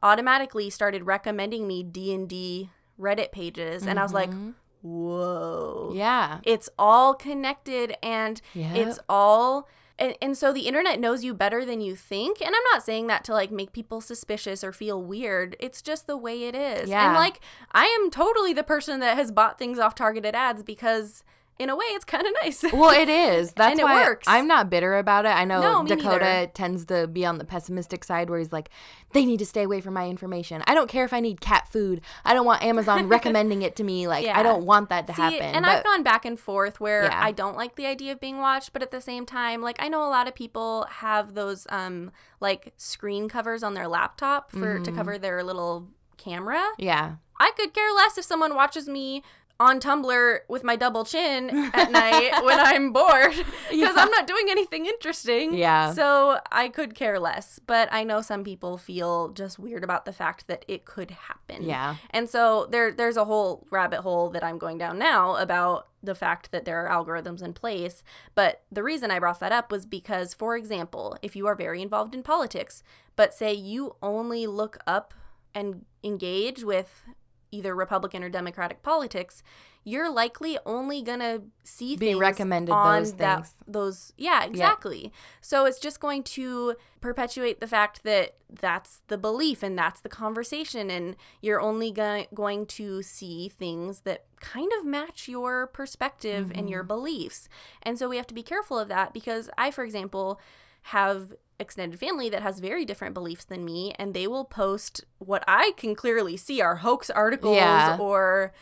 automatically 0.02 0.70
started 0.70 1.04
recommending 1.06 1.68
me 1.68 1.84
D&D 1.84 2.68
Reddit 2.98 3.30
pages 3.30 3.86
and 3.86 4.00
I 4.00 4.02
was 4.02 4.12
like, 4.12 4.30
mm-hmm. 4.30 4.50
"Whoa." 4.82 5.92
yeah. 5.94 6.40
It's 6.42 6.68
all 6.76 7.14
connected 7.14 7.94
and 8.02 8.42
Yep. 8.54 8.76
it's 8.76 8.98
all 9.08 9.68
and, 10.02 10.16
and 10.20 10.36
so 10.36 10.52
the 10.52 10.66
internet 10.66 10.98
knows 10.98 11.22
you 11.24 11.32
better 11.32 11.64
than 11.64 11.80
you 11.80 11.94
think 11.94 12.40
and 12.40 12.48
i'm 12.54 12.62
not 12.72 12.82
saying 12.82 13.06
that 13.06 13.22
to 13.24 13.32
like 13.32 13.50
make 13.50 13.72
people 13.72 14.00
suspicious 14.00 14.64
or 14.64 14.72
feel 14.72 15.02
weird 15.02 15.56
it's 15.60 15.80
just 15.80 16.06
the 16.06 16.16
way 16.16 16.44
it 16.44 16.54
is 16.54 16.88
Yeah. 16.90 17.06
and 17.06 17.14
like 17.14 17.40
i 17.72 17.84
am 17.86 18.10
totally 18.10 18.52
the 18.52 18.64
person 18.64 19.00
that 19.00 19.16
has 19.16 19.30
bought 19.30 19.58
things 19.58 19.78
off 19.78 19.94
targeted 19.94 20.34
ads 20.34 20.62
because 20.62 21.22
in 21.58 21.68
a 21.70 21.76
way 21.76 21.84
it's 21.90 22.04
kind 22.04 22.26
of 22.26 22.32
nice 22.42 22.62
Well, 22.72 22.90
it 22.90 23.08
is. 23.08 23.52
That's 23.52 23.72
And 23.72 23.80
it 23.80 23.84
why 23.84 24.02
works. 24.04 24.26
I'm 24.26 24.48
not 24.48 24.68
bitter 24.70 24.96
about 24.98 25.26
it. 25.26 25.28
I 25.28 25.44
know 25.44 25.60
No, 25.60 25.84
Dakota 25.86 26.18
neither. 26.24 26.46
tends 26.48 26.86
to 26.86 27.06
be 27.06 27.24
on 27.24 27.38
the 27.38 27.44
pessimistic 27.44 28.02
side 28.04 28.30
where 28.30 28.38
he's 28.38 28.52
like, 28.52 28.70
they 29.12 29.24
need 29.24 29.38
to 29.38 29.46
stay 29.46 29.62
away 29.62 29.80
from 29.80 29.94
my 29.94 30.08
information. 30.08 30.62
I 30.66 30.74
don't 30.74 30.88
care 30.88 31.04
if 31.04 31.12
I 31.12 31.20
need 31.20 31.40
cat 31.40 31.68
food. 31.70 32.00
I 32.24 32.34
don't 32.34 32.46
want 32.46 32.62
Amazon 32.64 33.08
recommending 33.16 33.62
it 33.62 33.76
to 33.76 33.84
me. 33.84 34.08
Like, 34.08 34.24
Yeah. 34.24 34.38
I 34.38 34.42
don't 34.42 34.64
want 34.64 34.88
that 34.88 35.06
to 35.08 35.14
See, 35.14 35.22
happen. 35.22 35.42
and 35.42 35.64
but 35.64 35.70
I've 35.78 35.84
gone 35.84 36.02
back 36.02 36.24
and 36.24 36.38
forth 36.40 36.80
where 36.80 37.04
Yeah. 37.04 37.20
I 37.22 37.30
don't 37.32 37.56
like 37.56 37.76
the 37.76 37.86
idea 37.86 38.12
of 38.12 38.20
being 38.20 38.38
watched, 38.38 38.72
but 38.72 38.82
at 38.82 38.90
the 38.90 39.00
same 39.00 39.24
time, 39.26 39.60
like 39.62 39.76
I 39.80 39.88
know 39.88 40.02
a 40.02 40.08
lot 40.10 40.26
of 40.26 40.34
people 40.34 40.86
have 40.90 41.34
those 41.34 41.66
um 41.70 42.10
like 42.40 42.72
screen 42.76 43.28
covers 43.28 43.62
on 43.62 43.74
their 43.74 43.86
laptop 43.88 44.50
for 44.50 44.58
Mm-hmm. 44.76 44.82
to 44.84 44.92
cover 44.92 45.18
their 45.18 45.44
little 45.44 45.88
camera. 46.16 46.62
yeah. 46.78 47.16
I 47.40 47.50
could 47.56 47.74
care 47.74 47.92
less 47.92 48.16
if 48.18 48.24
someone 48.24 48.54
watches 48.54 48.88
me 48.88 49.24
on 49.62 49.80
Tumblr 49.80 50.38
with 50.48 50.64
my 50.64 50.76
double 50.76 51.04
chin 51.04 51.70
at 51.72 51.90
night 52.02 52.32
when 52.44 52.58
I'm 52.58 52.92
bored 52.92 53.32
because 53.32 53.46
Yeah. 53.70 53.92
I'm 53.96 54.10
not 54.10 54.26
doing 54.26 54.46
anything 54.50 54.86
interesting. 54.86 55.54
Yeah. 55.54 55.92
So 55.92 56.38
I 56.50 56.68
could 56.68 56.94
care 56.94 57.18
less, 57.18 57.58
but 57.66 57.88
I 57.92 58.04
know 58.04 58.20
some 58.22 58.44
people 58.44 58.76
feel 58.76 59.28
just 59.28 59.58
weird 59.58 59.84
about 59.84 60.04
the 60.04 60.12
fact 60.12 60.46
that 60.48 60.64
it 60.68 60.84
could 60.84 61.12
happen. 61.12 61.62
Yeah. 61.62 61.96
And 62.10 62.28
so 62.28 62.66
there 62.70 62.92
there's 62.92 63.16
a 63.16 63.24
whole 63.24 63.66
rabbit 63.70 64.00
hole 64.00 64.30
that 64.30 64.42
I'm 64.44 64.58
going 64.58 64.78
down 64.78 64.98
now 64.98 65.36
about 65.36 65.88
the 66.02 66.14
fact 66.16 66.50
that 66.50 66.64
there 66.64 66.84
are 66.84 66.90
algorithms 67.04 67.42
in 67.42 67.52
place. 67.52 68.02
But 68.34 68.62
the 68.72 68.82
reason 68.82 69.10
I 69.12 69.20
brought 69.20 69.38
that 69.40 69.52
up 69.52 69.70
was 69.70 69.86
because, 69.86 70.34
for 70.34 70.56
example, 70.56 71.16
if 71.22 71.36
you 71.36 71.46
are 71.46 71.54
very 71.54 71.80
involved 71.80 72.12
in 72.14 72.24
politics, 72.24 72.82
but 73.14 73.32
say 73.32 73.52
you 73.52 73.94
only 74.02 74.46
look 74.48 74.78
up 74.86 75.14
and 75.54 75.84
engage 76.02 76.64
with 76.64 77.04
either 77.52 77.74
Republican 77.76 78.24
or 78.24 78.28
Democratic 78.28 78.82
politics, 78.82 79.42
you're 79.84 80.10
likely 80.10 80.58
only 80.64 81.02
gonna 81.02 81.42
see 81.64 81.96
Be 81.96 82.06
things 82.06 82.20
recommended 82.20 82.72
on 82.72 83.02
those 83.02 83.14
that 83.14 83.36
things. 83.36 83.54
those 83.66 84.12
yeah 84.16 84.44
exactly. 84.44 85.12
So 85.40 85.64
it's 85.64 85.78
just 85.80 86.00
going 86.00 86.22
to 86.24 86.74
perpetuate 87.00 87.58
the 87.60 87.66
fact 87.66 88.04
that 88.04 88.34
that's 88.48 89.00
the 89.08 89.18
belief 89.18 89.62
and 89.62 89.76
that's 89.76 90.00
the 90.00 90.08
conversation, 90.08 90.88
and 90.90 91.16
you're 91.40 91.60
only 91.60 91.90
go- 91.90 92.26
going 92.32 92.64
to 92.66 93.02
see 93.02 93.48
things 93.48 94.00
that 94.00 94.24
kind 94.40 94.70
of 94.78 94.84
match 94.86 95.28
your 95.28 95.66
perspective 95.66 96.50
and 96.54 96.62
Mm-hmm. 96.64 96.68
your 96.68 96.82
beliefs. 96.84 97.48
And 97.82 97.98
so 97.98 98.08
we 98.08 98.16
have 98.16 98.26
to 98.28 98.34
be 98.34 98.42
careful 98.42 98.78
of 98.78 98.88
that 98.88 99.12
because 99.12 99.50
I, 99.58 99.70
for 99.72 99.82
example, 99.84 100.40
have 100.86 101.32
extended 101.58 101.98
family 101.98 102.28
that 102.28 102.42
has 102.42 102.58
very 102.58 102.84
different 102.84 103.14
beliefs 103.14 103.44
than 103.44 103.64
me 103.64 103.94
and 103.98 104.14
they 104.14 104.26
will 104.26 104.44
post 104.44 105.04
what 105.18 105.44
I 105.46 105.72
can 105.76 105.94
clearly 105.94 106.36
see 106.36 106.60
are 106.60 106.76
hoax 106.76 107.08
articles 107.08 107.56
Yeah. 107.56 107.96
or 108.00 108.52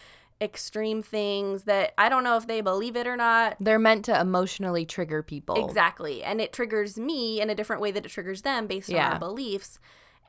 extreme 0.43 1.03
things 1.03 1.65
that 1.65 1.93
I 1.99 2.09
don't 2.09 2.25
know 2.25 2.37
if 2.37 2.47
they 2.47 2.61
believe 2.61 2.97
it 2.97 3.07
or 3.07 3.17
not. 3.17 3.57
They're 3.61 3.79
meant 3.79 4.05
to 4.07 4.19
emotionally 4.21 4.85
trigger 4.87 5.23
people. 5.23 5.67
Exactly. 5.67 6.23
And 6.23 6.41
it 6.41 6.53
triggers 6.53 6.99
me 6.99 7.41
in 7.41 7.51
a 7.51 7.55
different 7.55 7.83
way 7.83 7.91
that 7.91 8.05
it 8.05 8.09
triggers 8.11 8.43
them 8.43 8.67
based 8.67 8.89
on 8.91 8.97
Yeah. 8.97 9.13
our 9.13 9.19
beliefs. 9.19 9.79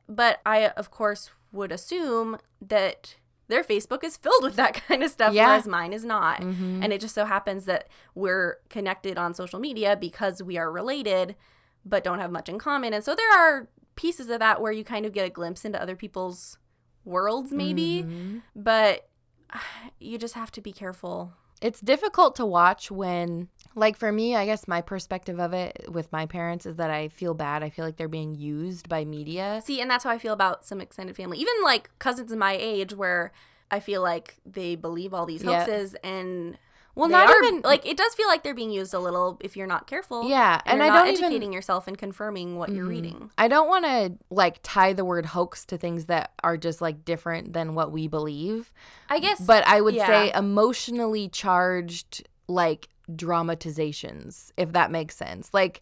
But 0.08 0.40
I, 0.46 0.68
of 0.70 0.92
course, 0.92 1.30
would 1.54 1.72
assume 1.72 2.38
that 2.62 3.16
their 3.48 3.64
Facebook 3.64 4.04
is 4.04 4.16
filled 4.18 4.44
with 4.44 4.56
that 4.56 4.74
kind 4.88 5.04
of 5.04 5.12
stuff, 5.12 5.34
Yeah. 5.34 5.48
whereas 5.48 5.68
mine 5.68 5.92
is 5.94 6.04
not. 6.06 6.40
Mhm. 6.42 6.84
And 6.84 6.92
it 6.94 7.02
just 7.02 7.16
so 7.16 7.26
happens 7.26 7.66
that 7.66 7.88
we're 8.16 8.58
connected 8.70 9.18
on 9.18 9.34
social 9.34 9.60
media 9.60 9.96
because 9.98 10.42
we 10.44 10.58
are 10.58 10.72
related, 10.72 11.36
but 11.86 12.04
don't 12.04 12.20
have 12.20 12.32
much 12.32 12.50
in 12.50 12.60
common. 12.60 12.94
And 12.94 13.04
so 13.04 13.16
there 13.16 13.32
are 13.32 13.68
pieces 13.96 14.30
of 14.30 14.40
that 14.40 14.62
where 14.62 14.72
you 14.72 14.84
kind 14.84 15.06
of 15.06 15.14
get 15.14 15.26
a 15.26 15.30
glimpse 15.30 15.66
into 15.66 15.82
other 15.82 15.96
people's 15.96 16.58
worlds, 17.06 17.52
maybe. 17.52 18.04
Mhm. 18.04 18.42
But 18.56 19.10
you 20.00 20.18
just 20.18 20.34
have 20.36 20.52
to 20.52 20.62
be 20.62 20.72
careful. 20.72 21.34
It's 21.62 21.80
difficult 21.80 22.36
to 22.38 22.46
watch 22.46 22.90
when, 22.90 23.48
like, 23.76 23.96
for 23.96 24.12
me, 24.12 24.36
I 24.36 24.46
guess 24.48 24.68
my 24.68 24.82
perspective 24.82 25.40
of 25.40 25.54
it 25.54 25.86
with 25.92 26.12
my 26.12 26.26
parents 26.26 26.66
is 26.66 26.78
that 26.78 26.90
I 26.90 27.08
feel 27.10 27.36
bad. 27.36 27.62
I 27.62 27.70
feel 27.70 27.86
like 27.86 27.98
they're 27.98 28.08
being 28.08 28.34
used 28.34 28.90
by 28.90 29.06
media. 29.06 29.62
See, 29.64 29.80
and 29.80 29.90
that's 29.90 30.04
how 30.04 30.10
I 30.10 30.18
feel 30.18 30.34
about 30.34 30.66
some 30.66 30.82
extended 30.82 31.16
family. 31.16 31.38
Even 31.38 31.54
like 31.64 31.92
cousins 32.00 32.32
in 32.32 32.40
my 32.40 32.58
age 32.60 32.96
where 32.96 33.32
I 33.70 33.80
feel 33.80 34.02
like 34.02 34.38
they 34.44 34.76
believe 34.76 35.14
all 35.14 35.28
these 35.28 35.44
hoaxes 35.44 35.96
and 36.04 36.58
Well, 36.94 37.08
they 37.08 37.14
not 37.14 37.30
are- 37.30 37.44
even 37.44 37.62
like 37.62 37.86
it 37.86 37.96
does 37.98 38.14
feel 38.16 38.28
like 38.28 38.44
they're 38.44 38.54
being 38.54 38.72
used 38.72 38.94
a 38.94 39.00
little 39.00 39.38
if 39.42 39.56
you're 39.56 39.68
not 39.68 39.88
careful. 39.88 40.28
Yeah, 40.28 40.60
And, 40.66 40.74
and, 40.82 40.84
I 40.84 40.88
not 40.90 41.06
don't 41.06 41.14
educating 41.14 41.36
even. 41.44 41.54
yourself 41.54 41.88
and 41.88 41.98
confirming 41.98 42.58
what 42.58 42.70
you're 42.70 42.86
Mhm. 42.86 42.90
reading. 42.90 43.32
I 43.38 43.48
don't 43.48 43.68
want 43.70 43.86
to 43.86 44.18
like 44.30 44.60
tie 44.64 44.92
the 44.94 45.06
word 45.06 45.28
hoax 45.28 45.66
to 45.68 45.78
things 45.78 46.08
that 46.08 46.34
are 46.44 46.58
just 46.58 46.82
like 46.82 47.06
different 47.06 47.54
than 47.54 47.76
what 47.76 47.92
we 47.92 48.08
believe. 48.08 48.72
I 49.10 49.20
guess 49.20 49.40
But 49.40 49.66
I 49.68 49.80
would 49.82 49.96
yeah. 49.96 50.06
say 50.08 50.32
emotionally 50.36 51.30
charged 51.30 52.28
like 52.48 52.90
dramatizations, 53.16 54.52
if 54.58 54.72
that 54.74 54.92
makes 54.92 55.16
sense. 55.16 55.54
Like 55.54 55.82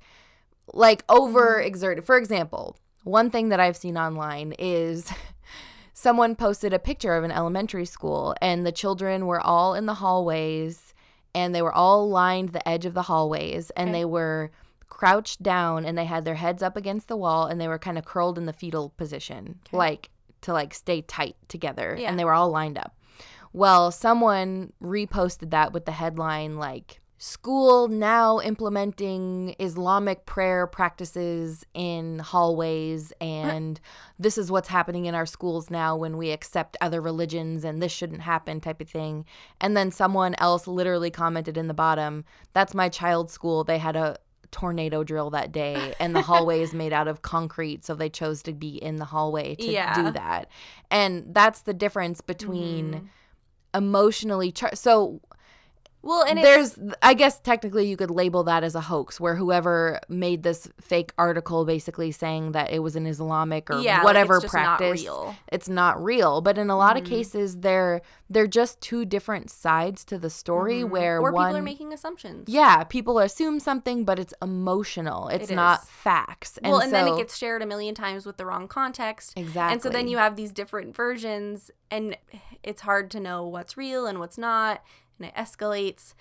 like 0.73 1.03
over 1.09 1.57
Mm-hmm. 1.57 1.67
exerted. 1.67 2.05
For 2.05 2.17
example, 2.17 2.75
one 3.03 3.31
thing 3.31 3.49
that 3.49 3.59
I've 3.59 3.77
seen 3.77 3.97
online 3.97 4.53
is 4.59 5.11
someone 5.93 6.35
posted 6.35 6.73
a 6.73 6.79
picture 6.79 7.15
of 7.15 7.23
an 7.23 7.31
elementary 7.31 7.85
school 7.85 8.35
and 8.41 8.65
the 8.65 8.71
children 8.71 9.25
were 9.25 9.39
all 9.41 9.73
in 9.73 9.85
the 9.87 9.95
hallways 9.95 10.88
and 11.39 11.53
they 11.55 11.61
were 11.61 11.73
all 11.73 12.09
lined 12.09 12.49
the 12.49 12.67
edge 12.67 12.85
of 12.85 12.93
the 12.93 13.03
hallways 13.03 13.69
and 13.71 13.89
Okay. 13.89 13.99
they 13.99 14.05
were 14.05 14.51
crouched 14.89 15.41
down 15.43 15.85
and 15.85 15.97
they 15.97 16.05
had 16.05 16.25
their 16.25 16.35
heads 16.35 16.61
up 16.63 16.75
against 16.75 17.07
the 17.07 17.17
wall 17.17 17.45
and 17.47 17.59
they 17.61 17.67
were 17.67 17.79
kind 17.79 17.97
of 17.97 18.05
curled 18.05 18.37
in 18.37 18.45
the 18.45 18.53
fetal 18.61 18.89
position 18.97 19.59
Okay. 19.67 19.77
like 19.77 20.09
to 20.41 20.53
like 20.53 20.73
stay 20.73 21.01
tight 21.01 21.35
together 21.47 21.95
Yeah. 21.99 22.09
and 22.09 22.17
they 22.19 22.25
were 22.25 22.33
all 22.33 22.49
lined 22.49 22.77
up 22.77 22.91
well 23.53 23.91
someone 23.91 24.73
reposted 24.81 25.49
that 25.51 25.73
with 25.73 25.85
the 25.85 25.91
headline 25.91 26.57
like 26.57 26.99
school 27.21 27.89
now 27.89 28.39
implementing 28.39 29.53
islamic 29.59 30.25
prayer 30.25 30.65
practices 30.65 31.65
in 31.73 32.17
hallways 32.19 33.11
and 33.19 33.81
this 34.17 34.37
is 34.37 34.49
what's 34.49 34.69
happening 34.69 35.03
in 35.03 35.13
our 35.13 35.25
schools 35.25 35.69
now 35.69 35.97
when 35.97 36.15
we 36.15 36.31
accept 36.31 36.77
other 36.79 37.01
religions 37.01 37.65
and 37.65 37.83
this 37.83 37.91
shouldn't 37.91 38.21
happen 38.21 38.61
type 38.61 38.79
of 38.79 38.87
thing 38.89 39.25
and 39.59 39.75
then 39.75 39.91
someone 39.91 40.33
else 40.37 40.65
literally 40.65 41.11
commented 41.11 41.57
in 41.57 41.67
the 41.67 41.73
bottom 41.73 42.23
that's 42.53 42.73
my 42.73 42.87
child's 42.87 43.33
school 43.33 43.65
they 43.65 43.77
had 43.79 43.97
a 43.97 44.17
tornado 44.51 45.03
drill 45.03 45.29
that 45.29 45.51
day 45.51 45.93
and 45.99 46.15
the 46.15 46.21
hallway 46.21 46.61
is 46.61 46.73
made 46.73 46.93
out 46.93 47.09
of 47.09 47.21
concrete 47.21 47.83
so 47.83 47.93
they 47.95 48.09
chose 48.09 48.41
to 48.41 48.53
be 48.53 48.77
in 48.81 48.95
the 48.95 49.05
hallway 49.05 49.55
to 49.55 49.69
Yeah. 49.69 49.93
do 49.93 50.11
that 50.11 50.47
and 50.89 51.25
that's 51.35 51.63
the 51.63 51.73
difference 51.73 52.21
between 52.21 52.93
Mhm. 52.93 53.07
emotionally 53.77 54.51
char- 54.53 54.73
so 54.73 55.19
Well, 56.01 56.23
and 56.23 56.37
there's 56.39 56.79
i 57.01 57.13
guess 57.13 57.39
technically 57.41 57.87
you 57.89 57.97
could 57.97 58.09
label 58.09 58.43
that 58.45 58.63
as 58.63 58.73
a 58.73 58.79
hoax 58.81 59.19
where 59.19 59.35
whoever 59.35 59.99
made 60.07 60.43
this 60.43 60.69
fake 60.79 61.11
article 61.17 61.65
basically 61.65 62.11
saying 62.11 62.53
that 62.53 62.71
it 62.71 62.79
was 62.79 62.95
an 62.95 63.05
islamic 63.05 63.69
or 63.69 63.79
yeah, 63.81 63.97
like, 63.97 64.05
whatever 64.05 64.35
it's 64.35 64.43
just 64.43 64.53
not 64.53 64.77
practice 64.77 65.01
real. 65.03 65.35
it's 65.51 65.67
not 65.67 66.01
real 66.01 66.39
but 66.41 66.57
in 66.57 66.69
a 66.69 66.77
lot 66.77 66.95
of 66.97 67.03
Mhm. 67.03 67.07
cases 67.09 67.57
they're 67.57 68.01
they're 68.29 68.47
just 68.47 68.79
two 68.79 69.03
different 69.05 69.49
sides 69.51 70.05
to 70.05 70.17
the 70.17 70.29
story 70.29 70.81
Mhm. 70.83 70.89
where 70.89 71.17
or 71.19 71.31
one 71.33 71.47
people 71.47 71.57
are 71.57 71.61
making 71.63 71.91
assumptions. 71.93 72.47
yeah 72.47 72.83
people 72.85 73.19
assume 73.19 73.59
something 73.59 74.05
but 74.05 74.17
it's 74.19 74.33
emotional 74.41 75.27
it's 75.27 75.51
It 75.51 75.55
not 75.55 75.85
facts 75.87 76.57
Well, 76.63 76.79
and, 76.79 76.93
then 76.93 77.07
it 77.09 77.17
gets 77.17 77.35
shared 77.37 77.61
a 77.61 77.65
million 77.65 77.93
times 77.93 78.25
with 78.25 78.37
the 78.37 78.45
wrong 78.45 78.67
context. 78.69 79.33
exactly 79.35 79.73
And 79.73 79.81
so 79.83 79.89
then 79.89 80.07
you 80.07 80.17
have 80.17 80.35
these 80.37 80.51
different 80.53 80.95
versions, 80.95 81.71
and 81.91 82.15
it's 82.63 82.81
hard 82.81 83.11
to 83.11 83.19
know 83.19 83.45
what's 83.45 83.75
real 83.77 84.05
and 84.07 84.19
what's 84.19 84.37
not. 84.37 84.81
And 85.19 85.27
it 85.27 85.35
escalates 85.35 86.13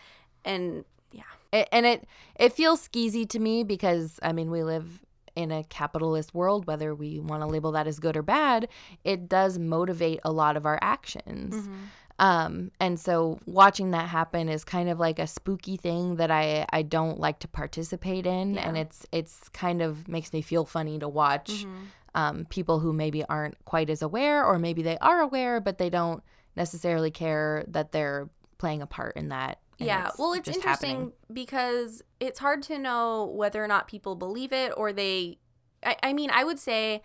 and 0.44 0.84
yeah. 1.12 1.22
It, 1.52 1.68
and 1.72 1.86
it 1.86 2.04
it 2.36 2.52
feels 2.52 2.86
skeezy 2.86 3.28
to 3.30 3.38
me 3.38 3.64
because 3.64 4.18
I 4.22 4.32
mean 4.32 4.50
we 4.50 4.62
live 4.62 5.02
in 5.34 5.50
a 5.52 5.62
capitalist 5.64 6.34
world, 6.34 6.66
whether 6.66 6.94
we 6.94 7.20
want 7.20 7.42
to 7.42 7.46
label 7.46 7.70
that 7.72 7.86
as 7.86 8.00
good 8.00 8.16
or 8.16 8.22
bad, 8.22 8.68
it 9.04 9.28
does 9.28 9.56
motivate 9.58 10.18
a 10.24 10.32
lot 10.32 10.56
of 10.56 10.66
our 10.66 10.78
actions. 10.82 11.54
Mm-hmm. 11.54 11.74
Um, 12.20 12.72
and 12.80 12.98
so 12.98 13.38
watching 13.46 13.92
that 13.92 14.08
happen 14.08 14.48
is 14.48 14.64
kind 14.64 14.88
of 14.88 14.98
like 14.98 15.20
a 15.20 15.26
spooky 15.28 15.76
thing 15.76 16.16
that 16.16 16.30
I 16.32 16.66
I 16.70 16.82
don't 16.82 17.20
like 17.20 17.38
to 17.40 17.48
participate 17.48 18.26
in, 18.26 18.54
Yeah. 18.54 18.68
and 18.68 18.76
it's 18.76 19.06
it's 19.12 19.48
kind 19.50 19.80
of 19.80 20.08
makes 20.08 20.32
me 20.32 20.42
feel 20.42 20.64
funny 20.64 20.98
to 20.98 21.08
watch 21.08 21.50
Mm-hmm. 21.64 21.84
um, 22.16 22.44
people 22.46 22.80
who 22.80 22.92
maybe 22.92 23.24
aren't 23.24 23.64
quite 23.64 23.88
as 23.88 24.02
aware, 24.02 24.44
or 24.44 24.58
maybe 24.58 24.82
they 24.82 24.98
are 24.98 25.20
aware 25.20 25.60
but 25.60 25.78
they 25.78 25.88
don't 25.90 26.22
necessarily 26.56 27.12
care 27.12 27.64
that 27.68 27.92
they're 27.92 28.28
playing 28.58 28.82
a 28.82 28.86
part 28.86 29.16
in 29.16 29.28
that. 29.28 29.58
Yeah, 29.78 30.10
well, 30.18 30.32
it's 30.32 30.48
interesting 30.48 30.90
happening. 30.90 31.12
because 31.32 32.02
it's 32.18 32.40
hard 32.40 32.62
to 32.64 32.78
know 32.78 33.26
whether 33.26 33.62
or 33.62 33.68
not 33.68 33.86
people 33.86 34.16
believe 34.16 34.52
it 34.52 34.72
or 34.76 34.92
they. 34.92 35.38
I, 35.84 35.96
I 36.02 36.12
mean, 36.12 36.30
I 36.32 36.42
would 36.42 36.58
say 36.58 37.02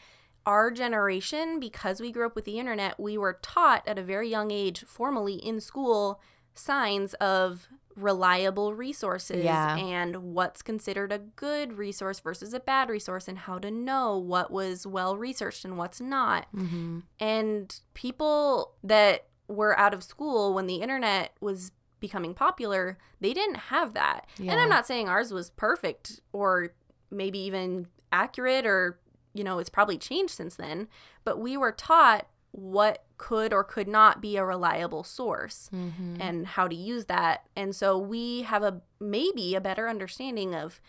our 0.48 0.72
generation, 0.72 1.60
because 1.60 2.02
we 2.02 2.12
grew 2.12 2.26
up 2.26 2.36
with 2.36 2.46
the 2.46 2.58
internet, 2.60 3.00
we 3.00 3.18
were 3.18 3.38
taught 3.44 3.88
at 3.88 4.00
a 4.00 4.04
very 4.04 4.28
young 4.30 4.50
age, 4.52 4.84
formally 4.86 5.36
in 5.36 5.62
school, 5.62 6.20
signs 6.56 7.14
of 7.16 7.68
reliable 7.96 8.74
resources 8.74 9.44
Yeah. 9.46 9.78
and 9.78 10.34
what's 10.34 10.64
considered 10.64 11.12
a 11.12 11.20
good 11.20 11.74
resource 11.78 12.20
versus 12.20 12.54
a 12.54 12.60
bad 12.60 12.90
resource 12.90 13.28
and 13.28 13.38
how 13.38 13.60
to 13.60 13.70
know 13.70 14.18
what 14.18 14.50
was 14.52 14.88
well 14.88 15.16
researched 15.16 15.64
and 15.64 15.78
what's 15.78 16.02
not. 16.02 16.48
hmm 16.52 17.02
And 17.20 17.80
people 17.94 18.74
that 18.84 19.28
were 19.48 19.78
out 19.78 19.94
of 19.94 20.04
school 20.04 20.54
when 20.54 20.68
the 20.68 20.76
internet 20.82 21.34
was 21.42 21.72
becoming 22.00 22.34
popular, 22.34 22.98
they 23.22 23.34
didn't 23.34 23.56
have 23.56 23.94
that. 23.94 24.28
And 24.52 24.60
I'm 24.60 24.70
not 24.70 24.86
saying 24.86 25.08
ours 25.08 25.32
was 25.32 25.50
perfect 25.52 26.20
or 26.34 26.74
maybe 27.12 27.40
even 27.40 27.88
accurate 28.12 28.66
or, 28.66 29.00
you 29.34 29.44
know, 29.44 29.60
it's 29.60 29.70
probably 29.70 29.98
changed 29.98 30.34
since 30.34 30.56
then, 30.56 30.88
but 31.24 31.40
we 31.40 31.56
were 31.58 31.72
taught 31.72 32.28
what 32.52 33.06
could 33.18 33.52
or 33.54 33.64
could 33.64 33.88
not 33.88 34.22
be 34.22 34.38
a 34.38 34.46
reliable 34.46 35.04
source 35.04 35.70
hmm 35.70 36.16
and 36.20 36.46
how 36.46 36.68
to 36.68 36.76
use 36.76 37.06
that. 37.06 37.48
And 37.56 37.76
so 37.76 37.98
we 37.98 38.44
have 38.44 38.62
a 38.64 38.82
maybe 39.00 39.56
a 39.56 39.62
better 39.62 39.90
understanding 39.90 40.54
of 40.54 40.80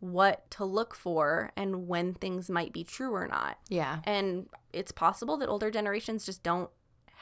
what 0.00 0.50
to 0.50 0.64
look 0.64 0.94
for 0.94 1.50
and 1.56 1.88
when 1.88 2.12
things 2.12 2.50
might 2.50 2.72
be 2.72 2.84
true 2.84 3.14
or 3.14 3.26
not. 3.26 3.58
Yeah. 3.70 4.00
And 4.04 4.48
it's 4.72 4.92
possible 4.92 5.38
that 5.38 5.48
older 5.48 5.70
generations 5.70 6.26
just 6.26 6.42
don't 6.42 6.68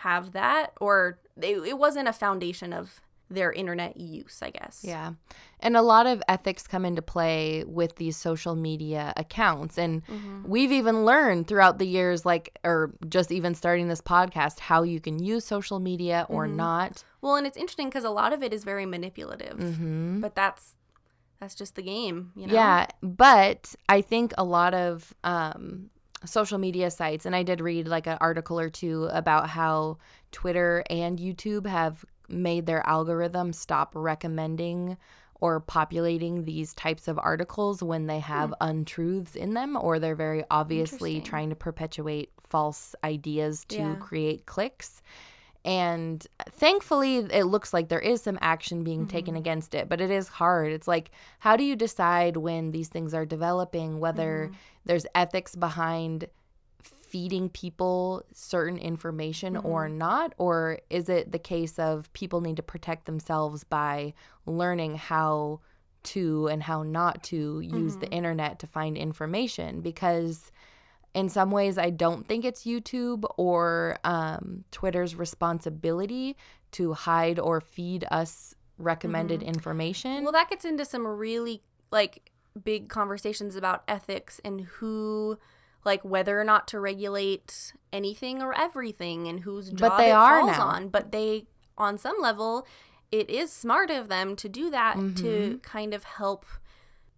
have 0.02 0.32
that 0.32 0.72
or 0.80 1.18
they, 1.36 1.52
it 1.54 1.78
wasn't 1.78 2.08
a 2.08 2.12
foundation 2.12 2.72
of 2.72 3.00
their 3.30 3.50
internet 3.52 3.96
use, 3.96 4.40
I 4.42 4.50
guess. 4.50 4.80
Yeah. 4.84 5.12
And 5.60 5.74
a 5.74 5.80
lot 5.80 6.06
of 6.06 6.22
ethics 6.28 6.66
come 6.66 6.84
into 6.84 7.00
play 7.00 7.64
with 7.66 7.96
these 7.96 8.14
social 8.16 8.54
media 8.54 9.14
accounts. 9.16 9.78
And 9.78 10.02
Mm-hmm. 10.06 10.50
we've 10.50 10.72
even 10.72 11.06
learned 11.06 11.46
throughout 11.46 11.78
the 11.78 11.86
years, 11.86 12.26
like, 12.26 12.58
or 12.62 12.92
just 13.08 13.32
even 13.32 13.54
starting 13.54 13.88
this 13.88 14.02
podcast, 14.02 14.60
how 14.60 14.82
you 14.82 15.00
can 15.00 15.18
use 15.18 15.46
social 15.46 15.80
media 15.80 16.26
or 16.28 16.46
Mm-hmm. 16.46 16.56
not. 16.56 17.04
Well, 17.22 17.36
and 17.36 17.46
it's 17.46 17.56
interesting 17.56 17.88
because 17.88 18.04
a 18.04 18.10
lot 18.10 18.34
of 18.34 18.42
it 18.42 18.52
is 18.52 18.64
very 18.64 18.84
manipulative, 18.84 19.58
hmm 19.58 20.20
but 20.20 20.34
that's 20.34 20.74
that's 21.40 21.54
just 21.54 21.74
the 21.74 21.82
game, 21.82 22.32
you 22.36 22.46
know. 22.46 22.52
Yeah. 22.54 22.86
But 23.02 23.74
I 23.88 24.02
think 24.02 24.34
a 24.36 24.44
lot 24.44 24.74
of 24.74 25.14
um, 25.24 25.90
social 26.24 26.58
media 26.58 26.90
sites, 26.90 27.26
and 27.26 27.34
I 27.34 27.42
did 27.42 27.60
read 27.60 27.88
like 27.88 28.06
an 28.06 28.18
article 28.20 28.58
or 28.58 28.70
two 28.70 29.04
about 29.12 29.48
how 29.50 29.98
Twitter 30.30 30.84
and 30.88 31.18
YouTube 31.18 31.66
have 31.66 32.04
made 32.28 32.66
their 32.66 32.86
algorithm 32.86 33.52
stop 33.52 33.92
recommending 33.94 34.96
or 35.34 35.58
populating 35.58 36.44
these 36.44 36.72
types 36.72 37.08
of 37.08 37.18
articles 37.18 37.82
when 37.82 38.06
they 38.06 38.20
have 38.20 38.50
hmm. 38.50 38.68
untruths 38.68 39.34
in 39.34 39.54
them 39.54 39.76
or 39.76 39.98
they're 39.98 40.14
very 40.14 40.44
obviously 40.50 41.20
trying 41.20 41.50
to 41.50 41.56
perpetuate 41.56 42.30
false 42.40 42.94
ideas 43.02 43.64
to 43.66 43.76
Yeah. 43.76 43.94
create 43.96 44.46
clicks. 44.46 45.02
And 45.64 46.26
thankfully, 46.50 47.18
it 47.18 47.44
looks 47.44 47.72
like 47.72 47.88
there 47.88 48.00
is 48.00 48.22
some 48.22 48.38
action 48.40 48.82
being 48.82 49.06
taken 49.06 49.34
mm-hmm. 49.34 49.40
against 49.40 49.74
it, 49.74 49.88
but 49.88 50.00
it 50.00 50.10
is 50.10 50.26
hard. 50.26 50.72
It's 50.72 50.88
like, 50.88 51.12
how 51.38 51.56
do 51.56 51.62
you 51.62 51.76
decide 51.76 52.36
when 52.36 52.72
these 52.72 52.88
things 52.88 53.14
are 53.14 53.24
developing, 53.24 54.00
whether 54.00 54.48
mm-hmm. 54.48 54.56
there's 54.84 55.06
ethics 55.14 55.54
behind 55.54 56.26
feeding 56.82 57.48
people 57.48 58.24
certain 58.32 58.78
information 58.78 59.56
or 59.56 59.86
mm-hmm. 59.86 59.98
not? 59.98 60.34
Or 60.36 60.80
is 60.90 61.08
it 61.08 61.30
the 61.30 61.38
case 61.38 61.78
of 61.78 62.12
people 62.12 62.40
need 62.40 62.56
to 62.56 62.62
protect 62.62 63.06
themselves 63.06 63.62
by 63.62 64.14
learning 64.46 64.96
how 64.96 65.60
to 66.04 66.48
and 66.48 66.60
how 66.62 66.82
not 66.82 67.22
to 67.22 67.60
use 67.60 67.98
the 67.98 68.10
internet 68.10 68.58
to 68.58 68.66
find 68.66 68.96
information? 68.96 69.80
Because 69.80 70.50
in 71.14 71.28
some 71.28 71.50
ways 71.50 71.76
i 71.78 71.90
don't 71.90 72.26
think 72.26 72.44
it's 72.44 72.64
youtube 72.64 73.24
or 73.36 73.96
um, 74.04 74.64
twitter's 74.70 75.14
responsibility 75.14 76.36
to 76.70 76.92
hide 76.94 77.38
or 77.38 77.60
feed 77.60 78.04
us 78.10 78.54
recommended 78.78 79.42
information 79.42 80.22
Well, 80.24 80.32
that 80.32 80.48
gets 80.50 80.64
into 80.64 80.84
some 80.84 81.06
really 81.06 81.62
like 81.90 82.30
big 82.64 82.88
conversations 82.88 83.54
about 83.56 83.82
ethics 83.86 84.40
and 84.44 84.62
who 84.62 85.38
like 85.84 86.02
whether 86.04 86.40
or 86.40 86.44
not 86.44 86.66
to 86.68 86.80
regulate 86.80 87.72
anything 87.92 88.40
or 88.42 88.56
everything 88.58 89.28
and 89.28 89.40
whose 89.40 89.68
job 89.70 89.78
But 89.90 89.96
they 89.98 90.10
it 90.10 90.14
are 90.14 90.40
falls 90.40 90.56
now. 90.58 90.66
on. 90.66 90.88
But 90.88 91.12
they 91.12 91.46
on 91.76 91.98
some 91.98 92.16
level 92.20 92.66
it 93.10 93.28
is 93.28 93.52
smart 93.52 93.90
of 93.90 94.08
them 94.08 94.34
to 94.36 94.48
do 94.48 94.70
that 94.70 94.96
Mm-hmm. 94.96 95.14
to 95.22 95.58
kind 95.62 95.92
of 95.94 96.04
help 96.04 96.46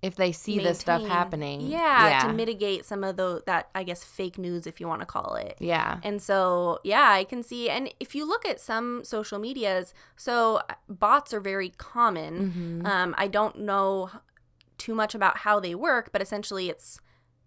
if 0.05 0.17
they 0.17 0.33
see 0.33 0.59
this 0.59 0.79
stuff 0.79 1.03
happening 1.07 1.63
Yeah, 1.63 2.09
yeah 2.09 2.27
to 2.27 2.33
mitigate 2.33 2.85
some 2.85 3.03
of 3.03 3.17
the 3.17 3.43
that 3.47 3.71
I 3.75 3.83
guess 3.85 4.05
fake 4.05 4.37
news 4.39 4.67
if 4.67 4.81
you 4.81 4.87
want 4.87 5.01
to 5.01 5.07
call 5.07 5.35
it. 5.37 5.57
yeah 5.61 5.99
And 6.03 6.21
so, 6.21 6.79
yeah, 6.85 7.09
I 7.11 7.25
can 7.25 7.43
see. 7.43 7.71
And 7.71 7.93
if 7.99 8.15
you 8.15 8.29
look 8.29 8.45
at 8.47 8.61
some 8.61 9.03
social 9.05 9.39
medias, 9.39 9.95
so 10.17 10.57
uh, 10.69 10.75
bots 10.89 11.33
are 11.33 11.41
very 11.41 11.71
common. 11.71 12.33
Mm-hmm. 12.35 12.87
Um, 12.87 13.15
I 13.17 13.29
don't 13.29 13.61
know 13.61 14.11
too 14.77 14.95
much 14.95 15.15
about 15.15 15.39
how 15.39 15.59
they 15.59 15.75
work, 15.75 16.11
but 16.13 16.21
essentially 16.21 16.69
it's 16.69 17.01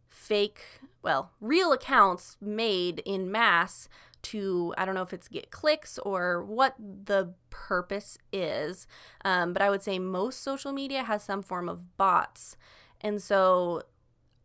fake, 0.09 0.61
well, 1.03 1.31
real 1.39 1.71
accounts 1.71 2.37
made 2.41 2.99
in 3.05 3.31
mass 3.31 3.87
to, 4.23 4.73
I 4.77 4.85
don't 4.85 4.95
know 4.95 5.01
if 5.01 5.13
it's 5.13 5.27
get 5.27 5.51
clicks 5.51 5.97
or 5.99 6.43
what 6.43 6.75
the 6.79 7.33
purpose 7.49 8.17
is. 8.31 8.87
Um, 9.23 9.53
but 9.53 9.61
I 9.61 9.69
would 9.69 9.83
say 9.83 9.99
most 9.99 10.41
social 10.41 10.71
media 10.73 11.03
has 11.03 11.23
some 11.23 11.41
form 11.41 11.69
of 11.69 11.97
bots. 11.97 12.57
And 13.01 13.21
so 13.21 13.83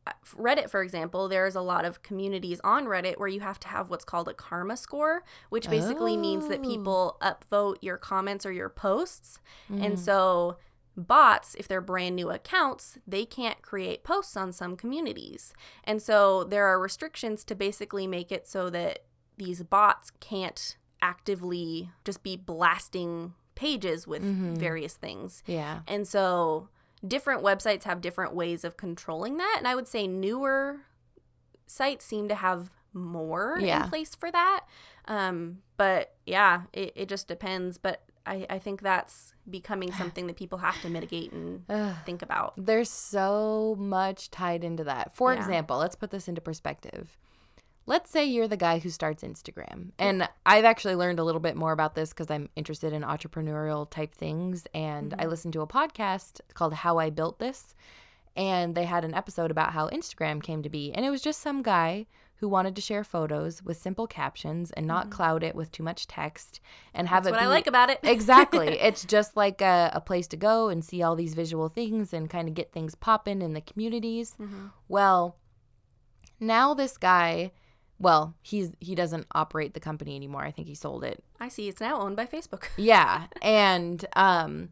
uh, 0.06 0.12
Reddit, 0.36 0.68
for 0.68 0.82
example, 0.82 1.28
there's 1.28 1.54
a 1.54 1.60
lot 1.60 1.84
of 1.84 2.02
communities 2.02 2.60
on 2.64 2.86
Reddit 2.86 3.18
where 3.18 3.28
you 3.28 3.40
have 3.40 3.60
to 3.60 3.68
have 3.68 3.88
what's 3.88 4.04
called 4.04 4.28
a 4.28 4.34
karma 4.34 4.76
score, 4.76 5.22
which 5.48 5.70
basically 5.70 6.16
means 6.16 6.48
that 6.48 6.58
Oh. 6.58 6.68
people 6.68 7.16
upvote 7.22 7.76
your 7.80 7.96
comments 7.96 8.44
or 8.44 8.52
your 8.52 8.68
posts. 8.68 9.38
Mm. 9.70 9.86
And 9.86 10.00
so 10.00 10.56
bots, 10.96 11.54
if 11.54 11.68
they're 11.68 11.80
brand 11.80 12.16
new 12.16 12.30
accounts, 12.30 12.98
they 13.06 13.24
can't 13.24 13.62
create 13.62 14.02
posts 14.04 14.36
on 14.36 14.52
some 14.52 14.76
communities. 14.76 15.54
And 15.84 16.02
so 16.02 16.44
there 16.44 16.66
are 16.66 16.78
restrictions 16.80 17.44
to 17.44 17.54
basically 17.54 18.06
make 18.06 18.30
it 18.32 18.46
so 18.48 18.68
that 18.70 19.04
these 19.36 19.62
bots 19.62 20.10
can't 20.20 20.76
actively 21.00 21.90
just 22.04 22.22
be 22.22 22.36
blasting 22.36 23.34
pages 23.54 24.06
with 24.06 24.22
Mhm. 24.22 24.56
various 24.58 24.94
things. 24.94 25.42
yeah 25.46 25.80
And 25.86 26.06
so 26.06 26.68
different 27.06 27.42
websites 27.42 27.82
have 27.84 28.00
different 28.00 28.34
ways 28.34 28.64
of 28.64 28.76
controlling 28.76 29.36
that. 29.38 29.56
And 29.58 29.66
I 29.68 29.74
would 29.74 29.88
say 29.88 30.06
newer 30.06 30.80
sites 31.66 32.04
seem 32.04 32.28
to 32.28 32.34
have 32.34 32.70
more 32.92 33.58
Yeah. 33.60 33.84
in 33.84 33.88
place 33.88 34.14
for 34.14 34.30
that. 34.30 34.64
Um, 35.06 35.62
but 35.76 36.14
yeah, 36.26 36.62
it, 36.72 36.92
it 36.94 37.08
just 37.08 37.26
depends. 37.26 37.78
But 37.78 38.02
I, 38.24 38.46
I 38.48 38.58
think 38.60 38.82
that's 38.82 39.34
becoming 39.50 39.90
something 39.92 40.26
that 40.28 40.36
people 40.36 40.58
have 40.58 40.80
to 40.82 40.88
mitigate 40.88 41.32
and 41.32 41.64
think 42.04 42.22
about. 42.22 42.54
There's 42.56 42.90
so 42.90 43.74
much 43.78 44.30
tied 44.30 44.62
into 44.62 44.84
that. 44.84 45.12
For 45.14 45.32
Yeah. 45.32 45.40
example, 45.40 45.78
let's 45.78 45.96
put 45.96 46.10
this 46.10 46.28
into 46.28 46.40
perspective. 46.40 47.18
Let's 47.84 48.10
say 48.10 48.24
you're 48.24 48.48
the 48.48 48.56
guy 48.56 48.78
who 48.78 48.90
starts 48.90 49.24
Instagram. 49.24 49.90
And 49.98 50.28
I've 50.46 50.64
actually 50.64 50.94
learned 50.94 51.18
a 51.18 51.24
little 51.24 51.40
bit 51.40 51.56
more 51.56 51.72
about 51.72 51.94
this 51.94 52.10
because 52.10 52.30
I'm 52.30 52.48
interested 52.54 52.92
in 52.92 53.02
entrepreneurial 53.02 53.90
type 53.90 54.14
things. 54.14 54.66
And 54.72 55.14
I 55.18 55.26
listened 55.26 55.52
to 55.54 55.62
a 55.62 55.66
podcast 55.66 56.40
called 56.54 56.74
How 56.74 56.98
I 56.98 57.10
Built 57.10 57.38
This. 57.38 57.74
And 58.36 58.74
they 58.74 58.84
had 58.84 59.04
an 59.04 59.14
episode 59.14 59.50
about 59.50 59.72
how 59.72 59.88
Instagram 59.88 60.42
came 60.42 60.62
to 60.62 60.68
be. 60.70 60.92
And 60.92 61.04
it 61.04 61.10
was 61.10 61.22
just 61.22 61.40
some 61.40 61.60
guy 61.62 62.06
who 62.36 62.48
wanted 62.48 62.74
to 62.74 62.82
share 62.82 63.04
photos 63.04 63.62
with 63.62 63.76
simple 63.76 64.06
captions 64.08 64.72
and 64.72 64.84
not 64.84 65.10
cloud 65.10 65.44
it 65.44 65.54
with 65.54 65.70
too 65.70 65.84
much 65.84 66.08
text 66.08 66.58
and 66.92 67.06
have 67.06 67.22
That's 67.22 67.36
it 67.36 67.38
what 67.38 67.42
I 67.42 67.48
like 67.48 67.68
about 67.68 67.88
it. 67.88 68.00
exactly. 68.02 68.78
It's 68.80 69.04
just 69.04 69.36
like 69.36 69.60
a, 69.60 69.90
a 69.92 70.00
place 70.00 70.26
to 70.28 70.36
go 70.36 70.68
and 70.68 70.84
see 70.84 71.02
all 71.02 71.14
these 71.14 71.34
visual 71.34 71.68
things 71.68 72.12
and 72.12 72.28
kind 72.28 72.48
of 72.48 72.54
get 72.54 72.72
things 72.72 72.96
popping 72.96 73.42
in 73.42 73.52
the 73.52 73.60
communities. 73.60 74.34
Mm-hmm. 74.40 74.66
Well, 74.88 75.36
now 76.40 76.74
this 76.74 76.96
guy 76.96 77.52
well, 78.02 78.34
he's 78.42 78.72
he 78.80 78.94
doesn't 78.94 79.26
operate 79.32 79.74
the 79.74 79.80
company 79.80 80.16
anymore. 80.16 80.42
I 80.42 80.50
think 80.50 80.66
he 80.66 80.74
sold 80.74 81.04
it. 81.04 81.22
I 81.40 81.48
see 81.48 81.68
it's 81.68 81.80
now 81.80 82.00
owned 82.00 82.16
by 82.16 82.26
Facebook. 82.26 82.64
Yeah, 82.76 83.26
and 83.40 84.04
um 84.14 84.70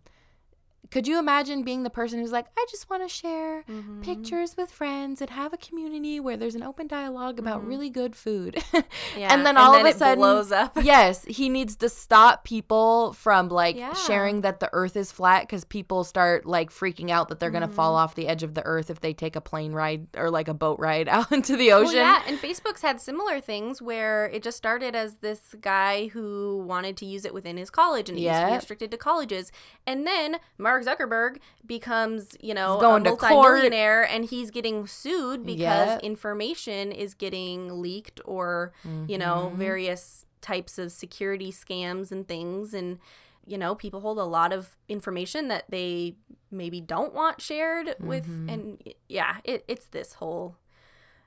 could 0.90 1.06
you 1.06 1.18
imagine 1.18 1.62
being 1.62 1.82
the 1.82 1.90
person 1.90 2.18
who's 2.18 2.32
like, 2.32 2.46
I 2.58 2.66
just 2.70 2.88
want 2.90 3.02
to 3.02 3.08
share 3.08 3.62
Mm-hmm. 3.68 4.00
pictures 4.02 4.56
with 4.56 4.70
friends 4.70 5.20
and 5.20 5.30
have 5.30 5.52
a 5.52 5.56
community 5.56 6.18
where 6.18 6.36
there's 6.36 6.54
an 6.54 6.62
open 6.62 6.86
dialogue 6.86 7.38
about 7.38 7.64
really 7.66 7.90
good 7.90 8.16
food? 8.16 8.54
Mm-hmm. 8.56 8.78
Yeah, 9.20 9.32
and 9.34 9.44
then 9.44 9.56
all 9.56 9.74
of 9.74 9.84
a 9.84 9.92
sudden, 9.92 10.18
blows 10.18 10.52
up. 10.52 10.78
yes, 10.82 11.24
he 11.24 11.48
needs 11.48 11.74
to 11.76 11.88
stop 11.88 12.44
people 12.44 13.12
from 13.12 13.48
like 13.48 13.76
Yeah. 13.76 13.92
sharing 13.92 14.42
that 14.42 14.60
the 14.60 14.70
earth 14.72 14.96
is 14.96 15.10
flat 15.12 15.42
because 15.42 15.64
people 15.64 16.04
start 16.04 16.46
like 16.46 16.70
freaking 16.70 17.10
out 17.10 17.28
that 17.28 17.40
they're 17.40 17.50
going 17.50 17.62
to 17.62 17.68
fall 17.68 17.90
Mm-hmm. 17.94 18.02
off 18.04 18.14
the 18.14 18.28
edge 18.28 18.42
of 18.44 18.54
the 18.54 18.64
earth 18.64 18.88
if 18.88 19.00
they 19.00 19.12
take 19.12 19.34
a 19.36 19.40
plane 19.40 19.72
ride 19.72 20.06
or 20.16 20.30
like 20.30 20.48
a 20.48 20.54
boat 20.54 20.78
ride 20.78 21.08
out 21.16 21.30
into 21.32 21.56
the 21.56 21.72
ocean. 21.72 21.96
Well, 21.96 22.04
yeah, 22.04 22.22
and 22.26 22.38
Facebook's 22.38 22.82
had 22.82 23.00
similar 23.00 23.40
things 23.40 23.82
where 23.82 24.26
it 24.26 24.42
just 24.42 24.56
started 24.56 24.94
as 24.96 25.16
this 25.16 25.54
guy 25.60 26.06
who 26.08 26.64
wanted 26.66 26.96
to 26.98 27.06
use 27.06 27.24
it 27.24 27.34
within 27.34 27.56
his 27.56 27.68
college 27.70 28.08
and 28.08 28.16
it 28.18 28.22
used 28.22 28.40
to 28.40 28.46
be 28.46 28.52
restricted 28.54 28.90
to 28.92 28.96
colleges. 28.96 29.50
And 29.86 30.06
then 30.06 30.36
Mark 30.56 30.69
Zuckerberg 30.78 31.38
becomes, 31.66 32.36
you 32.40 32.54
know, 32.54 32.74
He's 32.74 32.80
going 32.82 33.06
a 33.06 33.10
multimillionaire 33.10 34.02
and 34.04 34.24
he's 34.26 34.50
getting 34.50 34.86
sued 34.86 35.44
because 35.44 35.88
Yep. 35.94 36.02
information 36.02 36.92
is 36.92 37.14
getting 37.14 37.80
leaked 37.82 38.20
or, 38.24 38.72
you 39.08 39.18
know, 39.18 39.48
Mm-hmm. 39.48 39.58
various 39.58 40.26
types 40.40 40.78
of 40.78 40.92
security 40.92 41.50
scams 41.50 42.12
and 42.12 42.28
things 42.28 42.72
and 42.74 42.98
you 43.46 43.58
know, 43.58 43.74
people 43.74 44.00
hold 44.00 44.18
a 44.18 44.24
lot 44.24 44.52
of 44.52 44.76
information 44.88 45.48
that 45.48 45.64
they 45.70 46.14
maybe 46.52 46.80
don't 46.80 47.12
want 47.14 47.40
shared 47.40 47.96
with 47.98 48.24
Mm-hmm. 48.26 48.48
and 48.50 48.94
yeah, 49.08 49.38
it, 49.44 49.64
it's 49.66 49.86
this 49.86 50.12
whole 50.14 50.56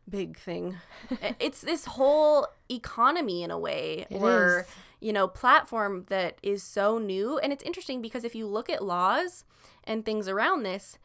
big 0.09 0.37
thing. 0.37 0.77
it's 1.39 1.61
this 1.61 1.85
whole 1.85 2.47
economy 2.69 3.43
in 3.43 3.51
a 3.51 3.57
way 3.59 4.05
It 4.09 4.15
or 4.21 4.59
is. 4.61 4.65
You 5.03 5.11
know, 5.13 5.27
platform 5.27 6.05
that 6.07 6.37
is 6.41 6.63
so 6.63 6.97
new 6.97 7.37
and 7.39 7.51
it's 7.53 7.63
interesting 7.63 8.01
because 8.01 8.23
if 8.23 8.33
you 8.35 8.47
look 8.47 8.69
at 8.69 8.83
laws 8.83 9.43
and 9.83 10.05
things 10.05 10.27
around 10.27 10.63
this, 10.63 10.97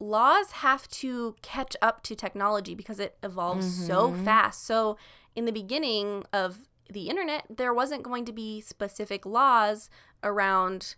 laws 0.00 0.50
have 0.52 0.88
to 0.88 1.36
catch 1.40 1.76
up 1.80 2.02
to 2.02 2.14
technology 2.16 2.74
because 2.74 2.98
it 2.98 3.16
evolves 3.22 3.64
so 3.64 4.12
Mm-hmm. 4.12 4.24
fast. 4.24 4.66
So 4.66 4.96
in 5.36 5.44
the 5.44 5.52
beginning 5.52 6.24
of 6.32 6.68
the 6.90 7.08
internet, 7.08 7.44
there 7.48 7.72
wasn't 7.72 8.02
going 8.02 8.24
to 8.26 8.32
be 8.32 8.60
specific 8.60 9.24
laws 9.24 9.88
around 10.22 10.96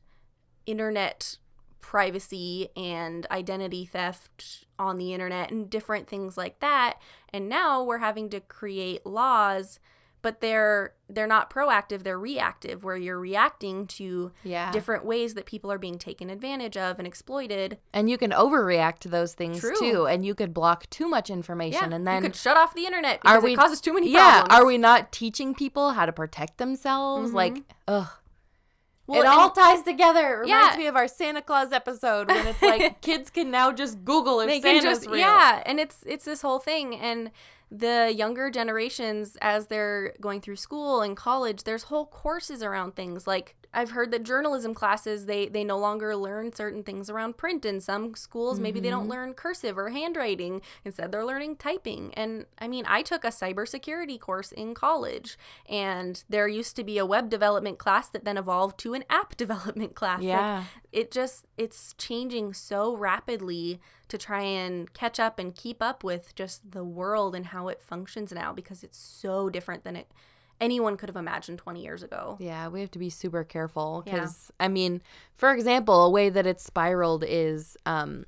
internet 0.66 1.38
privacy 1.80 2.68
and 2.76 3.26
identity 3.30 3.84
theft 3.86 4.64
on 4.78 4.96
the 4.98 5.12
internet 5.12 5.50
and 5.52 5.70
different 5.70 6.08
things 6.08 6.36
like 6.36 6.58
that. 6.60 6.94
And 7.32 7.48
now 7.48 7.82
we're 7.84 7.98
having 7.98 8.28
to 8.30 8.40
create 8.40 9.06
laws, 9.06 9.78
but 10.26 10.40
they're 10.40 10.92
they're 11.08 11.28
not 11.28 11.48
proactive, 11.50 12.02
they're 12.02 12.18
reactive 12.18 12.82
where 12.82 12.96
you're 12.96 13.20
reacting 13.20 13.86
to 13.86 14.32
Yeah. 14.42 14.72
different 14.72 15.04
ways 15.04 15.34
that 15.34 15.46
people 15.46 15.70
are 15.70 15.78
being 15.78 15.98
taken 15.98 16.30
advantage 16.30 16.76
of 16.76 16.98
and 16.98 17.06
exploited. 17.06 17.78
And 17.94 18.10
you 18.10 18.18
can 18.18 18.32
overreact 18.32 18.98
to 19.00 19.08
those 19.08 19.32
things 19.34 19.60
True. 19.60 19.76
too. 19.78 20.06
And 20.08 20.26
you 20.26 20.34
could 20.34 20.52
block 20.52 20.90
too 20.90 21.08
much 21.08 21.30
information. 21.30 21.90
Yeah, 21.90 21.94
and 21.96 22.04
then 22.04 22.16
you 22.24 22.28
could 22.30 22.34
shut 22.34 22.56
off 22.56 22.74
the 22.74 22.86
internet 22.86 23.20
Are 23.24 23.34
because 23.36 23.44
we- 23.44 23.52
it 23.52 23.56
causes 23.56 23.80
too 23.80 23.94
many 23.94 24.10
yeah, 24.10 24.40
problems. 24.42 24.60
are 24.60 24.66
we 24.66 24.78
not 24.78 25.12
teaching 25.12 25.54
people 25.54 25.92
how 25.92 26.06
to 26.06 26.12
protect 26.12 26.58
themselves? 26.58 27.28
Mm-hmm. 27.28 27.36
Like, 27.36 27.62
ugh. 27.86 28.08
Well, 29.06 29.22
it 29.22 29.26
all 29.26 29.50
ties 29.50 29.82
together. 29.82 30.34
It 30.34 30.38
reminds 30.46 30.74
Yeah. 30.74 30.78
me 30.78 30.86
of 30.86 30.96
our 30.96 31.06
Santa 31.08 31.42
Claus 31.42 31.72
episode 31.72 32.28
when 32.28 32.46
it's 32.46 32.62
like 32.62 33.00
kids 33.02 33.30
can 33.30 33.50
now 33.50 33.70
just 33.72 34.04
Google 34.04 34.40
if 34.40 34.48
they 34.48 34.60
can 34.60 34.80
Santa's 34.82 34.98
just 35.00 35.10
real. 35.10 35.18
yeah, 35.20 35.62
and 35.64 35.78
it's 35.78 35.98
it's 36.06 36.24
this 36.24 36.42
whole 36.42 36.58
thing 36.58 36.94
and 36.96 37.30
the 37.70 38.12
younger 38.14 38.48
generations 38.50 39.36
as 39.40 39.66
they're 39.66 40.14
going 40.20 40.40
through 40.40 40.54
school 40.54 41.00
and 41.02 41.16
college 41.16 41.64
there's 41.64 41.84
whole 41.84 42.06
courses 42.06 42.62
around 42.62 42.94
things 42.94 43.26
like 43.26 43.56
i've 43.76 43.92
heard 43.92 44.10
that 44.10 44.24
journalism 44.24 44.74
classes 44.74 45.26
they 45.26 45.46
they 45.46 45.62
no 45.62 45.78
longer 45.78 46.16
learn 46.16 46.52
certain 46.52 46.82
things 46.82 47.08
around 47.08 47.36
print 47.36 47.64
in 47.64 47.80
some 47.80 48.14
schools 48.16 48.58
maybe 48.58 48.80
they 48.80 48.88
Mm-hmm. 48.88 48.98
don't 48.98 49.08
learn 49.08 49.34
cursive 49.34 49.78
or 49.78 49.90
handwriting 49.90 50.60
instead 50.84 51.12
they're 51.12 51.24
learning 51.24 51.54
typing 51.56 52.12
and 52.14 52.46
i 52.58 52.66
mean 52.66 52.84
i 52.88 53.02
took 53.02 53.24
a 53.24 53.28
cybersecurity 53.28 54.18
course 54.18 54.50
in 54.50 54.74
college 54.74 55.38
and 55.68 56.24
there 56.28 56.48
used 56.48 56.74
to 56.76 56.82
be 56.84 56.98
a 56.98 57.06
web 57.06 57.28
development 57.30 57.78
class 57.78 58.08
that 58.08 58.24
then 58.24 58.36
evolved 58.38 58.78
to 58.78 58.94
an 58.94 59.04
app 59.10 59.36
development 59.44 59.94
class 59.94 60.18
Like, 60.18 60.26
Yeah. 60.28 60.64
it 60.92 61.10
just 61.10 61.46
it's 61.56 61.94
changing 61.98 62.54
so 62.54 62.96
rapidly 62.96 63.80
to 64.08 64.16
try 64.16 64.42
and 64.42 64.92
catch 64.94 65.18
up 65.18 65.38
and 65.38 65.54
keep 65.54 65.82
up 65.82 66.04
with 66.04 66.34
just 66.34 66.70
the 66.72 66.84
world 66.84 67.34
and 67.34 67.46
how 67.46 67.68
it 67.68 67.82
functions 67.82 68.32
now 68.32 68.52
because 68.52 68.82
it's 68.84 68.98
so 68.98 69.50
different 69.50 69.82
than 69.84 69.96
it 69.96 70.08
anyone 70.60 70.96
could 70.96 71.08
have 71.08 71.16
imagined 71.16 71.58
20 71.58 71.82
years 71.82 72.02
ago. 72.02 72.36
Yeah, 72.40 72.68
we 72.68 72.80
have 72.80 72.90
to 72.92 72.98
be 72.98 73.10
super 73.10 73.44
careful 73.44 74.02
Yeah. 74.06 74.14
because 74.14 74.50
I 74.58 74.68
mean, 74.68 75.02
for 75.34 75.52
example, 75.52 76.04
a 76.04 76.10
way 76.10 76.28
that 76.30 76.46
it's 76.46 76.64
spiraled 76.64 77.24
is 77.26 77.76
um, 77.86 78.24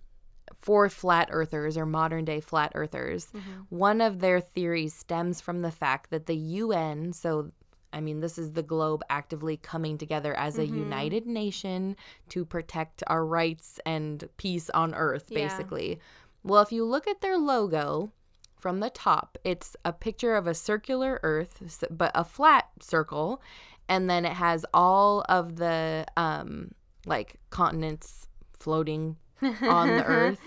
for 0.54 0.88
flat 0.88 1.28
earthers 1.30 1.76
or 1.76 1.86
modern 1.86 2.24
day 2.24 2.40
flat 2.40 2.72
earthers. 2.74 3.32
One 3.68 4.00
of 4.00 4.20
their 4.20 4.40
theories 4.40 4.94
stems 4.94 5.40
from 5.40 5.62
the 5.62 5.70
fact 5.70 6.10
that 6.10 6.26
the 6.26 6.36
UN, 6.36 7.12
so 7.12 7.50
I 7.92 8.00
mean, 8.00 8.20
this 8.20 8.36
is 8.36 8.52
the 8.52 8.62
globe 8.62 9.02
actively 9.08 9.56
coming 9.56 9.96
together 9.96 10.34
as 10.36 10.58
a 10.58 10.66
united 10.66 11.26
nation 11.26 11.96
to 12.28 12.44
protect 12.44 13.02
our 13.06 13.24
rights 13.24 13.80
and 13.86 14.28
peace 14.36 14.68
on 14.70 14.94
earth, 14.94 15.26
Yeah. 15.30 15.48
basically. 15.48 15.98
Well, 16.44 16.60
if 16.60 16.70
you 16.70 16.84
look 16.84 17.06
at 17.08 17.20
their 17.22 17.38
logo, 17.38 18.12
from 18.58 18.80
the 18.80 18.90
top, 18.90 19.38
it's 19.44 19.76
a 19.84 19.92
picture 19.92 20.34
of 20.36 20.46
a 20.46 20.54
circular 20.54 21.20
earth, 21.22 21.84
but 21.90 22.10
a 22.14 22.24
flat 22.24 22.66
circle. 22.80 23.40
And 23.88 24.08
then 24.10 24.24
it 24.24 24.32
has 24.32 24.66
all 24.74 25.24
of 25.28 25.56
the 25.56 26.04
um, 26.16 26.72
like 27.06 27.36
continents 27.50 28.28
floating 28.52 29.16
on 29.42 29.88
the 29.96 30.04
earth. 30.04 30.38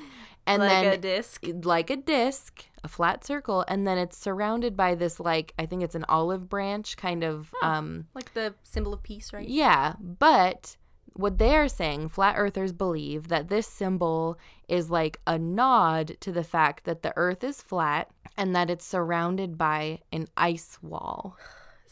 And 0.48 0.62
like 0.62 0.70
then 0.70 0.94
a 0.94 0.98
disc. 0.98 1.46
like 1.64 1.90
a 1.92 1.96
disc, 1.96 2.66
a 2.84 2.88
flat 2.88 3.24
circle, 3.24 3.64
and 3.68 3.86
then 3.88 3.98
it's 4.00 4.18
surrounded 4.18 4.76
by 4.76 4.96
this 4.96 5.20
like 5.20 5.54
I 5.60 5.66
think 5.68 5.84
it's 5.84 5.94
an 5.96 6.04
olive 6.10 6.50
branch 6.50 6.98
kind 6.98 7.24
of 7.24 7.54
um 7.62 8.08
Like 8.16 8.34
the 8.34 8.56
symbol 8.64 8.92
of 8.94 9.04
peace, 9.04 9.34
right? 9.34 9.48
yeah, 9.48 9.94
but 10.00 10.78
what 11.14 11.38
they're 11.38 11.68
saying, 11.68 12.10
flat 12.10 12.36
earthers 12.38 12.72
believe 12.72 13.28
that 13.28 13.50
this 13.50 13.68
symbol 13.68 14.38
is 14.68 14.90
like 14.90 15.20
a 15.28 15.38
nod 15.38 16.18
to 16.22 16.32
the 16.32 16.44
fact 16.44 16.86
that 16.86 17.02
the 17.02 17.14
earth 17.16 17.44
is 17.44 17.62
flat 17.62 18.10
and 18.38 18.56
that 18.56 18.70
it's 18.70 18.86
surrounded 18.86 19.58
by 19.58 20.00
an 20.12 20.28
ice 20.38 20.78
wall. 20.82 21.38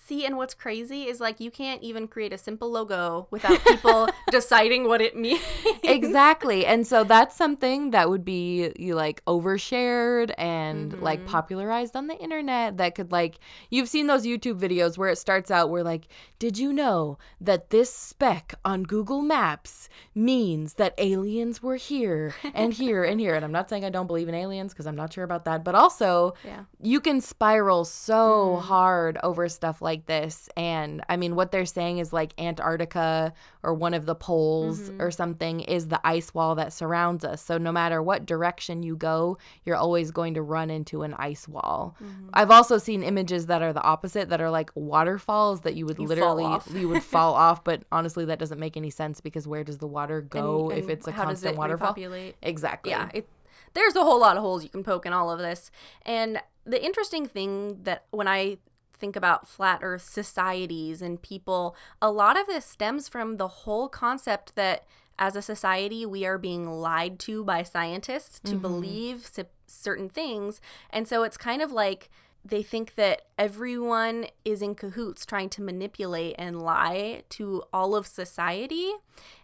See, 0.09 0.25
and 0.25 0.37
what's 0.37 0.55
crazy 0.55 1.03
is 1.03 1.19
like 1.19 1.39
you 1.39 1.51
can't 1.51 1.83
even 1.83 2.07
create 2.07 2.33
a 2.33 2.37
simple 2.39 2.71
logo 2.71 3.27
without 3.29 3.63
people 3.63 4.09
deciding 4.31 4.87
what 4.87 5.01
it 5.01 5.15
means. 5.15 5.39
exactly. 5.83 6.65
And 6.65 6.87
so 6.87 7.03
that's 7.03 7.35
something 7.35 7.91
that 7.91 8.09
would 8.09 8.25
be 8.25 8.73
you 8.75 8.95
like 8.95 9.23
overshared 9.25 10.33
and 10.35 10.93
mm-hmm. 10.93 11.03
like 11.03 11.27
popularized 11.27 11.95
on 11.95 12.07
the 12.07 12.17
internet 12.17 12.77
that 12.77 12.95
could 12.95 13.11
like 13.11 13.37
you've 13.69 13.87
seen 13.87 14.07
those 14.07 14.25
YouTube 14.25 14.59
videos 14.59 14.97
where 14.97 15.09
it 15.09 15.17
starts 15.17 15.51
out 15.51 15.69
where 15.69 15.83
like 15.83 16.07
did 16.39 16.57
you 16.57 16.73
know 16.73 17.19
that 17.39 17.69
this 17.69 17.93
speck 17.93 18.55
on 18.65 18.81
Google 18.81 19.21
Maps 19.21 19.89
means 20.15 20.73
that 20.75 20.95
aliens 20.97 21.61
were 21.61 21.75
here 21.75 22.33
and 22.55 22.73
here 22.73 23.03
and 23.03 23.19
here 23.19 23.35
and 23.35 23.45
I'm 23.45 23.51
not 23.51 23.69
saying 23.69 23.85
I 23.85 23.91
don't 23.91 24.07
believe 24.07 24.27
in 24.27 24.33
aliens 24.33 24.73
because 24.73 24.87
I'm 24.87 24.95
not 24.95 25.13
sure 25.13 25.23
about 25.23 25.45
that 25.45 25.63
but 25.63 25.75
also 25.75 26.33
Yeah. 26.43 26.63
you 26.81 26.99
can 26.99 27.21
spiral 27.21 27.85
so 27.85 28.55
mm-hmm. 28.55 28.67
hard 28.67 29.19
over 29.21 29.47
stuff 29.49 29.83
like 29.83 29.98
this 30.05 30.49
and 30.57 31.03
i 31.09 31.17
mean 31.17 31.35
what 31.35 31.51
they're 31.51 31.65
saying 31.65 31.97
is 31.97 32.11
like 32.11 32.33
antarctica 32.39 33.33
or 33.63 33.73
one 33.73 33.93
of 33.93 34.05
the 34.05 34.15
poles 34.15 34.89
mm-hmm. 34.89 35.01
or 35.01 35.11
something 35.11 35.59
is 35.61 35.87
the 35.87 35.99
ice 36.03 36.33
wall 36.33 36.55
that 36.55 36.71
surrounds 36.71 37.25
us. 37.25 37.41
So 37.41 37.57
no 37.57 37.71
matter 37.71 38.01
what 38.01 38.25
direction 38.25 38.83
you 38.83 38.95
go 38.95 39.37
you're 39.65 39.75
always 39.75 40.11
going 40.11 40.33
to 40.35 40.41
run 40.41 40.69
into 40.69 41.03
an 41.03 41.13
ice 41.15 41.47
wall. 41.47 41.95
Mm-hmm. 42.01 42.29
I've 42.33 42.51
also 42.51 42.77
seen 42.77 43.03
images 43.03 43.47
that 43.47 43.61
are 43.61 43.73
the 43.73 43.81
opposite 43.81 44.29
that 44.29 44.41
are 44.41 44.49
like 44.49 44.71
waterfalls 44.75 45.61
that 45.61 45.75
you 45.75 45.85
would 45.85 45.97
You 45.99 46.07
literally 46.07 46.59
you 46.73 46.89
would 46.89 47.03
fall 47.03 47.33
off 47.47 47.63
but 47.63 47.83
honestly 47.91 48.25
that 48.25 48.39
doesn't 48.39 48.59
make 48.59 48.77
any 48.77 48.89
sense 48.89 49.21
because 49.21 49.47
where 49.47 49.63
does 49.63 49.79
the 49.79 49.87
water 49.87 50.21
go 50.21 50.69
And- 50.69 50.79
if 50.79 50.89
it's 50.89 51.07
a 51.07 51.11
constant 51.11 51.55
it 51.55 51.57
waterfall? 51.57 51.89
repopulate? 51.89 52.35
exactly. 52.41 52.91
Yeah 52.91 53.09
it, 53.13 53.27
there's 53.73 53.95
a 53.95 54.03
whole 54.03 54.19
lot 54.19 54.35
of 54.35 54.41
holes 54.41 54.63
you 54.63 54.69
can 54.69 54.83
poke 54.83 55.05
in 55.05 55.13
all 55.13 55.29
of 55.29 55.37
this. 55.37 55.69
And 56.03 56.41
the 56.65 56.83
interesting 56.83 57.25
thing 57.25 57.83
that 57.83 58.05
when 58.11 58.27
i 58.27 58.57
think 58.99 59.15
about 59.15 59.47
flat 59.47 59.79
earth 59.81 60.03
societies 60.03 61.01
and 61.01 61.21
people 61.21 61.75
a 62.01 62.11
lot 62.11 62.39
of 62.39 62.47
this 62.47 62.65
stems 62.65 63.07
from 63.07 63.37
the 63.37 63.47
whole 63.47 63.87
concept 63.87 64.55
that 64.55 64.85
as 65.17 65.35
a 65.35 65.41
society 65.41 66.05
we 66.05 66.25
are 66.25 66.37
being 66.37 66.69
lied 66.69 67.19
to 67.19 67.43
by 67.43 67.63
scientists 67.63 68.39
to 68.39 68.51
mm-hmm. 68.51 68.61
believe 68.61 69.25
c- 69.25 69.43
certain 69.67 70.09
things 70.09 70.61
and 70.89 71.07
so 71.07 71.23
it's 71.23 71.37
kind 71.37 71.61
of 71.61 71.71
like 71.71 72.09
they 72.45 72.63
think 72.63 72.95
that 72.95 73.23
everyone 73.37 74.25
is 74.45 74.61
in 74.61 74.73
cahoots 74.73 75.25
trying 75.25 75.49
to 75.49 75.61
manipulate 75.61 76.35
and 76.37 76.61
lie 76.61 77.21
to 77.29 77.61
all 77.73 77.95
of 77.95 78.07
society 78.07 78.93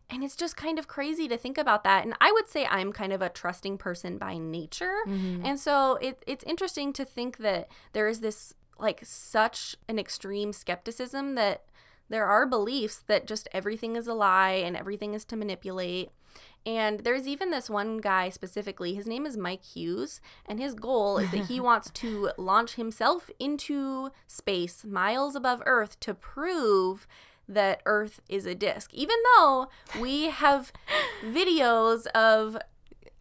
and 0.10 0.24
it's 0.24 0.36
just 0.36 0.56
kind 0.56 0.78
of 0.78 0.88
crazy 0.88 1.28
to 1.28 1.38
think 1.38 1.58
about 1.58 1.84
that. 1.84 2.04
And 2.04 2.14
I 2.22 2.32
would 2.32 2.48
say 2.48 2.66
I'm 2.66 2.94
kind 2.94 3.12
of 3.12 3.22
a 3.22 3.30
trusting 3.30 3.78
person 3.78 4.18
by 4.18 4.38
nature. 4.38 4.98
Mm-hmm. 5.08 5.46
And 5.46 5.60
so 5.60 5.96
it, 5.96 6.22
it's 6.28 6.44
interesting 6.44 6.94
to 6.94 7.06
think 7.06 7.38
that 7.38 7.70
there 7.94 8.08
is 8.08 8.20
this 8.20 8.54
like 8.78 9.02
such 9.04 9.76
an 9.88 10.00
extreme 10.00 10.54
skepticism 10.54 11.36
that 11.36 11.64
there 12.10 12.26
are 12.26 12.46
beliefs 12.46 13.04
that 13.08 13.26
just 13.26 13.48
everything 13.52 13.96
is 13.96 14.08
a 14.08 14.14
lie 14.14 14.52
and 14.52 14.78
everything 14.78 15.14
is 15.14 15.26
to 15.26 15.36
manipulate. 15.36 16.12
And 16.66 17.02
there's 17.02 17.28
even 17.28 17.52
this 17.52 17.70
one 17.70 18.00
guy 18.00 18.30
specifically, 18.30 18.96
his 18.96 19.08
name 19.08 19.26
is 19.26 19.38
Mike 19.38 19.64
Hughes, 19.64 20.20
and 20.48 20.60
his 20.60 20.74
goal 20.74 21.20
is 21.20 21.30
that 21.32 21.46
he 21.46 21.60
wants 21.62 21.92
to 21.92 22.32
launch 22.38 22.76
himself 22.76 23.30
into 23.40 24.12
space 24.28 24.84
miles 24.84 25.36
above 25.36 25.62
Earth 25.66 26.00
to 26.02 26.14
prove 26.14 27.08
that 27.48 27.82
Earth 27.86 28.22
is 28.28 28.48
a 28.48 28.56
disk. 28.56 28.92
Even 28.94 29.16
though 29.38 29.70
we 30.00 30.30
have 30.30 30.72
videos 31.24 32.08
of 32.08 32.58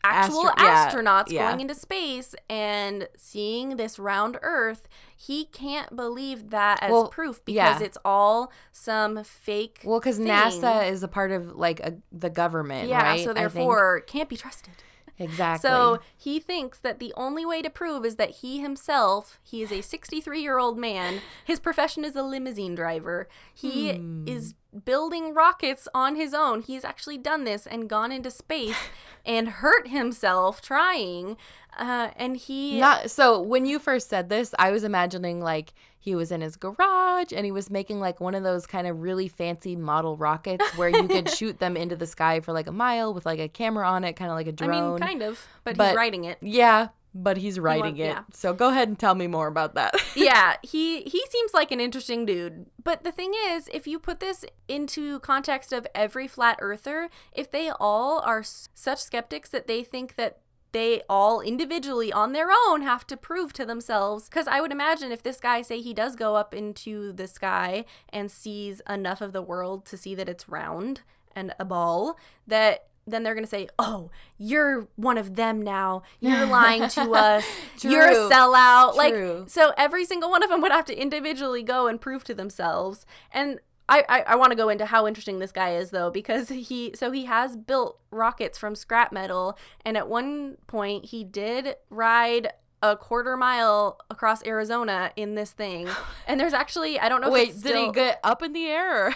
actual 0.04 0.48
Astro- 0.50 0.64
yeah, 0.64 0.90
astronauts 0.90 1.30
yeah. 1.30 1.48
going 1.48 1.60
into 1.60 1.74
space 1.74 2.34
and 2.48 3.08
seeing 3.16 3.76
this 3.76 3.98
round 3.98 4.38
Earth, 4.42 4.88
he 5.16 5.46
can't 5.46 5.96
believe 5.96 6.50
that 6.50 6.82
as 6.82 6.90
Well, 6.90 7.08
proof 7.08 7.44
because 7.44 7.80
yeah. 7.80 7.86
it's 7.86 7.98
all 8.04 8.52
some 8.72 9.24
fake. 9.24 9.80
Well, 9.84 10.00
because. 10.00 10.18
NASA 10.18 10.88
is 10.90 11.02
a 11.02 11.08
part 11.08 11.30
of 11.32 11.56
like 11.56 11.80
a, 11.80 11.94
the 12.12 12.30
government, 12.30 12.88
yeah, 12.88 13.02
right? 13.02 13.24
so 13.24 13.32
therefore 13.32 14.00
can't 14.00 14.28
be 14.28 14.36
trusted. 14.36 14.74
exactly. 15.18 15.68
So 15.68 16.00
he 16.16 16.40
thinks 16.40 16.78
that 16.80 16.98
the 16.98 17.12
only 17.16 17.46
way 17.46 17.62
to 17.62 17.70
prove 17.70 18.04
is 18.04 18.16
that 18.16 18.30
he 18.30 18.60
himself, 18.60 19.38
he 19.42 19.62
is 19.62 19.70
a 19.72 19.80
63 19.80 20.40
year 20.42 20.58
old 20.58 20.76
man. 20.78 21.20
His 21.44 21.60
profession 21.60 22.04
is 22.04 22.16
a 22.16 22.22
limousine 22.22 22.74
driver. 22.74 23.28
He 23.54 23.92
Hmm. 23.92 24.26
is 24.26 24.54
building 24.84 25.34
rockets 25.34 25.86
on 25.94 26.16
his 26.16 26.34
own. 26.34 26.62
He's 26.62 26.84
actually 26.84 27.18
done 27.18 27.44
this 27.44 27.66
and 27.66 27.88
gone 27.88 28.10
into 28.12 28.30
space 28.30 28.76
and 29.26 29.48
hurt 29.48 29.88
himself 29.88 30.60
trying. 30.60 31.36
Uh, 31.78 32.10
and 32.16 32.36
he. 32.36 32.78
Not 32.80 33.10
so 33.10 33.40
when 33.40 33.66
you 33.66 33.78
first 33.78 34.08
said 34.08 34.28
this, 34.28 34.54
I 34.58 34.70
was 34.70 34.84
imagining 34.84 35.40
like 35.40 35.72
he 35.98 36.14
was 36.14 36.30
in 36.30 36.40
his 36.42 36.56
garage 36.56 37.32
and 37.34 37.44
he 37.46 37.50
was 37.50 37.70
making 37.70 37.98
like 37.98 38.20
one 38.20 38.34
of 38.34 38.42
those 38.42 38.66
kind 38.66 38.86
of 38.86 39.00
really 39.00 39.26
fancy 39.26 39.74
model 39.74 40.16
rockets 40.16 40.64
where 40.76 40.90
you 40.90 41.08
could 41.08 41.30
shoot 41.34 41.58
them 41.60 41.76
into 41.76 41.96
the 41.96 42.06
sky 42.06 42.40
for 42.40 42.52
like 42.52 42.66
a 42.66 42.72
mile 42.72 43.14
with 43.14 43.24
like 43.24 43.38
a 43.40 43.48
camera 43.48 43.88
on 43.88 44.04
it, 44.04 44.12
kind 44.14 44.30
of 44.30 44.36
like 44.36 44.46
a 44.46 44.52
drone. 44.52 44.70
I 44.70 44.80
mean, 44.80 44.98
kind 44.98 45.22
of, 45.22 45.46
but, 45.64 45.76
But- 45.76 45.88
he's 45.88 45.96
writing 45.96 46.24
it. 46.24 46.38
yeah, 46.42 46.88
but 47.14 47.36
he's 47.36 47.58
writing 47.60 47.96
it. 47.96 48.06
yeah. 48.06 48.22
So 48.32 48.52
go 48.52 48.70
ahead 48.70 48.88
and 48.88 48.98
tell 48.98 49.14
me 49.14 49.26
more 49.26 49.46
about 49.46 49.74
that. 49.76 49.94
yeah, 50.16 50.56
he 50.62 51.02
he 51.02 51.24
seems 51.30 51.54
like 51.54 51.70
an 51.70 51.80
interesting 51.80 52.26
dude. 52.26 52.66
But 52.82 53.04
the 53.04 53.12
thing 53.12 53.32
is, 53.50 53.68
if 53.72 53.86
you 53.86 53.98
put 53.98 54.20
this 54.20 54.44
into 54.68 55.20
context 55.20 55.72
of 55.72 55.86
every 55.94 56.26
flat 56.26 56.58
earther, 56.60 57.08
if 57.32 57.50
they 57.50 57.70
all 57.70 58.20
are 58.20 58.40
s- 58.40 58.68
such 58.74 58.98
skeptics 58.98 59.48
that 59.50 59.66
they 59.66 59.84
think 59.84 60.16
that 60.16 60.38
they 60.72 61.02
all 61.08 61.40
individually 61.40 62.12
on 62.12 62.32
their 62.32 62.48
own 62.66 62.82
have 62.82 63.06
to 63.06 63.16
prove 63.16 63.52
to 63.52 63.64
themselves 63.64 64.28
because 64.28 64.48
i 64.48 64.60
would 64.60 64.72
imagine 64.72 65.12
if 65.12 65.22
this 65.22 65.38
guy 65.38 65.62
say 65.62 65.80
he 65.80 65.94
does 65.94 66.16
go 66.16 66.34
up 66.34 66.52
into 66.52 67.12
the 67.12 67.28
sky 67.28 67.84
and 68.08 68.28
sees 68.28 68.82
enough 68.90 69.20
of 69.20 69.32
the 69.32 69.40
world 69.40 69.86
to 69.86 69.96
see 69.96 70.16
that 70.16 70.28
it's 70.28 70.48
round 70.48 71.02
and 71.36 71.54
a 71.60 71.64
ball 71.64 72.18
that 72.44 72.88
then 73.06 73.22
they're 73.22 73.34
going 73.34 73.44
to 73.44 73.50
say, 73.50 73.68
"Oh, 73.78 74.10
you're 74.38 74.88
one 74.96 75.18
of 75.18 75.36
them 75.36 75.62
now. 75.62 76.02
You're 76.20 76.46
lying 76.60 76.88
to 76.90 77.12
us. 77.12 77.44
You're 77.82 78.08
a 78.08 78.30
sellout." 78.30 78.94
True. 78.94 79.40
Like 79.40 79.48
so 79.48 79.72
every 79.76 80.04
single 80.04 80.30
one 80.30 80.42
of 80.42 80.50
them 80.50 80.60
would 80.62 80.72
have 80.72 80.84
to 80.86 81.00
individually 81.00 81.62
go 81.62 81.86
and 81.86 82.00
prove 82.00 82.24
to 82.24 82.34
themselves. 82.34 83.06
And 83.32 83.60
I, 83.88 84.04
I, 84.08 84.20
I 84.28 84.36
want 84.36 84.50
to 84.50 84.56
go 84.56 84.70
into 84.70 84.86
how 84.86 85.06
interesting 85.06 85.38
this 85.38 85.52
guy 85.52 85.76
is 85.76 85.90
though, 85.90 86.10
because 86.10 86.48
he 86.48 86.92
so 86.94 87.10
he 87.10 87.26
has 87.26 87.56
built 87.56 88.00
rockets 88.10 88.58
from 88.58 88.74
scrap 88.74 89.12
metal, 89.12 89.58
and 89.84 89.96
at 89.96 90.08
one 90.08 90.56
point 90.66 91.06
he 91.06 91.24
did 91.24 91.76
ride 91.90 92.52
a 92.84 92.96
quarter 92.96 93.34
mile 93.36 93.98
across 94.10 94.44
Arizona 94.44 95.10
in 95.16 95.34
this 95.34 95.52
thing. 95.52 95.88
And 96.26 96.40
there's 96.40 96.54
actually 96.54 96.98
I 96.98 97.10
don't 97.10 97.20
know 97.20 97.26
if 97.26 97.32
Wait, 97.34 97.62
did 97.62 97.76
he 97.76 97.92
get 97.92 98.18
up 98.24 98.42
in 98.42 98.54
the 98.54 98.66
air? 98.66 99.08
Or? 99.08 99.14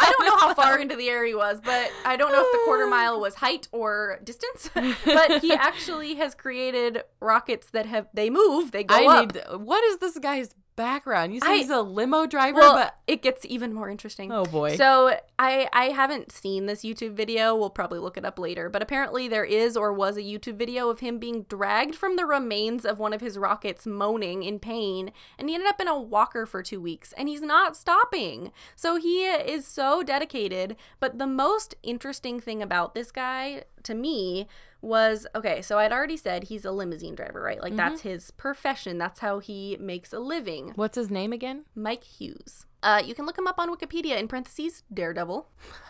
I 0.00 0.14
don't 0.18 0.26
know 0.26 0.36
how 0.36 0.54
far 0.54 0.78
into 0.78 0.96
the 0.96 1.08
air 1.08 1.24
he 1.24 1.34
was, 1.34 1.60
but 1.64 1.90
I 2.04 2.16
don't 2.16 2.30
know 2.30 2.42
if 2.44 2.52
the 2.52 2.60
quarter 2.66 2.86
mile 2.98 3.18
was 3.18 3.36
height 3.36 3.68
or 3.72 4.20
distance. 4.22 4.68
but 4.74 5.40
he 5.40 5.52
actually 5.52 6.16
has 6.16 6.34
created 6.34 7.04
rockets 7.20 7.70
that 7.70 7.86
have 7.86 8.06
they 8.12 8.28
move, 8.28 8.72
they 8.72 8.84
go 8.84 8.94
I 8.94 9.20
up. 9.20 9.34
need. 9.34 9.42
What 9.56 9.82
is 9.84 9.98
this 9.98 10.18
guy's 10.18 10.54
background? 10.76 11.34
You 11.34 11.40
say 11.40 11.46
I- 11.52 11.56
he's 11.56 11.70
a 11.70 11.82
limo 11.82 12.26
driver, 12.26 12.58
well, 12.60 12.74
but 12.74 12.96
it 13.06 13.22
gets 13.22 13.44
even 13.46 13.72
more 13.74 13.88
interesting. 13.88 14.30
oh 14.32 14.44
boy. 14.44 14.76
So 14.76 15.16
I 15.38 15.68
I 15.72 15.86
haven't 15.86 16.32
seen 16.32 16.66
this 16.66 16.82
YouTube 16.82 17.12
video. 17.14 17.54
We'll 17.54 17.70
probably 17.70 17.98
look 17.98 18.16
it 18.16 18.24
up 18.24 18.38
later. 18.38 18.68
But 18.68 18.82
apparently 18.82 19.28
there 19.28 19.44
is 19.44 19.76
or 19.76 19.92
was 19.92 20.16
a 20.16 20.22
YouTube 20.22 20.56
video 20.56 20.88
of 20.88 21.00
him 21.00 21.18
being 21.18 21.42
dragged 21.44 21.94
from 21.94 22.16
the 22.16 22.24
remains 22.26 22.84
of 22.84 22.98
one 22.98 23.12
of 23.12 23.20
his 23.20 23.38
rockets, 23.38 23.86
moaning 23.86 24.42
in 24.42 24.58
pain, 24.58 25.12
and 25.38 25.48
he 25.48 25.54
ended 25.54 25.68
up 25.68 25.80
in 25.80 25.88
a 25.88 26.00
walker 26.00 26.46
for 26.46 26.62
two 26.62 26.80
weeks, 26.80 27.12
and 27.16 27.28
he's 27.28 27.42
not 27.42 27.76
stopping. 27.76 28.52
So 28.76 28.96
he 28.96 29.24
is 29.26 29.66
so 29.66 30.02
dedicated. 30.02 30.76
But 31.00 31.18
the 31.18 31.26
most 31.26 31.74
interesting 31.82 32.40
thing 32.40 32.62
about 32.62 32.94
this 32.94 33.10
guy 33.12 33.64
to 33.82 33.94
me 33.94 34.46
was 34.82 35.26
okay 35.34 35.62
so 35.62 35.78
i'd 35.78 35.92
already 35.92 36.16
said 36.16 36.44
he's 36.44 36.64
a 36.64 36.72
limousine 36.72 37.14
driver 37.14 37.40
right 37.40 37.62
like 37.62 37.76
that's 37.76 38.00
his 38.02 38.32
profession 38.32 38.98
that's 38.98 39.20
how 39.20 39.38
he 39.38 39.76
makes 39.80 40.12
a 40.12 40.18
living 40.18 40.72
What's 40.74 40.96
his 40.96 41.10
name 41.10 41.32
again? 41.32 41.64
Mike 41.74 42.04
Hughes. 42.04 42.66
Uh, 42.82 43.00
you 43.04 43.14
can 43.14 43.26
look 43.26 43.38
him 43.38 43.46
up 43.46 43.58
on 43.58 43.74
Wikipedia 43.74 44.18
in 44.18 44.26
parentheses 44.26 44.82
Daredevil, 44.92 45.48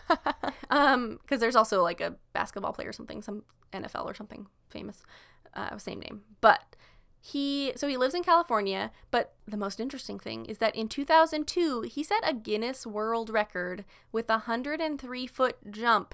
um, 0.69 1.17
because 1.21 1.39
there's 1.39 1.55
also 1.55 1.81
like 1.81 1.99
a 1.99 2.15
basketball 2.33 2.73
player 2.73 2.89
or 2.89 2.93
something, 2.93 3.23
some 3.23 3.43
NFL 3.71 4.05
or 4.05 4.13
something 4.13 4.45
famous, 4.69 5.01
uh, 5.55 5.75
same 5.77 5.99
name. 5.99 6.21
But 6.41 6.75
he 7.19 7.73
so 7.75 7.87
he 7.87 7.97
lives 7.97 8.13
in 8.13 8.23
California. 8.23 8.91
But 9.09 9.33
the 9.47 9.57
most 9.57 9.79
interesting 9.79 10.19
thing 10.19 10.45
is 10.45 10.59
that 10.59 10.75
in 10.75 10.87
2002 10.87 11.81
he 11.81 12.03
set 12.03 12.21
a 12.23 12.33
Guinness 12.33 12.85
World 12.85 13.29
Record 13.29 13.85
with 14.11 14.29
a 14.29 14.43
103 14.45 15.25
foot 15.25 15.57
jump 15.71 16.13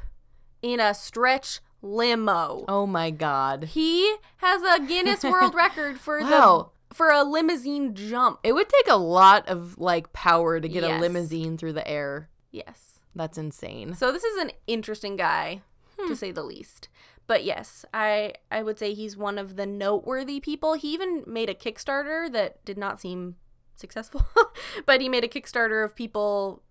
in 0.62 0.80
a 0.80 0.94
stretch 0.94 1.60
limo. 1.82 2.66
Oh 2.68 2.86
my 2.86 3.10
god. 3.12 3.66
He 3.66 4.16
has 4.38 4.62
a 4.62 4.86
Guinness 4.86 5.24
World 5.24 5.54
Record 5.56 6.00
for 6.00 6.20
Wow. 6.22 6.72
the 6.90 6.96
for 6.96 7.12
a 7.12 7.24
limousine 7.24 7.94
jump. 7.94 8.40
It 8.44 8.54
would 8.54 8.70
take 8.70 8.88
a 8.88 8.98
lot 8.98 9.48
of 9.48 9.78
like 9.78 10.12
power 10.14 10.60
to 10.60 10.68
get 10.68 10.84
a 10.84 11.00
limousine 11.00 11.58
through 11.58 11.74
the 11.74 11.88
air. 11.88 12.30
Yes. 12.52 13.00
That's 13.16 13.38
insane. 13.38 13.96
So 13.96 14.12
this 14.12 14.24
is 14.24 14.38
an 14.38 14.52
interesting 14.68 15.16
guy, 15.16 15.62
to 15.98 16.08
hmm. 16.08 16.14
say 16.14 16.32
the 16.32 16.44
least. 16.44 16.90
But 17.28 17.44
yes, 17.44 17.86
I 17.94 18.34
I 18.52 18.64
would 18.64 18.80
say 18.80 18.94
he's 18.94 19.16
one 19.16 19.38
of 19.38 19.56
the 19.56 19.66
noteworthy 19.66 20.40
people. 20.40 20.74
He 20.74 20.94
even 20.94 21.24
made 21.28 21.50
a 21.50 21.54
Kickstarter 21.54 22.32
that 22.32 22.64
did 22.66 22.78
not 22.78 23.00
seem 23.00 23.36
successful, 23.76 24.26
but 24.86 25.02
he 25.02 25.10
made 25.10 25.24
a 25.24 25.28
Kickstarter 25.28 25.86
of 25.86 25.96
people. 25.96 26.64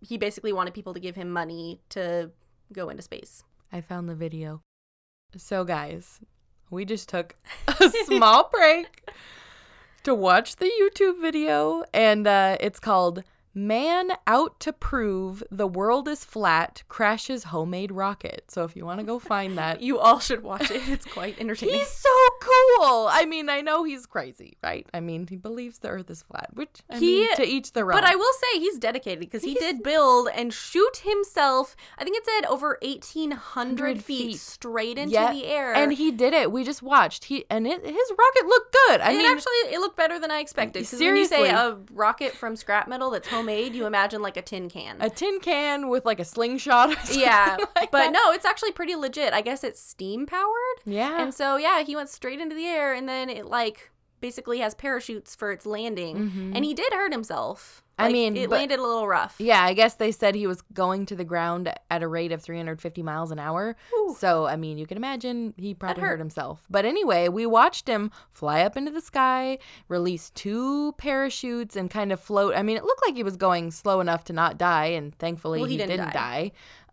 He 0.00 0.18
basically 0.18 0.52
wanted 0.52 0.74
people 0.74 0.94
to 0.94 1.00
give 1.00 1.14
him 1.14 1.30
money 1.30 1.82
to 1.90 2.30
go 2.72 2.88
into 2.88 3.02
space. 3.02 3.44
I 3.72 3.80
found 3.80 4.08
the 4.08 4.14
video. 4.14 4.62
So 5.36 5.64
guys, 5.64 6.20
we 6.70 6.84
just 6.84 7.08
took 7.08 7.36
a 7.80 7.90
small 8.04 8.50
break 8.52 9.10
to 10.02 10.14
watch 10.14 10.56
the 10.56 10.66
YouTube 10.66 11.20
video 11.20 11.84
and 11.94 12.26
uh, 12.26 12.58
it's 12.60 12.78
called 12.78 13.24
Man 13.54 14.12
Out 14.26 14.58
to 14.60 14.72
Prove 14.72 15.42
the 15.50 15.66
World 15.66 16.08
is 16.08 16.24
Flat 16.24 16.82
Crashes 16.88 17.44
Homemade 17.44 17.92
Rocket. 17.92 18.44
So 18.50 18.64
if 18.64 18.74
you 18.74 18.86
want 18.86 19.00
to 19.00 19.04
go 19.06 19.18
find 19.18 19.58
that, 19.58 19.82
You 19.82 19.98
all 19.98 20.20
should 20.20 20.42
watch 20.42 20.70
it. 20.70 20.88
It's 20.88 21.04
quite 21.04 21.38
entertaining. 21.38 21.74
He's 21.80 21.88
so 21.90 22.08
cool. 22.40 23.08
I 23.12 23.26
mean, 23.28 23.50
I 23.50 23.60
know 23.60 23.84
he's 23.84 24.06
crazy, 24.06 24.56
right? 24.62 24.86
I 24.94 25.00
mean, 25.00 25.26
he 25.26 25.36
believes 25.36 25.80
the 25.80 25.88
earth 25.88 26.08
is 26.10 26.22
flat, 26.22 26.48
which 26.54 26.80
I 26.88 26.98
He- 26.98 27.20
mean, 27.26 27.36
to 27.36 27.46
each 27.46 27.72
their 27.72 27.84
own. 27.92 28.00
But 28.00 28.04
I 28.04 28.14
will 28.14 28.32
say 28.32 28.58
he's 28.60 28.78
dedicated 28.78 29.20
because 29.20 29.42
he 29.44 29.52
did 29.54 29.82
build 29.82 30.28
and 30.34 30.52
shoot 30.52 30.98
himself. 31.04 31.76
I 31.98 32.04
think 32.04 32.16
it 32.16 32.24
said 32.24 32.46
over 32.48 32.78
eighteen 32.80 33.32
hundred 33.32 34.02
feet, 34.02 34.32
feet. 34.32 34.40
straight 34.40 34.96
into 34.96 35.12
Yeah, 35.12 35.30
the 35.32 35.44
air. 35.46 35.74
and 35.74 35.92
he 35.92 36.10
did 36.10 36.32
it. 36.32 36.50
We 36.50 36.64
just 36.64 36.82
watched. 36.82 37.24
He 37.24 37.44
and 37.50 37.66
it, 37.66 37.84
his 37.84 38.12
rocket 38.18 38.46
looked 38.46 38.72
good. 38.88 39.00
I 39.02 39.10
it 39.12 39.18
mean, 39.18 39.26
actually 39.26 39.52
it 39.74 39.78
looked 39.80 39.96
better 39.98 40.18
than 40.18 40.30
I 40.30 40.38
expected. 40.38 40.88
'cause 40.88 40.98
when 40.98 41.16
you 41.16 41.26
say 41.26 41.50
a 41.50 41.76
rocket 41.92 42.32
from 42.32 42.56
scrap 42.56 42.88
metal 42.88 43.10
that's 43.10 43.28
homemade, 43.42 43.74
you 43.74 43.86
imagine 43.86 44.22
like 44.22 44.36
a 44.36 44.42
tin 44.42 44.68
can. 44.68 44.96
a 45.00 45.10
tin 45.10 45.40
can 45.40 45.88
with 45.88 46.04
like 46.04 46.20
a 46.20 46.24
slingshot. 46.24 46.90
Or 46.90 46.94
something 47.04 47.20
yeah, 47.20 47.56
like 47.76 47.90
but 47.90 48.04
that. 48.04 48.12
no, 48.12 48.32
it's 48.32 48.44
actually 48.44 48.72
pretty 48.72 48.94
legit. 48.94 49.32
I 49.32 49.40
guess 49.40 49.64
it's 49.64 49.80
steam 49.80 50.26
powered. 50.26 50.78
Yeah. 50.84 51.22
And 51.22 51.34
so 51.34 51.56
yeah, 51.56 51.82
he 51.82 51.96
went 51.96 52.08
straight 52.08 52.40
into 52.40 52.54
the 52.54 52.66
air, 52.66 52.94
and 52.94 53.08
then 53.08 53.28
it 53.28 53.46
like 53.46 53.90
basically 54.20 54.58
has 54.58 54.74
parachutes 54.74 55.34
for 55.34 55.50
its 55.52 55.66
landing, 55.66 56.16
mm-hmm. 56.16 56.56
and 56.56 56.64
he 56.64 56.74
did 56.74 56.92
hurt 56.92 57.12
himself. 57.12 57.82
Mm-hmm. 58.02 58.08
I 58.08 58.12
mean, 58.12 58.36
it 58.36 58.50
but- 58.50 58.56
landed 58.56 58.78
a 58.78 58.82
little 58.82 59.06
rough. 59.06 59.36
yeah, 59.38 59.62
I 59.62 59.74
guess 59.74 59.94
they 59.94 60.12
said 60.12 60.34
he 60.34 60.46
was 60.46 60.62
going 60.72 61.06
to 61.06 61.16
the 61.16 61.24
ground 61.24 61.72
at 61.90 62.02
a 62.02 62.08
rate 62.08 62.32
of 62.32 62.42
350 62.42 63.02
miles 63.02 63.30
an 63.30 63.38
hour. 63.38 63.76
Whew. 63.90 64.16
So, 64.18 64.46
I 64.46 64.56
mean, 64.56 64.78
you 64.78 64.86
can 64.86 64.96
imagine 64.96 65.54
he 65.56 65.74
probably 65.74 66.02
hurt. 66.02 66.08
hurt. 66.10 66.18
himself. 66.18 66.64
But 66.70 66.84
anyway, 66.84 67.28
we 67.28 67.46
watched 67.46 67.88
him 67.88 68.10
fly 68.32 68.62
up 68.62 68.76
into 68.76 68.90
the 68.90 69.00
sky, 69.00 69.58
release 69.88 70.30
two 70.30 70.92
parachutes, 70.98 71.76
and 71.76 71.90
kind 71.90 72.12
of 72.12 72.20
float. 72.20 72.54
I 72.56 72.62
mean, 72.62 72.76
it 72.76 72.84
looked 72.84 73.02
like 73.06 73.14
he 73.16 73.22
was 73.22 73.36
going 73.36 73.70
slow 73.70 74.00
enough 74.00 74.24
to 74.24 74.32
not 74.32 74.58
die, 74.58 74.86
and 74.86 75.14
thankfully 75.18 75.60
Well, 75.60 75.68
he, 75.68 75.74
he 75.74 75.78
didn't, 75.78 75.98
didn't 75.98 76.12
die. 76.12 76.52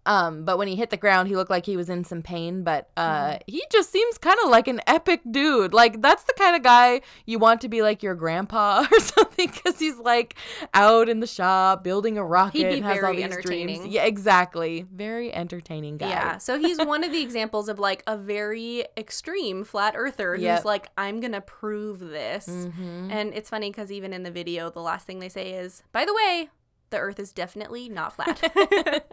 Um, 0.09 0.43
but 0.43 0.57
when 0.57 0.67
he 0.67 0.75
hit 0.75 0.89
the 0.89 0.97
ground, 0.97 1.27
he 1.29 1.35
looked 1.35 1.51
like 1.51 1.67
he 1.67 1.77
was 1.77 1.87
in 1.87 2.03
some 2.03 2.23
pain. 2.23 2.63
But 2.63 2.89
uh, 2.97 3.37
he 3.45 3.63
just 3.71 3.91
seems 3.91 4.17
kind 4.17 4.37
of 4.43 4.49
like 4.49 4.67
an 4.67 4.81
epic 4.87 5.21
dude. 5.29 5.71
Like 5.71 6.01
that's 6.01 6.23
the 6.23 6.33
kind 6.35 6.55
of 6.55 6.63
guy 6.63 7.01
you 7.27 7.37
want 7.37 7.61
to 7.61 7.69
be 7.69 7.83
like 7.83 8.01
your 8.01 8.15
grandpa 8.15 8.85
or 8.91 8.99
something, 8.99 9.51
because 9.53 9.77
he's 9.79 9.97
like 9.97 10.33
out 10.73 11.09
in 11.09 11.19
the 11.19 11.27
shop 11.27 11.83
building 11.83 12.17
a 12.17 12.23
rocket. 12.25 12.57
He'd 12.57 12.69
be 12.69 12.75
and 12.77 12.85
has 12.85 12.95
all 12.97 13.01
very 13.03 13.17
these 13.17 13.25
entertaining. 13.25 13.79
Dreams. 13.81 13.93
Yeah, 13.93 14.05
exactly. 14.05 14.87
Very 14.91 15.31
entertaining 15.31 15.97
guy. 15.97 16.09
Yeah, 16.09 16.37
so 16.39 16.57
he's 16.57 16.77
one 16.83 17.03
of 17.03 17.11
the 17.11 17.21
examples 17.21 17.69
of 17.69 17.77
like 17.77 18.01
a 18.07 18.17
very 18.17 18.85
extreme 18.97 19.63
flat 19.63 19.93
earther 19.95 20.35
Yep. 20.35 20.57
who's 20.57 20.65
like, 20.65 20.89
I'm 20.97 21.19
gonna 21.19 21.41
prove 21.41 21.99
this. 21.99 22.47
Mhm. 22.47 23.11
And 23.11 23.33
it's 23.35 23.49
funny 23.51 23.69
because 23.69 23.91
even 23.91 24.13
in 24.13 24.23
the 24.23 24.31
video, 24.31 24.71
the 24.71 24.81
last 24.81 25.05
thing 25.05 25.19
they 25.19 25.29
say 25.29 25.51
is, 25.53 25.83
by 25.91 26.03
the 26.03 26.13
way, 26.15 26.49
the 26.89 26.97
earth 26.97 27.19
is 27.19 27.31
definitely 27.31 27.89
not 27.89 28.13
flat. 28.13 28.39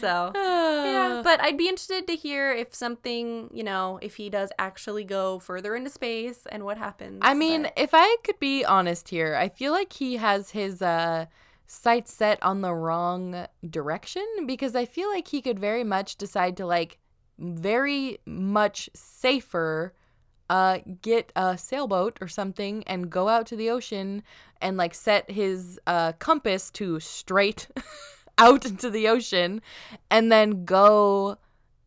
so, 0.00 0.32
yeah, 0.34 1.20
but 1.22 1.40
I'd 1.42 1.56
be 1.56 1.68
interested 1.68 2.06
to 2.06 2.16
hear 2.16 2.52
if 2.52 2.74
something, 2.74 3.50
you 3.52 3.62
know, 3.64 3.98
if 4.02 4.16
he 4.16 4.30
does 4.30 4.50
actually 4.58 5.04
go 5.04 5.38
further 5.38 5.74
into 5.74 5.90
space 5.90 6.46
and 6.50 6.64
what 6.64 6.78
happens. 6.78 7.20
I 7.22 7.34
mean, 7.34 7.62
but- 7.62 7.72
if 7.76 7.90
I 7.92 8.16
could 8.24 8.38
be 8.38 8.64
honest 8.64 9.08
here, 9.08 9.34
I 9.34 9.48
feel 9.48 9.72
like 9.72 9.92
he 9.92 10.16
has 10.16 10.50
his 10.50 10.82
uh 10.82 11.26
sights 11.66 12.12
set 12.12 12.42
on 12.42 12.62
the 12.62 12.74
wrong 12.74 13.46
direction 13.68 14.24
because 14.44 14.74
I 14.74 14.86
feel 14.86 15.08
like 15.08 15.28
he 15.28 15.40
could 15.40 15.58
very 15.60 15.84
much 15.84 16.16
decide 16.16 16.56
to 16.56 16.66
like 16.66 16.98
very 17.38 18.18
much 18.26 18.90
safer 18.92 19.94
uh 20.50 20.80
get 21.00 21.32
a 21.36 21.56
sailboat 21.56 22.18
or 22.20 22.28
something 22.28 22.82
and 22.86 23.08
go 23.08 23.28
out 23.28 23.46
to 23.46 23.56
the 23.56 23.70
ocean 23.70 24.22
and 24.60 24.76
like 24.76 24.92
set 24.94 25.30
his 25.30 25.78
uh 25.86 26.12
compass 26.18 26.70
to 26.72 27.00
straight 27.00 27.68
out 28.38 28.66
into 28.66 28.90
the 28.90 29.08
ocean 29.08 29.62
and 30.10 30.30
then 30.30 30.64
go 30.64 31.38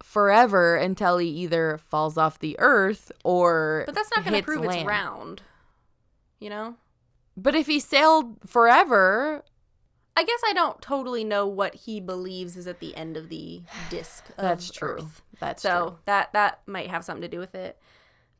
forever 0.01 0.75
until 0.75 1.17
he 1.17 1.27
either 1.27 1.79
falls 1.89 2.17
off 2.17 2.39
the 2.39 2.55
earth 2.59 3.11
or 3.23 3.83
but 3.85 3.95
that's 3.95 4.09
not 4.15 4.23
going 4.25 4.37
to 4.39 4.43
prove 4.43 4.63
it's 4.63 4.83
round. 4.85 5.41
You 6.39 6.49
know? 6.49 6.75
But 7.35 7.55
if 7.55 7.65
he 7.67 7.79
sailed 7.79 8.37
forever, 8.45 9.43
I 10.15 10.23
guess 10.23 10.39
I 10.45 10.53
don't 10.53 10.79
totally 10.81 11.23
know 11.23 11.47
what 11.47 11.73
he 11.73 11.99
believes 11.99 12.55
is 12.55 12.67
at 12.67 12.79
the 12.79 12.95
end 12.95 13.17
of 13.17 13.29
the 13.29 13.63
disc. 13.89 14.29
Of 14.29 14.35
that's 14.37 14.69
true. 14.69 14.97
Earth. 14.99 15.21
That's 15.39 15.63
So 15.63 15.87
true. 15.87 15.97
that 16.05 16.33
that 16.33 16.59
might 16.67 16.89
have 16.89 17.03
something 17.03 17.23
to 17.23 17.27
do 17.27 17.39
with 17.39 17.55
it. 17.55 17.79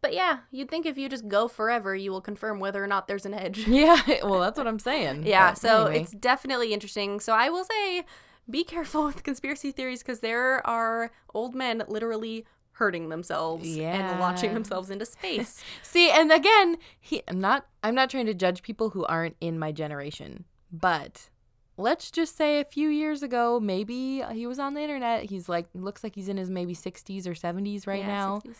But 0.04 0.14
yeah, 0.14 0.40
you'd 0.52 0.70
think 0.70 0.86
if 0.86 0.98
you 0.98 1.10
just 1.10 1.28
go 1.28 1.48
forever, 1.48 1.96
you 1.96 2.12
will 2.12 2.22
confirm 2.22 2.60
whether 2.60 2.84
or 2.84 2.88
not 2.88 3.08
there's 3.08 3.26
an 3.26 3.34
edge. 3.34 3.66
Yeah, 3.68 4.00
well, 4.24 4.40
that's 4.42 4.58
what 4.58 4.68
I'm 4.68 4.78
saying. 4.78 5.26
yeah, 5.26 5.52
But 5.52 5.58
so 5.58 5.86
anyway. 5.86 6.02
it's 6.02 6.12
definitely 6.12 6.74
interesting. 6.74 7.20
So 7.22 7.34
I 7.34 7.50
will 7.50 7.64
say, 7.64 8.04
be 8.50 8.64
careful 8.64 9.06
with 9.10 9.24
conspiracy 9.24 9.72
theories 9.72 10.04
because 10.04 10.20
there 10.20 10.66
are 10.68 11.12
old 11.34 11.56
men 11.56 11.84
literally 11.88 12.46
hurting 12.74 13.10
themselves 13.10 13.66
and 13.78 14.20
launching 14.20 14.54
themselves 14.54 14.90
into 14.90 15.06
space. 15.18 15.64
see, 15.82 16.12
and 16.12 16.32
again, 16.32 16.78
he. 17.00 17.24
I'm 17.28 17.40
not. 17.40 17.66
I'm 17.82 17.96
not 17.96 18.10
trying 18.10 18.26
to 18.26 18.34
judge 18.34 18.62
people 18.62 18.90
who 18.90 19.06
aren't 19.06 19.38
in 19.40 19.58
my 19.58 19.72
generation, 19.72 20.44
but 20.72 21.30
let's 21.78 22.12
just 22.12 22.36
say 22.36 22.60
a 22.60 22.66
few 22.66 22.90
years 22.90 23.24
ago, 23.24 23.60
maybe 23.60 24.22
he 24.34 24.46
was 24.48 24.60
on 24.60 24.74
the 24.74 24.82
internet. 24.82 25.24
He's 25.30 25.48
like, 25.48 25.68
looks 25.74 26.04
like 26.04 26.14
he's 26.16 26.28
in 26.30 26.38
his 26.38 26.50
maybe 26.50 26.76
60s 26.76 27.26
or 27.26 27.34
70s 27.34 27.88
right 27.88 28.00
Yeah, 28.02 28.08
now, 28.08 28.42
60s. 28.46 28.56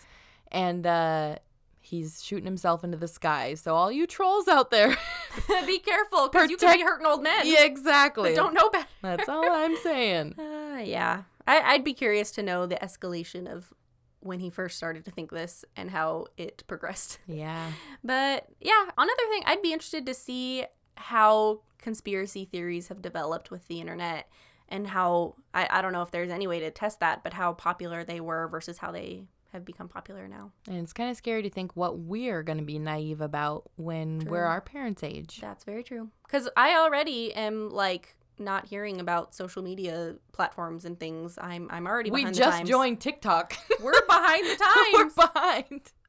And 0.54 0.86
uh, 0.86 1.36
he's 1.82 2.24
shooting 2.24 2.46
himself 2.46 2.84
into 2.84 2.98
the 2.98 3.08
sky. 3.08 3.56
So 3.56 3.76
all 3.76 3.92
you 3.92 4.08
trolls 4.08 4.48
out 4.48 4.72
there, 4.72 4.96
be 5.66 5.80
careful 5.80 6.30
because 6.30 6.50
you 6.50 6.58
could 6.58 6.74
be 6.74 6.82
hurting 6.82 7.06
old 7.06 7.24
men 7.24 7.46
yeah, 7.46 7.64
exactly. 7.64 8.34
don't 8.34 8.54
know 8.54 8.70
better. 8.70 8.88
That's 9.02 9.28
all 9.28 9.50
I'm 9.52 9.78
saying. 9.78 10.36
Uh, 10.74 10.80
yeah, 10.80 11.22
I, 11.46 11.60
I'd 11.60 11.84
be 11.84 11.94
curious 11.94 12.32
to 12.32 12.42
know 12.42 12.66
the 12.66 12.78
escalation 12.78 13.46
of 13.46 13.72
when 14.22 14.40
he 14.40 14.50
first 14.50 14.76
started 14.76 15.06
to 15.06 15.12
think 15.12 15.30
this 15.30 15.64
and 15.76 15.92
how 15.92 16.26
it 16.36 16.64
progressed. 16.66 17.20
Yeah. 17.28 17.72
But 18.04 18.48
yeah, 18.60 18.86
another 18.98 19.24
thing, 19.30 19.44
I'd 19.46 19.62
be 19.62 19.72
interested 19.72 20.08
to 20.08 20.16
see 20.16 20.66
how 20.96 21.62
conspiracy 21.78 22.46
theories 22.46 22.88
have 22.88 23.04
developed 23.04 23.52
with 23.52 23.68
the 23.68 23.80
internet 23.80 24.28
and 24.68 24.88
how 24.88 25.36
I, 25.54 25.68
I 25.70 25.82
don't 25.84 25.94
know 25.94 26.02
if 26.02 26.10
there's 26.10 26.32
any 26.32 26.48
way 26.48 26.60
to 26.62 26.72
test 26.72 27.00
that, 27.02 27.24
but 27.24 27.34
how 27.34 27.54
popular 27.54 28.04
they 28.04 28.20
were 28.20 28.48
versus 28.48 28.80
how 28.80 28.92
they 28.92 29.28
have 29.54 29.64
become 29.64 29.88
popular 29.88 30.28
now. 30.28 30.52
And 30.68 30.78
it's 30.78 30.92
kind 30.94 31.10
of 31.10 31.16
scary 31.16 31.44
to 31.44 31.50
think 31.50 31.76
what 31.78 32.00
we're 32.00 32.44
going 32.44 32.58
to 32.58 32.64
be 32.64 32.80
naive 32.80 33.22
about 33.22 33.70
when 33.78 34.20
we're 34.28 34.44
our 34.44 34.62
parents' 34.62 35.04
age. 35.04 35.40
That's 35.40 35.64
very 35.64 35.84
true. 35.84 36.10
Because 36.26 36.50
I 36.58 36.76
already 36.76 37.34
am 37.34 37.70
like 37.70 38.16
not 38.40 38.66
hearing 38.66 39.00
about 39.00 39.36
social 39.36 39.62
media 39.62 40.16
platforms 40.32 40.86
and 40.86 41.00
things. 41.00 41.38
I'm 41.40 41.68
I'm 41.70 41.86
already 41.88 42.10
We 42.12 42.26
just 42.26 42.40
times. 42.58 42.70
joined 42.70 43.00
TikTok. 43.00 43.56
We're 43.82 44.06
behind 44.08 44.46
the 44.46 44.56
time. 44.56 44.94
we're 45.16 45.26
behind. 45.28 45.92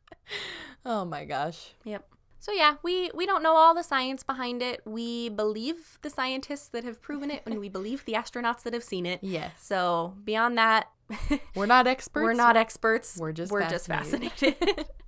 Oh 0.86 1.04
my 1.04 1.24
gosh. 1.24 1.72
Yep. 1.84 2.06
So 2.44 2.52
yeah, 2.52 2.74
we 2.82 3.10
we 3.14 3.24
don't 3.24 3.42
know 3.42 3.56
all 3.56 3.74
the 3.74 3.82
science 3.82 4.22
behind 4.22 4.60
it. 4.60 4.82
We 4.84 5.30
believe 5.30 5.98
the 6.02 6.10
scientists 6.10 6.68
that 6.68 6.84
have 6.84 7.00
proven 7.00 7.30
it, 7.30 7.40
and 7.46 7.58
we 7.58 7.70
believe 7.70 8.04
the 8.04 8.12
astronauts 8.12 8.64
that 8.64 8.74
have 8.74 8.84
seen 8.84 9.06
it. 9.06 9.20
Yes. 9.22 9.52
So 9.62 10.14
beyond 10.24 10.58
that, 10.58 10.90
We're 11.56 11.64
not 11.64 11.86
experts. 11.86 12.22
we're 12.22 12.34
not 12.34 12.58
experts. 12.58 13.16
We're 13.18 13.32
just 13.32 13.50
we're 13.50 13.66
just 13.66 13.86
fascinated. 13.86 14.56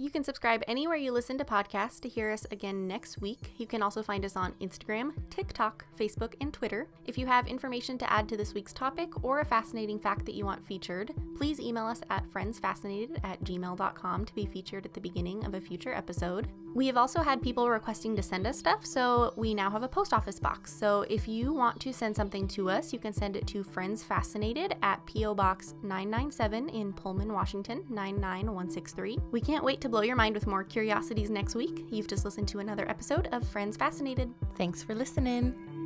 You 0.00 0.08
can 0.08 0.24
subscribe 0.24 0.62
anywhere 0.66 0.96
you 0.96 1.12
listen 1.12 1.36
to 1.36 1.44
podcasts 1.44 2.00
to 2.00 2.08
hear 2.08 2.30
us 2.30 2.46
again 2.50 2.88
next 2.88 3.20
week. 3.20 3.52
You 3.58 3.66
can 3.66 3.82
also 3.82 4.02
find 4.02 4.24
us 4.24 4.34
on 4.34 4.54
Instagram, 4.54 5.12
TikTok, 5.28 5.84
Facebook, 5.94 6.32
and 6.40 6.54
Twitter. 6.54 6.88
If 7.04 7.18
you 7.18 7.26
have 7.26 7.46
information 7.46 7.98
to 7.98 8.10
add 8.10 8.26
to 8.30 8.36
this 8.38 8.54
week's 8.54 8.72
topic 8.72 9.22
or 9.22 9.40
a 9.40 9.44
fascinating 9.44 9.98
fact 9.98 10.24
that 10.24 10.34
you 10.34 10.46
want 10.46 10.64
featured, 10.64 11.12
please 11.36 11.60
email 11.60 11.84
us 11.84 12.00
at 12.08 12.24
friendsfascinated 12.30 13.22
at 13.24 13.44
gmail.com 13.44 14.24
to 14.24 14.34
be 14.34 14.46
featured 14.46 14.86
at 14.86 14.94
the 14.94 15.02
beginning 15.02 15.44
of 15.44 15.52
a 15.52 15.60
future 15.60 15.92
episode. 15.92 16.48
We 16.72 16.86
have 16.86 16.96
also 16.96 17.20
had 17.20 17.42
people 17.42 17.68
requesting 17.68 18.16
to 18.16 18.22
send 18.22 18.46
us 18.46 18.56
stuff, 18.56 18.86
so 18.86 19.34
we 19.36 19.54
now 19.54 19.68
have 19.70 19.82
a 19.82 19.88
post 19.88 20.14
office 20.14 20.38
box. 20.38 20.72
So 20.72 21.04
if 21.10 21.28
you 21.28 21.52
want 21.52 21.78
to 21.80 21.92
send 21.92 22.16
something 22.16 22.46
to 22.48 22.70
us, 22.70 22.92
you 22.92 22.98
can 22.98 23.12
send 23.12 23.36
it 23.36 23.46
to 23.48 23.64
friendsfascinated 23.64 24.78
at 24.80 25.04
P.O. 25.04 25.34
Box 25.34 25.74
997 25.82 26.70
in 26.70 26.94
Pullman, 26.94 27.32
Washington 27.32 27.84
99163. 27.90 29.18
We 29.32 29.40
can't 29.42 29.64
wait 29.64 29.80
to 29.82 29.89
blow 29.90 30.02
your 30.02 30.16
mind 30.16 30.34
with 30.34 30.46
more 30.46 30.64
curiosities 30.64 31.30
next 31.30 31.54
week. 31.54 31.84
You've 31.90 32.08
just 32.08 32.24
listened 32.24 32.48
to 32.48 32.60
another 32.60 32.88
episode 32.88 33.28
of 33.32 33.46
Friends 33.46 33.76
Fascinated. 33.76 34.32
Thanks 34.56 34.82
for 34.82 34.94
listening. 34.94 35.79